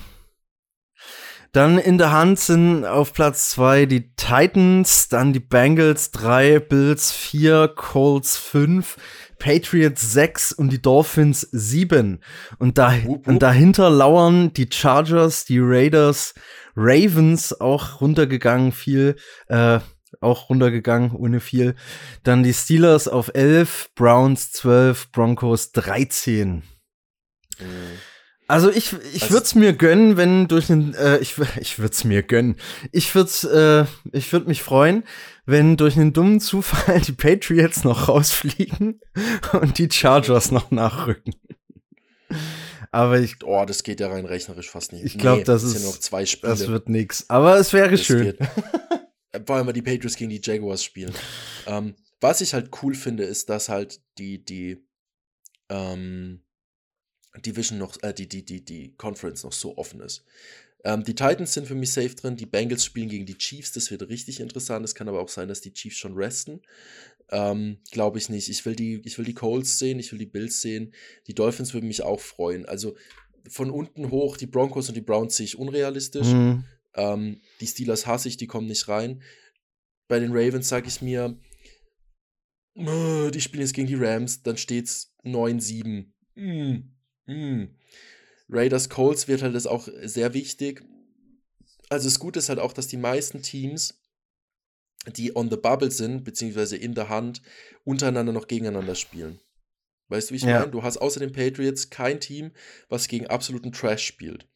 [1.52, 7.10] Dann in der Hand sind auf Platz zwei die Titans, dann die Bengals drei, Bills
[7.10, 8.96] vier, Colts fünf,
[9.40, 12.20] Patriots 6 und die Dolphins 7.
[12.58, 13.26] Und, da, Wup, wup.
[13.26, 16.34] und dahinter lauern die Chargers, die Raiders,
[16.76, 19.16] Ravens auch runtergegangen viel,
[19.48, 19.80] äh,
[20.20, 21.74] auch runtergegangen ohne viel.
[22.22, 26.62] Dann die Steelers auf 11, Browns 12, Broncos 13.
[28.50, 31.92] Also ich, ich Also- würde es mir gönnen, wenn durch einen, äh, ich, ich würde
[31.92, 32.56] es mir gönnen.
[32.92, 35.04] Ich würde äh, ich würde mich freuen,
[35.46, 39.00] wenn durch einen dummen Zufall die Patriots noch rausfliegen
[39.60, 41.34] und die Chargers noch nachrücken.
[42.92, 45.04] Aber ich, Oh, das geht ja rein rechnerisch fast nicht.
[45.04, 46.50] Ich glaub, das es ist- noch zwei Spiele.
[46.52, 47.24] das wird nix.
[47.28, 48.24] Aber es wäre Das schön.
[48.36, 48.38] geht.
[49.46, 51.12] Vor allem, die Patriots gegen die Jaguars spielen.
[51.66, 54.84] ähm, was ich halt cool finde, ist, dass halt die, die
[55.70, 56.42] ähm,
[57.38, 60.24] Division noch, äh, die, die, die, die Conference noch so offen ist.
[60.84, 63.90] Ähm, die Titans sind für mich safe drin, die Bengals spielen gegen die Chiefs, das
[63.90, 64.84] wird richtig interessant.
[64.84, 66.62] Es kann aber auch sein, dass die Chiefs schon resten.
[67.30, 68.48] Ähm, Glaube ich nicht.
[68.48, 70.92] Ich will, die, ich will die Colts sehen, ich will die Bills sehen.
[71.26, 72.66] Die Dolphins würden mich auch freuen.
[72.66, 72.96] Also
[73.48, 76.28] von unten hoch, die Broncos und die Browns sehe ich unrealistisch.
[76.28, 76.64] Mhm.
[76.94, 79.22] Ähm, die Steelers hasse ich, die kommen nicht rein.
[80.08, 81.38] Bei den Ravens sage ich mir,
[82.74, 86.06] äh, die spielen jetzt gegen die Rams, dann steht's 9-7.
[86.34, 86.92] Mm,
[87.26, 87.64] mm.
[88.48, 90.82] Raiders Colts wird halt das auch sehr wichtig.
[91.88, 94.00] Also das Gute ist halt auch, dass die meisten Teams,
[95.16, 97.42] die on the bubble sind, beziehungsweise in der Hand,
[97.84, 99.40] untereinander noch gegeneinander spielen.
[100.08, 100.60] Weißt du, wie ich Ja.
[100.60, 100.70] meine?
[100.72, 102.50] Du hast außer den Patriots kein Team,
[102.88, 104.46] was gegen absoluten Trash spielt.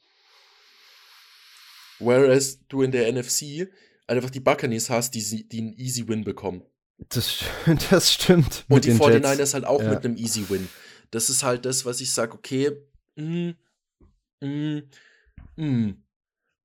[2.01, 3.69] Whereas du in der NFC
[4.07, 6.63] einfach die Buccaneers hast, die, die einen Easy Win bekommen.
[6.99, 7.39] Das,
[7.91, 8.65] das stimmt.
[8.69, 9.55] Und die den 49ers Jets.
[9.55, 9.91] halt auch Ja.
[9.91, 10.69] mit einem Easy Win.
[11.15, 12.73] Das ist halt das, was ich sage, okay,
[13.17, 13.51] mm,
[14.41, 14.79] mm,
[15.57, 15.91] mm.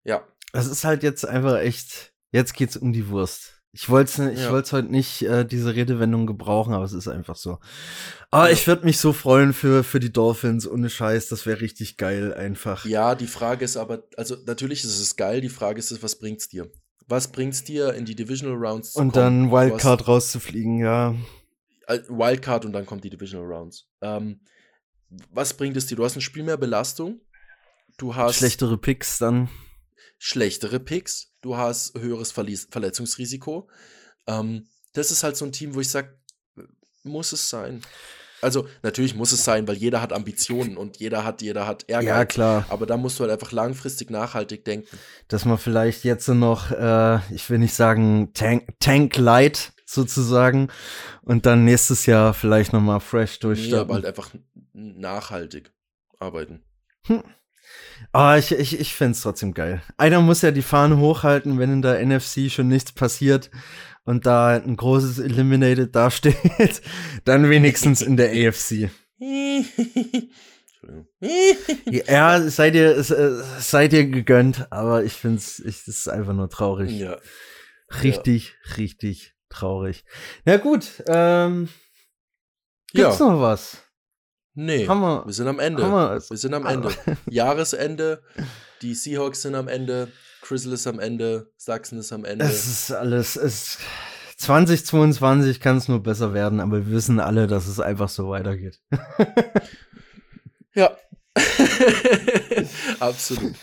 [0.03, 3.55] ja, Es ist halt jetzt einfach echt, jetzt geht's um die Wurst.
[3.71, 4.51] Ich wollte ich Ja.
[4.51, 7.59] wollt's heute nicht äh, diese Redewendung gebrauchen, aber es ist einfach so.
[8.31, 8.53] Aber Ja.
[8.53, 12.33] ich würde mich so freuen für, für die Dolphins, ohne Scheiß, das wäre richtig geil
[12.33, 12.83] einfach.
[12.85, 16.49] ja, die Frage ist aber, also natürlich ist es geil, die Frage ist, was bringt's
[16.49, 16.71] dir?
[17.07, 19.49] Was bringt's dir in die Divisional Rounds zu Und kommen?
[19.49, 21.13] dann Wildcard rauszufliegen, ja.
[21.89, 23.87] Wildcard und dann kommt die Divisional Rounds.
[24.01, 24.41] Ähm,
[25.31, 25.95] was bringt es dir?
[25.95, 27.21] Du hast ein Spiel mehr Belastung,
[27.97, 29.49] du hast Schlechtere Picks dann.
[30.19, 33.69] schlechtere Picks, du hast höheres Verlies Verletzungsrisiko.
[34.27, 36.17] Ähm, das ist halt so ein Team, wo ich sage,
[37.03, 37.81] muss es sein.
[38.41, 42.07] Also natürlich muss es sein, weil jeder hat Ambitionen und jeder hat, jeder hat Ehrgeiz.
[42.07, 42.65] Ja, klar.
[42.69, 44.87] Aber da musst du halt einfach langfristig nachhaltig denken.
[45.27, 50.69] Dass man vielleicht jetzt noch, äh, ich will nicht sagen Tank, Tank Light sozusagen
[51.21, 53.93] und dann nächstes Jahr vielleicht noch mal fresh Nee, aber durchstarten.
[53.93, 54.29] halt einfach
[54.73, 55.71] nachhaltig
[56.19, 56.63] arbeiten.
[58.11, 59.81] Aber ich, ich, ich find's trotzdem geil.
[59.97, 63.49] Einer muss ja die Fahne hochhalten, wenn in der NFC schon nichts passiert
[64.03, 66.81] und da ein großes Eliminated dasteht,
[67.25, 68.89] dann wenigstens in der AFC.
[71.85, 73.07] Ja, seid ihr, es,
[73.59, 76.91] seid ihr gegönnt, aber ich find's, ich, das ist einfach nur traurig.
[76.91, 77.17] ja.
[78.03, 80.03] Richtig, richtig traurig.
[80.45, 81.69] Na gut, ähm,
[82.93, 83.05] Ja.
[83.05, 83.77] gibt's noch was?
[84.55, 85.83] Nee, wir- wir sind am Ende.
[85.83, 86.71] wir- wir sind am Ah.
[86.73, 86.89] Ende.
[87.29, 88.21] Jahresende.
[88.81, 90.11] Die Seahawks sind am Ende.
[90.41, 91.51] Crystal ist am Ende.
[91.57, 92.45] Sachsen ist am Ende.
[92.45, 93.77] Es ist alles, es
[94.37, 98.79] 2022 kann es nur besser werden, aber wir wissen alle, dass es einfach so weitergeht.
[100.73, 100.95] Ja.
[102.99, 103.55] Absolut.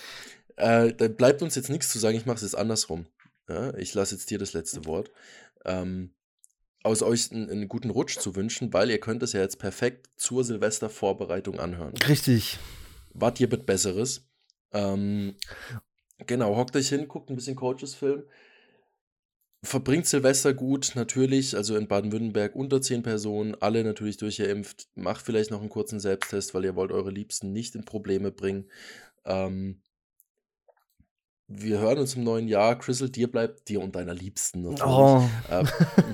[0.56, 2.16] Äh, da bleibt uns jetzt nichts zu sagen.
[2.16, 3.06] Ich mache es jetzt andersrum.
[3.48, 5.10] Ja, ich lasse jetzt dir das letzte Wort.
[5.66, 6.14] Ähm,
[6.82, 10.08] aus euch einen, einen guten Rutsch zu wünschen, weil ihr könnt es ja jetzt perfekt
[10.16, 11.94] zur Silvestervorbereitung anhören.
[12.08, 12.58] Richtig.
[13.12, 14.28] Wart ihr mit Besseres?
[14.72, 15.34] Ähm,
[16.26, 18.22] genau, hockt euch hin, guckt ein bisschen Coaches-Film.
[19.64, 24.88] Verbringt Silvester gut, natürlich, also in Baden-Württemberg unter 10 Personen, alle natürlich durchgeimpft.
[24.94, 28.70] Macht vielleicht noch einen kurzen Selbsttest, weil ihr wollt eure Liebsten nicht in Probleme bringen.
[29.24, 29.82] Ähm,
[31.48, 32.78] wir hören uns im neuen Jahr.
[32.78, 35.64] Crystal, dir bleibt, dir und deiner Liebsten natürlich, Oh, äh,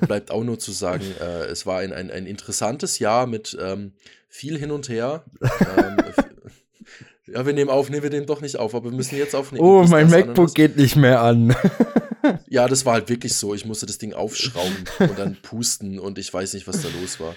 [0.07, 3.93] bleibt auch nur zu sagen, äh, es war ein, ein, ein interessantes Jahr mit ähm,
[4.29, 5.25] viel hin und her.
[5.77, 5.97] ähm,
[7.35, 9.65] ja, wir nehmen auf, nee, wir nehmen doch nicht auf, aber wir müssen jetzt aufnehmen.
[9.65, 11.55] oh mein MacBook geht nicht mehr an.
[12.49, 13.53] Ja, das war halt wirklich so.
[13.53, 17.19] Ich musste das Ding aufschrauben und dann pusten und ich weiß nicht, was da los
[17.19, 17.35] war.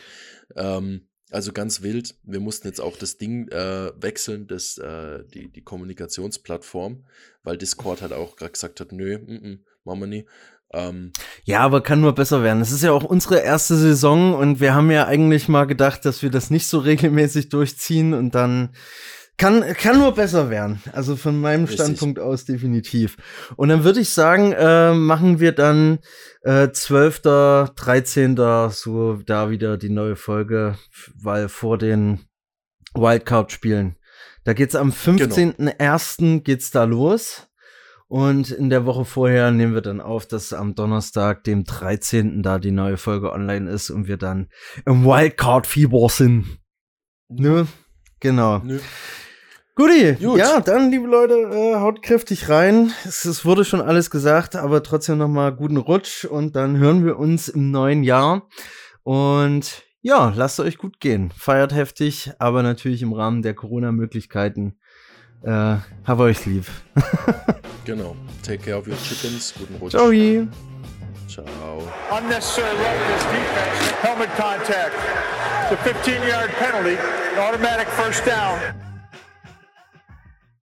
[0.56, 2.16] Ähm, also ganz wild.
[2.24, 7.04] Wir mussten jetzt auch das Ding äh, wechseln, das, äh, die, die Kommunikationsplattform,
[7.44, 10.26] weil Discord halt auch gerade gesagt hat, nö, mm -mm, machen wir nie.
[10.72, 11.12] Ähm,
[11.44, 12.62] Ja, aber kann nur besser werden.
[12.62, 16.22] Es ist ja auch unsere erste Saison und wir haben ja eigentlich mal gedacht, dass
[16.22, 18.70] wir das nicht so regelmäßig durchziehen und dann
[19.38, 20.82] Kann, kann nur besser werden.
[20.94, 21.82] Also von meinem Richtig.
[21.82, 23.18] Standpunkt aus definitiv.
[23.58, 26.00] Und dann würde ich sagen, äh, machen wir dann
[26.44, 27.22] äh, 12.,
[27.76, 28.36] 13.
[28.70, 30.78] so da wieder die neue Folge,
[31.22, 32.22] weil vor den
[32.94, 33.98] Wildcard-Spielen.
[34.46, 36.42] Da geht's am 15.01.
[36.42, 37.48] geht's da los.
[38.08, 42.44] Und in der Woche vorher nehmen wir dann auf, dass am Donnerstag, dem 13.
[42.44, 44.48] da die neue Folge online ist und wir dann
[44.86, 46.60] im Wildcard-Fieber sind.
[47.28, 47.68] Ne?
[48.20, 48.60] Genau.
[48.60, 48.80] Nö.
[49.78, 50.38] Guti, Gut.
[50.40, 52.94] ja, dann, liebe Leute, äh, haut kräftig rein.
[53.04, 57.20] Es, es wurde schon alles gesagt, aber trotzdem nochmal guten Rutsch und dann hören wir
[57.20, 58.48] uns im neuen Jahr.
[59.04, 61.30] Und ja, lasst euch gut gehen.
[61.38, 64.78] Feiert heftig, aber natürlich im Rahmen der Corona-Möglichkeiten.
[65.44, 65.76] Äh,
[66.06, 66.66] hab euch lieb.
[67.86, 68.16] Genau.
[68.42, 69.54] Take care of your chickens.
[69.60, 69.92] Guten Rutsch.
[69.92, 70.10] Ciao.
[71.28, 71.84] Ciao.
[72.18, 74.96] Unnecessary roughness defense, helmet contact.
[75.62, 78.85] It's a 15-yard penalty, an automatic first down.